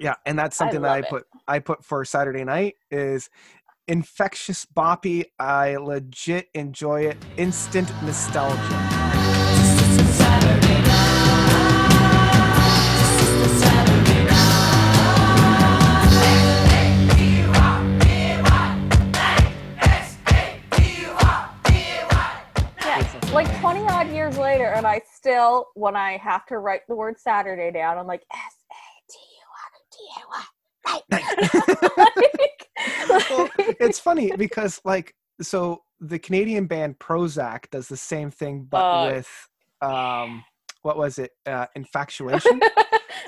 Yeah, 0.00 0.14
and 0.26 0.38
that's 0.38 0.60
I 0.60 0.64
something 0.64 0.82
that 0.82 0.90
I 0.90 0.96
love 0.96 1.04
it. 1.04 1.10
put 1.10 1.26
I 1.46 1.58
put 1.60 1.84
for 1.84 2.04
Saturday 2.04 2.44
night 2.44 2.74
is 2.90 3.30
infectious 3.86 4.66
boppy. 4.66 5.26
I 5.38 5.76
legit 5.76 6.48
enjoy 6.54 7.02
it. 7.02 7.16
Instant 7.36 7.90
nostalgia. 8.02 9.03
Still, 25.24 25.68
when 25.72 25.96
I 25.96 26.18
have 26.18 26.44
to 26.48 26.58
write 26.58 26.82
the 26.86 26.94
word 26.94 27.18
Saturday 27.18 27.72
down, 27.72 27.96
I'm 27.96 28.06
like, 28.06 28.26
S 28.30 28.56
A 28.70 28.84
T 29.10 29.18
U 29.40 29.46
R 29.56 29.70
D 29.90 29.96
A 30.20 30.22
Y. 30.28 30.44
well, 33.30 33.48
it's 33.80 33.98
funny 33.98 34.32
because 34.36 34.82
like 34.84 35.14
so 35.40 35.82
the 35.98 36.18
Canadian 36.18 36.66
band 36.66 36.98
Prozzäk 36.98 37.70
does 37.70 37.88
the 37.88 37.96
same 37.96 38.30
thing 38.30 38.66
but 38.68 38.84
Uh, 38.84 39.08
with 39.08 39.48
um 39.80 40.44
what 40.82 40.98
was 40.98 41.18
it 41.18 41.30
uh 41.46 41.66
infatuation? 41.74 42.60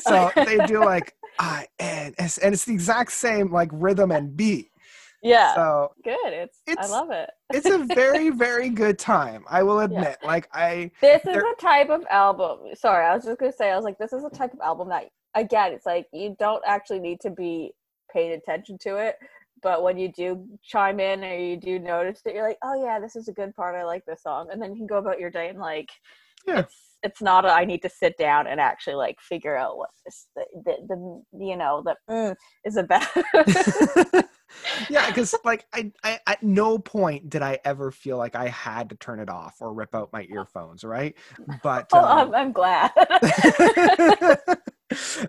So 0.01 0.31
they 0.37 0.59
do 0.67 0.85
like 0.85 1.15
I 1.39 1.67
N 1.79 2.15
S 2.19 2.37
and 2.37 2.53
it's 2.53 2.67
the 2.67 2.75
exact 2.75 3.13
same 3.13 3.51
like 3.51 3.71
rhythm 3.73 4.11
and 4.11 4.37
beat 4.37 4.69
Yeah. 5.23 5.55
So 5.55 5.93
Good. 6.05 6.17
It's, 6.25 6.59
I 6.79 6.87
love 6.87 7.11
it. 7.11 7.31
it's 7.53 7.67
a 7.67 7.79
very, 7.95 8.31
very 8.47 8.69
good 8.69 8.99
time. 8.99 9.45
I 9.49 9.63
will 9.63 9.81
admit. 9.81 10.19
Like 10.25 10.49
I 10.53 10.91
This 11.01 11.25
is 11.27 11.37
a 11.37 11.55
type 11.61 11.91
of 11.91 12.05
album. 12.11 12.59
Sorry, 12.75 13.07
I 13.07 13.15
was 13.15 13.25
just 13.25 13.39
gonna 13.39 13.53
say. 13.53 13.71
I 13.71 13.77
was 13.77 13.85
like, 13.85 13.99
this 13.99 14.13
is 14.13 14.25
a 14.25 14.31
type 14.31 14.53
of 14.53 14.61
album 14.61 14.89
that, 14.91 15.07
again, 15.35 15.73
it's 15.73 15.87
like 15.87 16.07
you 16.13 16.37
don't 16.39 16.63
actually 16.67 17.01
need 17.01 17.21
to 17.21 17.31
be 17.31 17.73
paying 18.13 18.33
attention 18.33 18.79
to 18.83 18.97
it, 18.97 19.17
but 19.63 19.83
when 19.83 19.99
you 19.99 20.13
do 20.13 20.47
chime 20.63 21.01
in 21.01 21.25
or 21.25 21.35
you 21.35 21.57
do 21.57 21.79
notice 21.79 22.21
it, 22.25 22.35
you're 22.35 22.47
like, 22.47 22.59
oh 22.63 22.83
yeah, 22.83 23.01
this 23.01 23.17
is 23.17 23.29
a 23.29 23.33
good 23.33 23.55
part. 23.55 23.75
I 23.75 23.85
like 23.85 24.05
this 24.05 24.23
song, 24.23 24.49
and 24.53 24.61
then 24.61 24.73
you 24.73 24.77
can 24.77 24.87
go 24.87 24.99
about 24.99 25.21
your 25.21 25.31
day 25.31 25.49
and 25.49 25.59
like, 25.59 25.91
Yeah. 26.47 26.61
it's 26.61 26.75
it's 27.03 27.23
not. 27.23 27.45
A, 27.45 27.49
I 27.49 27.65
need 27.65 27.83
to 27.83 27.89
sit 27.89 28.17
down 28.19 28.47
and 28.47 28.61
actually 28.61 28.95
like 28.95 29.21
figure 29.21 29.57
out 29.57 29.77
what 29.77 29.91
this 30.05 30.27
the 30.35 30.45
the, 30.65 30.77
the 30.89 31.45
you 31.47 31.57
know 31.57 31.83
the 31.85 31.97
mm, 32.11 32.35
is 32.65 32.77
about. 32.77 33.07
yeah, 34.91 35.07
because 35.07 35.35
like 35.45 35.67
I, 35.73 35.93
I 36.03 36.19
at 36.27 36.43
no 36.43 36.79
point 36.79 37.31
did 37.31 37.43
I 37.43 37.59
ever 37.65 37.91
feel 37.91 38.19
like 38.19 38.35
I 38.35 38.49
had 38.49 38.91
to 38.91 38.97
turn 38.97 39.21
it 39.21 39.29
off 39.29 39.57
or 39.61 39.73
rip 39.73 39.95
out 39.95 40.13
my 40.13 40.27
earphones, 40.31 40.85
right? 40.85 41.15
But 41.63 41.89
oh, 41.93 41.99
um, 41.99 42.29
I'm, 42.29 42.35
I'm 42.35 42.53
glad. 42.53 42.91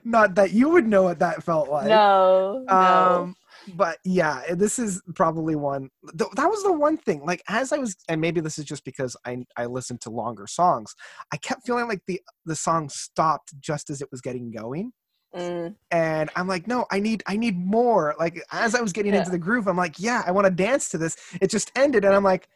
not 0.03 0.35
that 0.35 0.51
you 0.53 0.69
would 0.69 0.87
know 0.87 1.03
what 1.03 1.19
that 1.19 1.43
felt 1.43 1.69
like. 1.69 1.87
no, 1.87 2.63
no. 2.67 2.75
um 2.75 3.35
but 3.75 3.97
yeah 4.05 4.53
this 4.53 4.79
is 4.79 5.01
probably 5.15 5.55
one 5.55 5.89
th- 6.17 6.31
that 6.35 6.49
was 6.49 6.63
the 6.63 6.71
one 6.71 6.95
thing 6.95 7.25
like 7.25 7.41
as 7.49 7.73
i 7.73 7.77
was 7.77 7.95
and 8.07 8.21
maybe 8.21 8.39
this 8.39 8.59
is 8.59 8.65
just 8.65 8.85
because 8.85 9.17
i 9.25 9.37
i 9.57 9.65
listened 9.65 9.99
to 9.99 10.09
longer 10.09 10.47
songs 10.47 10.95
i 11.33 11.37
kept 11.37 11.65
feeling 11.65 11.87
like 11.87 12.01
the 12.07 12.21
the 12.45 12.55
song 12.55 12.87
stopped 12.87 13.59
just 13.59 13.89
as 13.89 14.01
it 14.01 14.07
was 14.11 14.21
getting 14.21 14.51
going 14.51 14.91
Mm. 15.35 15.75
and 15.91 16.29
i'm 16.35 16.47
like 16.47 16.67
no 16.67 16.85
i 16.89 16.99
need 16.99 17.21
i 17.27 17.35
need 17.35 17.57
more 17.57 18.15
like 18.17 18.41
as 18.51 18.73
i 18.73 18.81
was 18.81 18.93
getting 18.93 19.13
Yeah. 19.13 19.19
into 19.19 19.31
the 19.31 19.37
groove 19.37 19.67
i'm 19.67 19.77
like 19.77 19.99
yeah 19.99 20.23
i 20.25 20.31
want 20.31 20.45
to 20.45 20.51
dance 20.51 20.89
to 20.89 20.97
this 20.97 21.17
it 21.41 21.49
just 21.49 21.71
ended 21.75 22.05
and 22.05 22.15
i'm 22.15 22.23
like 22.23 22.47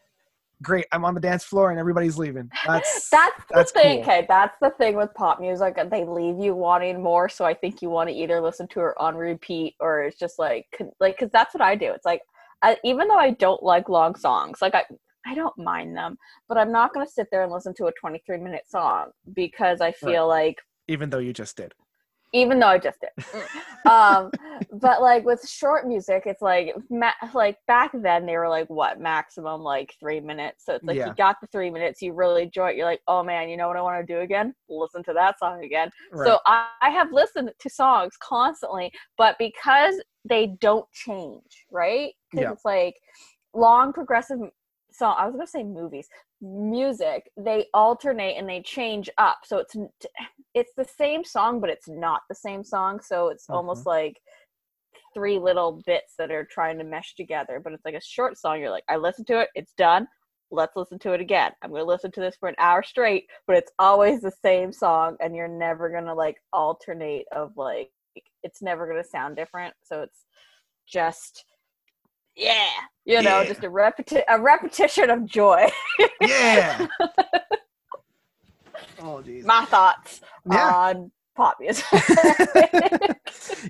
great 0.64 0.86
i'm 0.92 1.04
on 1.04 1.14
the 1.14 1.20
dance 1.20 1.44
floor 1.44 1.70
and 1.70 1.80
everybody's 1.80 2.18
leaving 2.18 2.50
that's 2.66 3.10
that's 3.12 3.44
the 3.50 3.56
that's 3.56 3.72
thing. 3.72 4.04
cool. 4.04 4.14
Okay, 4.14 4.26
that's 4.28 4.56
the 4.62 4.72
thing 4.72 4.96
with 4.96 5.14
pop 5.14 5.40
music. 5.40 5.78
They 5.90 6.06
leave 6.06 6.40
you 6.40 6.56
wanting 6.56 7.02
more. 7.02 7.30
So 7.30 7.46
I 7.46 7.54
think 7.54 7.82
you 7.82 7.90
want 7.90 8.10
to 8.10 8.16
either 8.16 8.42
listen 8.42 8.68
to 8.70 8.82
it 8.82 8.94
on 8.98 9.16
repeat 9.16 9.76
or 9.80 10.04
it's 10.04 10.18
just 10.18 10.40
like, 10.40 10.66
like, 11.00 11.18
because 11.18 11.32
that's 11.32 11.54
what 11.54 11.62
I 11.62 11.76
do. 11.76 11.92
It's 11.92 12.06
like, 12.06 12.22
I, 12.62 12.78
even 12.84 13.08
though 13.08 13.18
I 13.18 13.32
don't 13.32 13.62
like 13.64 13.90
long 13.90 14.16
songs, 14.16 14.60
like 14.62 14.76
I, 14.76 14.84
I 15.26 15.36
don't 15.36 15.58
mind 15.58 15.96
them, 15.96 16.18
but 16.48 16.58
I'm 16.58 16.72
not 16.72 16.94
going 16.94 17.06
to 17.06 17.12
sit 17.12 17.28
there 17.32 17.44
and 17.44 17.52
listen 17.52 17.74
to 17.76 17.86
a 17.86 17.92
23 18.00 18.38
minute 18.38 18.64
song 18.68 19.12
because 19.34 19.82
I 19.82 19.92
feel 19.92 20.28
like 20.28 20.58
even 20.88 21.10
though 21.10 21.20
you 21.20 21.34
just 21.34 21.58
did 21.58 21.74
even 22.34 22.60
though 22.60 22.68
I 22.68 22.78
just 22.78 22.98
did. 23.02 23.10
um, 23.90 24.32
but 24.72 25.02
like 25.02 25.26
with 25.26 25.48
short 25.48 25.88
music, 25.88 26.24
it's 26.26 26.42
like 26.42 26.74
ma- 26.90 27.12
like 27.34 27.58
back 27.68 27.92
then 27.94 28.26
they 28.26 28.38
were 28.38 28.48
like 28.50 28.70
what 28.70 29.00
maximum 29.00 29.62
like 29.62 29.94
three 30.00 30.20
minutes. 30.20 30.66
So 30.66 30.76
it's 30.76 30.86
like 30.86 30.98
Yeah. 30.98 31.08
you 31.08 31.14
got 31.16 31.38
the 31.42 31.48
three 31.48 31.70
minutes, 31.70 32.02
you 32.02 32.14
really 32.14 32.44
enjoy 32.44 32.70
it. 32.70 32.76
You're 32.78 32.86
like, 32.86 33.02
oh 33.08 33.24
man, 33.24 33.50
you 33.50 33.58
know 33.58 33.68
what 33.68 33.78
I 33.78 33.82
want 33.82 34.06
to 34.06 34.14
do 34.14 34.22
again? 34.22 34.54
Listen 34.70 35.04
to 35.04 35.14
that 35.14 35.40
song 35.40 35.64
again. 35.64 35.90
right. 36.12 36.28
So 36.28 36.40
I, 36.46 36.68
I 36.82 36.90
have 36.90 37.12
listened 37.12 37.52
to 37.60 37.70
songs 37.70 38.14
constantly, 38.22 38.92
but 39.18 39.36
because 39.38 39.96
they 40.24 40.56
don't 40.62 40.90
change, 40.92 41.66
right? 41.72 42.12
Because 42.32 42.46
Yeah. 42.46 42.52
it's 42.54 42.66
like 42.66 42.96
long 43.54 43.92
progressive 43.94 44.40
song. 44.92 45.16
I 45.18 45.26
was 45.26 45.34
gonna 45.36 45.48
say 45.48 45.64
movies, 45.64 46.08
music. 46.42 47.30
They 47.38 47.68
alternate 47.74 48.38
and 48.38 48.50
they 48.50 48.62
change 48.62 49.10
up, 49.18 49.40
so 49.46 49.58
it's 49.60 49.76
it's 50.54 50.74
the 50.76 50.86
same 50.86 51.24
song, 51.24 51.60
but 51.62 51.70
it's 51.70 51.88
not 51.88 52.22
the 52.28 52.36
same 52.36 52.64
song. 52.64 53.00
So 53.02 53.30
it's 53.30 53.50
almost 53.50 53.82
mm-hmm. 53.82 53.90
like 53.90 54.22
three 55.14 55.40
little 55.40 55.82
bits 55.86 56.14
that 56.18 56.32
are 56.32 56.46
trying 56.46 56.78
to 56.78 56.84
mesh 56.84 57.16
together. 57.16 57.60
But 57.64 57.74
it's 57.74 57.86
like 57.86 57.96
a 57.96 58.02
short 58.02 58.38
song. 58.38 58.60
You're 58.60 58.70
like, 58.70 58.84
I 58.90 58.98
listened 58.98 59.28
to 59.28 59.42
it, 59.42 59.50
it's 59.56 59.74
done. 59.74 60.08
Let's 60.54 60.76
listen 60.76 61.00
to 61.00 61.14
it 61.14 61.22
again. 61.22 61.52
I'm 61.62 61.72
gonna 61.72 61.86
listen 61.86 62.12
to 62.12 62.20
this 62.20 62.36
for 62.38 62.50
an 62.50 62.56
hour 62.60 62.84
straight, 62.84 63.30
but 63.48 63.56
it's 63.56 63.72
always 63.80 64.22
the 64.22 64.34
same 64.44 64.74
song, 64.74 65.16
and 65.22 65.36
you're 65.36 65.48
never 65.48 65.90
gonna 65.90 66.14
like 66.14 66.38
alternate 66.52 67.26
of 67.32 67.54
like 67.56 67.92
it's 68.44 68.62
never 68.62 68.88
gonna 68.88 69.04
sound 69.04 69.38
different. 69.38 69.74
So 69.84 70.02
it's 70.02 70.26
just 70.88 71.46
yeah, 72.42 72.68
you 73.06 73.22
know, 73.22 73.42
Yeah. 73.42 73.48
just 73.48 73.64
a 73.64 73.70
repeti- 73.70 74.24
a 74.28 74.42
repetition 74.42 75.10
of 75.10 75.26
joy. 75.26 75.68
yeah 76.22 76.88
oh 79.00 79.22
geez 79.22 79.46
My 79.46 79.66
thoughts 79.66 80.22
yeah 80.52 80.72
on 80.74 81.12
pop 81.36 81.58
music. 81.60 81.86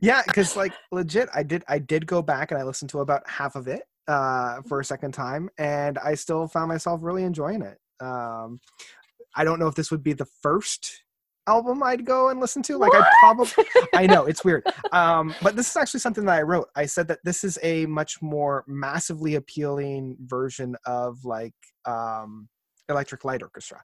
yeah 0.01 0.21
because 0.25 0.55
like 0.55 0.73
legit 0.91 1.29
i 1.33 1.43
did 1.43 1.63
i 1.67 1.77
did 1.79 2.05
go 2.07 2.21
back 2.21 2.51
and 2.51 2.59
i 2.59 2.63
listened 2.63 2.89
to 2.89 2.99
about 2.99 3.21
half 3.29 3.55
of 3.55 3.67
it 3.67 3.83
uh 4.07 4.61
for 4.67 4.79
a 4.79 4.85
second 4.85 5.13
time 5.13 5.49
and 5.57 5.97
i 5.99 6.15
still 6.15 6.47
found 6.47 6.69
myself 6.69 6.99
really 7.03 7.23
enjoying 7.23 7.61
it 7.61 7.77
um 8.03 8.59
i 9.35 9.43
don't 9.43 9.59
know 9.59 9.67
if 9.67 9.75
this 9.75 9.91
would 9.91 10.03
be 10.03 10.13
the 10.13 10.27
first 10.41 11.03
album 11.47 11.81
i'd 11.83 12.05
go 12.05 12.29
and 12.29 12.39
listen 12.39 12.61
to 12.61 12.77
like 12.77 12.93
i 12.93 13.03
probably 13.19 13.65
i 13.95 14.05
know 14.05 14.25
it's 14.25 14.43
weird 14.43 14.63
um 14.91 15.33
but 15.41 15.55
this 15.55 15.69
is 15.69 15.75
actually 15.75 15.99
something 15.99 16.23
that 16.23 16.37
i 16.37 16.41
wrote 16.41 16.67
i 16.75 16.85
said 16.85 17.07
that 17.07 17.19
this 17.23 17.43
is 17.43 17.57
a 17.63 17.85
much 17.87 18.21
more 18.21 18.63
massively 18.67 19.35
appealing 19.35 20.15
version 20.21 20.75
of 20.85 21.17
like 21.25 21.55
um 21.85 22.47
electric 22.89 23.25
light 23.25 23.41
orchestra 23.41 23.81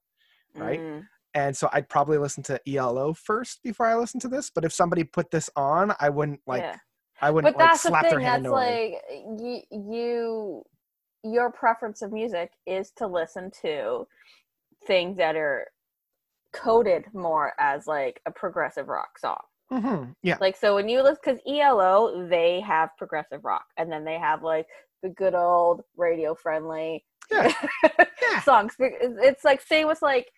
right? 0.57 0.79
Mm. 0.79 1.05
and 1.33 1.55
so 1.55 1.69
I'd 1.73 1.89
probably 1.89 2.17
listen 2.17 2.43
to 2.43 2.59
ELO 2.67 3.13
first 3.13 3.61
before 3.63 3.87
I 3.87 3.95
listen 3.95 4.19
to 4.21 4.27
this. 4.27 4.49
But 4.53 4.65
if 4.65 4.73
somebody 4.73 5.03
put 5.03 5.31
this 5.31 5.49
on, 5.55 5.93
I 5.99 6.09
wouldn't 6.09 6.41
like 6.47 6.61
yeah. 6.61 6.77
I 7.21 7.31
wouldn't 7.31 7.55
but 7.55 7.59
like 7.59 7.71
that's 7.71 7.83
the 7.83 7.89
slap 7.89 8.03
their 8.03 8.19
thing 8.19 8.25
that's 8.25 8.45
like 8.45 8.93
you 9.39 9.61
you 9.71 10.63
your 11.23 11.51
preference 11.51 12.01
of 12.01 12.11
music 12.11 12.51
is 12.65 12.91
to 12.97 13.07
listen 13.07 13.51
to 13.61 14.07
things 14.85 15.17
that 15.17 15.35
are 15.35 15.67
coded 16.57 17.05
more 17.13 17.53
as 17.59 17.87
like 17.87 18.21
a 18.25 18.31
progressive 18.31 18.87
rock 18.87 19.17
song 19.19 19.39
Mhm, 19.71 20.15
Yeah, 20.23 20.37
like 20.39 20.55
so 20.55 20.75
when 20.75 20.87
you 20.87 21.01
listen 21.01 21.17
because 21.23 21.39
elo 21.47 22.27
they 22.29 22.61
have 22.61 22.89
progressive 22.97 23.43
rock 23.43 23.65
and 23.77 23.91
then 23.91 24.05
they 24.05 24.17
have 24.17 24.41
like 24.43 24.65
the 25.03 25.09
good 25.09 25.35
old 25.35 25.81
radio 25.97 26.33
friendly 26.35 27.03
Yeah. 27.31 27.51
Yeah. 28.21 28.41
songs 28.41 28.75
It's- 28.79 29.17
it's 29.21 29.43
like 29.43 29.61
same 29.61 29.87
with 29.87 30.01
like 30.01 30.31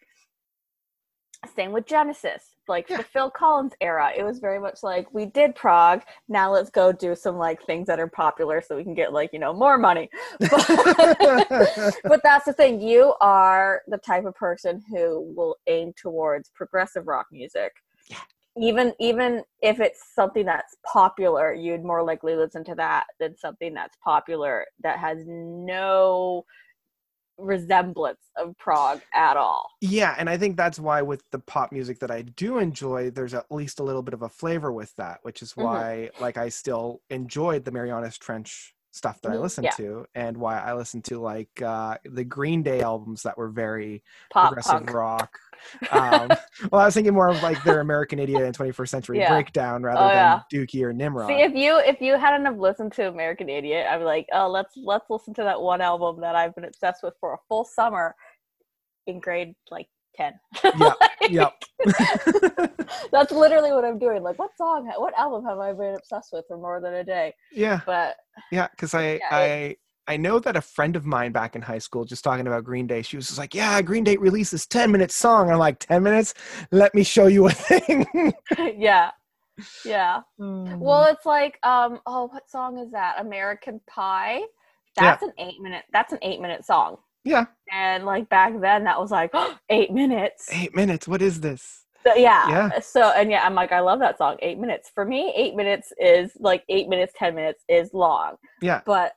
same 1.56 1.72
with 1.72 1.86
genesis 1.86 2.56
like 2.68 2.90
Yeah. 2.90 2.98
the 2.98 3.04
phil 3.04 3.30
collins 3.32 3.74
era 3.82 4.12
it 4.16 4.24
was 4.24 4.40
very 4.40 4.60
much 4.60 4.84
like 4.84 5.08
we 5.14 5.26
did 5.26 5.56
prog 5.56 6.02
now 6.28 6.52
let's 6.52 6.70
go 6.70 6.92
do 6.92 7.16
some 7.16 7.38
like 7.38 7.64
things 7.66 7.88
that 7.88 8.00
are 8.00 8.08
popular 8.08 8.62
so 8.62 8.76
we 8.76 8.84
can 8.84 8.94
get 8.94 9.14
like 9.14 9.32
you 9.34 9.40
know 9.40 9.54
more 9.54 9.78
money. 9.78 10.10
But, 10.40 11.48
but 12.04 12.22
that's 12.24 12.46
the 12.46 12.54
thing 12.54 12.82
you 12.82 13.16
are 13.22 13.82
the 13.88 13.98
type 13.98 14.26
of 14.26 14.36
person 14.36 14.82
who 14.90 15.34
will 15.36 15.56
aim 15.68 15.94
towards 15.96 16.50
progressive 16.54 17.08
rock 17.08 17.28
music. 17.32 17.72
Even 18.58 18.94
even 19.00 19.44
if 19.62 19.80
it's 19.80 20.14
something 20.14 20.46
that's 20.46 20.76
popular 20.86 21.54
you'd 21.54 21.84
more 21.84 22.04
likely 22.04 22.36
listen 22.36 22.64
to 22.66 22.76
that 22.76 23.06
than 23.20 23.38
something 23.38 23.74
that's 23.74 23.98
popular 24.04 24.66
that 24.84 25.00
has 25.00 25.20
no 25.26 26.44
resemblance 27.40 28.20
of 28.38 28.58
prog 28.58 29.02
at 29.14 29.38
all 29.38 29.70
yeah, 29.82 30.16
and 30.18 30.30
I 30.30 30.38
think 30.38 30.58
that's 30.58 30.78
why 30.80 31.02
with 31.02 31.24
the 31.32 31.40
pop 31.40 31.72
music 31.72 32.00
that 32.00 32.12
I 32.12 32.22
do 32.24 32.58
enjoy, 32.60 33.12
there's 33.12 33.34
at 33.34 33.50
least 33.50 33.80
a 33.80 33.84
little 33.84 34.02
bit 34.02 34.14
of 34.14 34.22
a 34.22 34.30
flavor 34.30 34.72
with 34.74 34.94
that, 34.98 35.20
which 35.24 35.42
is 35.42 35.54
Mhm. 35.54 35.64
why 35.64 36.10
like 36.20 36.38
I 36.38 36.50
still 36.50 37.02
enjoyed 37.10 37.64
the 37.66 37.72
Marianas 37.72 38.18
Trench 38.18 38.76
stuff 38.92 39.22
that 39.22 39.32
I 39.32 39.36
Mhm, 39.36 39.42
listened 39.42 39.66
yeah. 39.66 39.72
to, 39.72 40.06
and 40.16 40.38
why 40.38 40.60
I 40.60 40.74
listened 40.74 41.06
to 41.06 41.20
like 41.20 41.62
uh, 41.62 41.98
the 42.06 42.24
Green 42.24 42.64
Day 42.64 42.82
albums 42.82 43.24
that 43.24 43.38
were 43.38 43.50
very 43.50 44.04
pop 44.30 44.48
progressive 44.48 44.72
punk 44.72 44.94
rock. 44.94 45.40
Um, 45.92 46.30
well, 46.72 46.82
I 46.82 46.86
was 46.86 46.94
thinking 46.94 47.14
more 47.14 47.28
of 47.30 47.44
like 47.44 47.64
their 47.64 47.82
American 47.82 48.18
Idiot 48.18 48.44
and 48.44 48.56
21st 48.58 48.88
Century 48.88 49.18
Yeah. 49.20 49.30
Breakdown 49.30 49.84
rather 49.84 50.06
Oh, 50.06 50.08
than 50.08 50.16
yeah. 50.16 50.42
Dookie 50.54 50.84
or 50.84 50.94
Nimrod. 50.94 51.30
see 51.30 51.42
if 51.42 51.54
you 51.54 51.78
if 51.80 52.00
you 52.02 52.18
hadn't 52.18 52.46
have 52.46 52.58
listened 52.58 52.94
to 52.94 53.08
american 53.10 53.50
idiot 53.50 53.86
i'd 53.90 53.98
be 53.98 54.04
like 54.06 54.26
oh 54.32 54.48
let's 54.48 54.74
let's 54.78 55.10
listen 55.10 55.34
to 55.34 55.44
that 55.44 55.60
one 55.62 55.82
album 55.82 56.22
that 56.22 56.34
i've 56.36 56.56
been 56.56 56.64
obsessed 56.64 57.04
with 57.04 57.14
for 57.20 57.34
a 57.34 57.38
full 57.50 57.66
summer 57.66 58.16
in 59.08 59.20
grade 59.20 59.54
like 59.70 59.88
10 60.16 60.34
Yep, 60.80 60.98
yep. 61.30 61.54
that's 63.12 63.32
literally 63.32 63.72
what 63.72 63.86
i'm 63.86 63.98
doing 63.98 64.22
like 64.22 64.38
what 64.38 64.52
song 64.58 64.92
what 64.98 65.18
album 65.18 65.46
have 65.46 65.60
i 65.60 65.72
been 65.72 65.96
obsessed 65.96 66.30
with 66.34 66.46
for 66.48 66.58
more 66.58 66.82
than 66.82 66.96
a 66.96 67.04
day 67.04 67.34
yeah, 67.52 67.82
but 67.86 68.18
yeah. 68.52 68.68
Because 68.72 68.94
I, 68.94 69.14
Yeah, 69.16 69.28
I, 69.32 69.76
I 70.08 70.18
know 70.18 70.40
that 70.40 70.56
a 70.56 70.62
friend 70.62 70.96
of 70.96 71.06
mine 71.06 71.32
back 71.32 71.56
in 71.56 71.62
high 71.62 71.78
school, 71.78 72.04
just 72.06 72.24
talking 72.24 72.48
about 72.48 72.64
Green 72.64 72.88
Day, 72.88 73.02
she 73.02 73.16
was 73.16 73.28
just 73.28 73.38
like, 73.38 73.54
"Yeah, 73.54 73.82
Green 73.82 74.04
Day 74.04 74.18
released 74.18 74.52
this 74.52 74.66
10 74.66 74.92
minute 74.92 75.12
song." 75.12 75.50
I'm 75.52 75.60
like, 75.60 75.80
"10 75.80 76.02
minutes? 76.04 76.34
Let 76.72 76.96
me 76.96 77.04
show 77.04 77.28
you 77.28 77.48
a 77.48 77.52
thing." 77.52 78.34
yeah 78.78 79.12
yeah 79.86 80.22
Mm-hmm. 80.40 80.80
Well, 80.80 81.06
it's 81.08 81.26
like, 81.26 81.60
um, 81.64 82.00
oh, 82.06 82.30
what 82.32 82.50
song 82.50 82.78
is 82.80 82.92
that? 82.92 83.20
American 83.20 83.82
Pie. 83.88 84.42
That's 84.96 85.22
an 85.22 85.34
eight 85.38 85.62
minute. 85.62 85.84
That's 85.92 86.14
an 86.14 86.20
eight 86.22 86.42
minute 86.42 86.66
song. 86.66 86.98
Yeah, 87.24 87.46
And 87.72 88.06
like 88.06 88.30
back 88.30 88.60
then, 88.62 88.84
that 88.86 89.00
was 89.00 89.12
like 89.12 89.34
eight 89.70 89.92
minutes. 89.92 90.48
eight 90.52 90.76
minutes. 90.76 91.08
What 91.08 91.22
is 91.22 91.42
this? 91.42 91.86
So, 92.06 92.16
yeah. 92.16 92.48
Yeah. 92.50 92.80
So 92.80 93.12
and 93.16 93.30
yeah, 93.30 93.46
I'm 93.46 93.54
like, 93.56 93.72
I 93.74 93.82
love 93.82 94.00
that 94.00 94.18
song. 94.18 94.38
Eight 94.42 94.58
minutes 94.58 94.90
for 94.94 95.04
me. 95.06 95.34
Eight 95.36 95.56
minutes 95.56 95.92
is 96.00 96.32
like 96.40 96.64
eight 96.70 96.88
minutes. 96.88 97.14
Ten 97.18 97.36
minutes 97.36 97.64
is 97.68 97.94
long. 97.94 98.36
Yeah. 98.62 98.82
But 98.86 99.14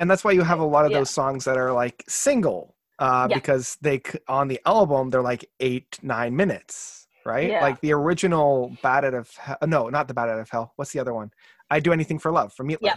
and 0.00 0.10
that's 0.10 0.24
why 0.24 0.32
you 0.32 0.42
have 0.42 0.58
a 0.58 0.64
lot 0.64 0.84
of 0.84 0.90
Yeah. 0.90 0.98
those 0.98 1.10
songs 1.10 1.44
that 1.44 1.56
are 1.56 1.72
like 1.72 2.02
single 2.08 2.74
uh 3.00 3.26
Yeah. 3.30 3.36
because 3.36 3.76
they 3.80 4.00
on 4.28 4.46
the 4.48 4.60
album 4.66 5.10
they're 5.10 5.22
like 5.22 5.48
eight 5.60 5.98
nine 6.02 6.36
minutes 6.36 7.08
right 7.26 7.50
like 7.60 7.80
the 7.80 7.92
original 7.92 8.76
bat 8.84 9.04
out 9.04 9.14
of 9.14 9.28
hell 9.36 9.56
no 9.66 9.88
not 9.88 10.06
the 10.06 10.14
bat 10.14 10.28
out 10.28 10.38
of 10.38 10.48
hell 10.48 10.72
what's 10.76 10.92
the 10.92 11.00
other 11.00 11.12
one 11.12 11.32
i 11.70 11.80
do 11.80 11.92
anything 11.92 12.20
for 12.20 12.30
love 12.30 12.52
from 12.52 12.68
meatloaf 12.68 12.78
Yeah. 12.82 12.96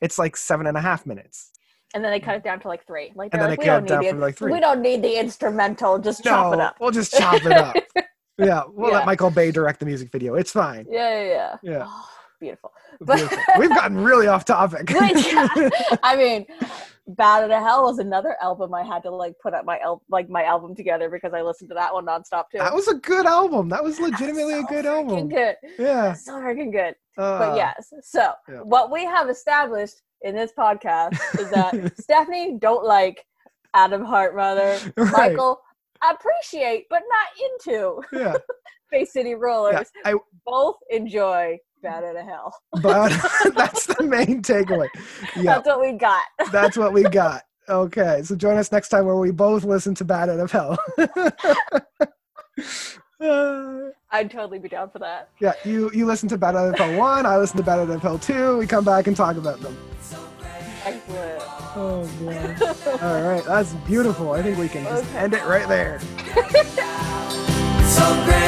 it's 0.00 0.18
like 0.18 0.34
seven 0.34 0.66
and 0.66 0.78
a 0.78 0.80
half 0.80 1.04
minutes 1.04 1.52
And 1.94 2.04
then 2.04 2.10
they 2.12 2.20
mm. 2.20 2.24
cut 2.24 2.34
it 2.36 2.44
down 2.44 2.60
to 2.60 2.68
like 2.68 2.86
three. 2.86 3.12
Like 3.14 3.32
And 3.32 3.40
then 3.40 3.50
like, 3.50 3.58
we 3.60 3.64
cut 3.64 3.86
don't 3.86 3.88
down 3.88 4.00
need 4.02 4.14
the 4.14 4.18
like, 4.18 4.36
three. 4.36 4.52
we 4.52 4.60
don't 4.60 4.82
need 4.82 5.02
the 5.02 5.18
instrumental. 5.18 5.98
Just 5.98 6.22
chop 6.24 6.52
it 6.52 6.60
up. 6.60 6.76
we'll 6.80 6.90
just 6.90 7.12
chop 7.14 7.44
it 7.44 7.52
up 7.52 7.76
yeah 8.38 8.62
we'll 8.68 8.90
Yeah. 8.90 8.96
let 8.98 9.06
michael 9.06 9.30
bay 9.30 9.52
direct 9.52 9.78
the 9.78 9.86
music 9.86 10.10
video 10.10 10.34
it's 10.34 10.50
fine 10.50 10.86
Yeah, 10.90 11.22
yeah, 11.22 11.28
yeah. 11.28 11.56
Yeah. 11.62 11.84
Oh, 11.86 12.08
beautiful. 12.40 12.72
But- 13.00 13.18
Beautiful. 13.18 13.38
we've 13.58 13.70
gotten 13.70 13.96
really 14.02 14.26
off 14.26 14.44
topic 14.44 14.86
I 16.02 16.16
mean, 16.16 16.46
Bad 17.06 17.48
to 17.48 17.58
Hell 17.60 17.84
was 17.84 17.98
another 17.98 18.36
album 18.42 18.72
I 18.72 18.82
had 18.82 19.02
to 19.02 19.10
like 19.10 19.34
put 19.42 19.52
up 19.52 19.64
my 19.66 19.78
el- 19.84 20.02
like 20.08 20.28
my 20.30 20.44
album 20.44 20.74
together 20.74 21.10
because 21.10 21.34
I 21.34 21.42
listened 21.42 21.68
to 21.70 21.74
that 21.74 21.92
one 21.92 22.06
nonstop 22.06 22.44
too. 22.50 22.58
that 22.58 22.74
was 22.74 22.88
a 22.88 22.94
good 22.94 23.26
album 23.26 23.68
that 23.68 23.84
was 23.84 24.00
legitimately 24.00 24.54
a 24.54 24.62
good 24.62 24.86
album 24.86 25.28
Good. 25.28 25.56
yeah 25.78 26.14
So 26.14 26.32
freaking 26.40 26.72
good. 26.72 26.94
uh, 27.18 27.38
But 27.38 27.56
yes, 27.56 27.92
so 28.02 28.32
yeah. 28.48 28.60
what 28.60 28.90
we 28.90 29.04
have 29.04 29.28
established 29.28 29.96
in 30.22 30.34
this 30.34 30.52
podcast 30.58 31.18
is 31.38 31.50
that 31.50 31.92
Stephanie 32.00 32.56
don't 32.58 32.84
like 32.86 33.22
Atom 33.74 34.04
Heart 34.04 34.34
Mother. 34.36 34.78
Right. 34.96 35.12
Michael 35.12 35.60
appreciate 36.10 36.86
but 36.90 37.02
not 37.08 37.26
into 37.70 38.02
yeah 38.12 38.34
Bay 38.90 39.04
City 39.04 39.34
Rollers. 39.34 39.90
yeah 40.04 40.12
i 40.12 40.14
Both 40.46 40.76
enjoy 40.90 41.58
Bat 41.84 42.04
out 42.04 42.16
of 42.16 42.26
Hell. 42.26 42.54
but 42.82 43.08
that's 43.54 43.86
the 43.86 44.02
main 44.02 44.42
takeaway. 44.42 44.88
Yeah, 45.36 45.54
That's 45.54 45.66
what 45.68 45.80
we 45.80 45.92
got. 45.92 46.22
that's 46.52 46.76
what 46.76 46.92
we 46.92 47.02
got. 47.04 47.42
Okay, 47.68 48.22
so 48.24 48.34
join 48.34 48.56
us 48.58 48.72
next 48.72 48.88
time 48.88 49.06
where 49.06 49.16
we 49.16 49.30
both 49.30 49.64
listen 49.64 49.94
to 49.96 50.04
Bat 50.04 50.28
Out 50.30 50.40
of 50.40 50.50
Hell. 50.52 50.78
Uh, 53.20 53.90
I'd 54.10 54.30
totally 54.30 54.58
be 54.58 54.68
down 54.68 54.90
for 54.90 54.98
that. 54.98 55.28
yeah, 55.40 55.52
you 55.64 55.90
you 55.94 56.04
listen 56.04 56.28
to 56.30 56.36
Bat 56.38 56.56
Out 56.56 56.68
of 56.74 56.78
Hell 56.78 56.98
one, 56.98 57.24
I 57.26 57.36
listen 57.38 57.56
to 57.58 57.62
Bat 57.62 57.78
Out 57.80 57.90
of 57.90 58.02
Hell 58.02 58.18
two. 58.18 58.58
We 58.58 58.66
come 58.66 58.84
back 58.84 59.06
and 59.06 59.16
talk 59.16 59.36
about 59.36 59.60
them. 59.60 59.76
Excellent. 60.84 61.42
Oh 61.76 62.06
boy! 62.20 62.56
All 63.06 63.22
right, 63.22 63.44
that's 63.44 63.72
beautiful. 63.86 64.32
I 64.32 64.42
think 64.42 64.58
we 64.58 64.68
can 64.68 64.84
just 64.84 65.04
Okay. 65.06 65.18
end 65.18 65.32
it 65.34 65.44
right 65.46 65.66
there. 65.68 66.00
so 67.86 68.24
great. 68.26 68.44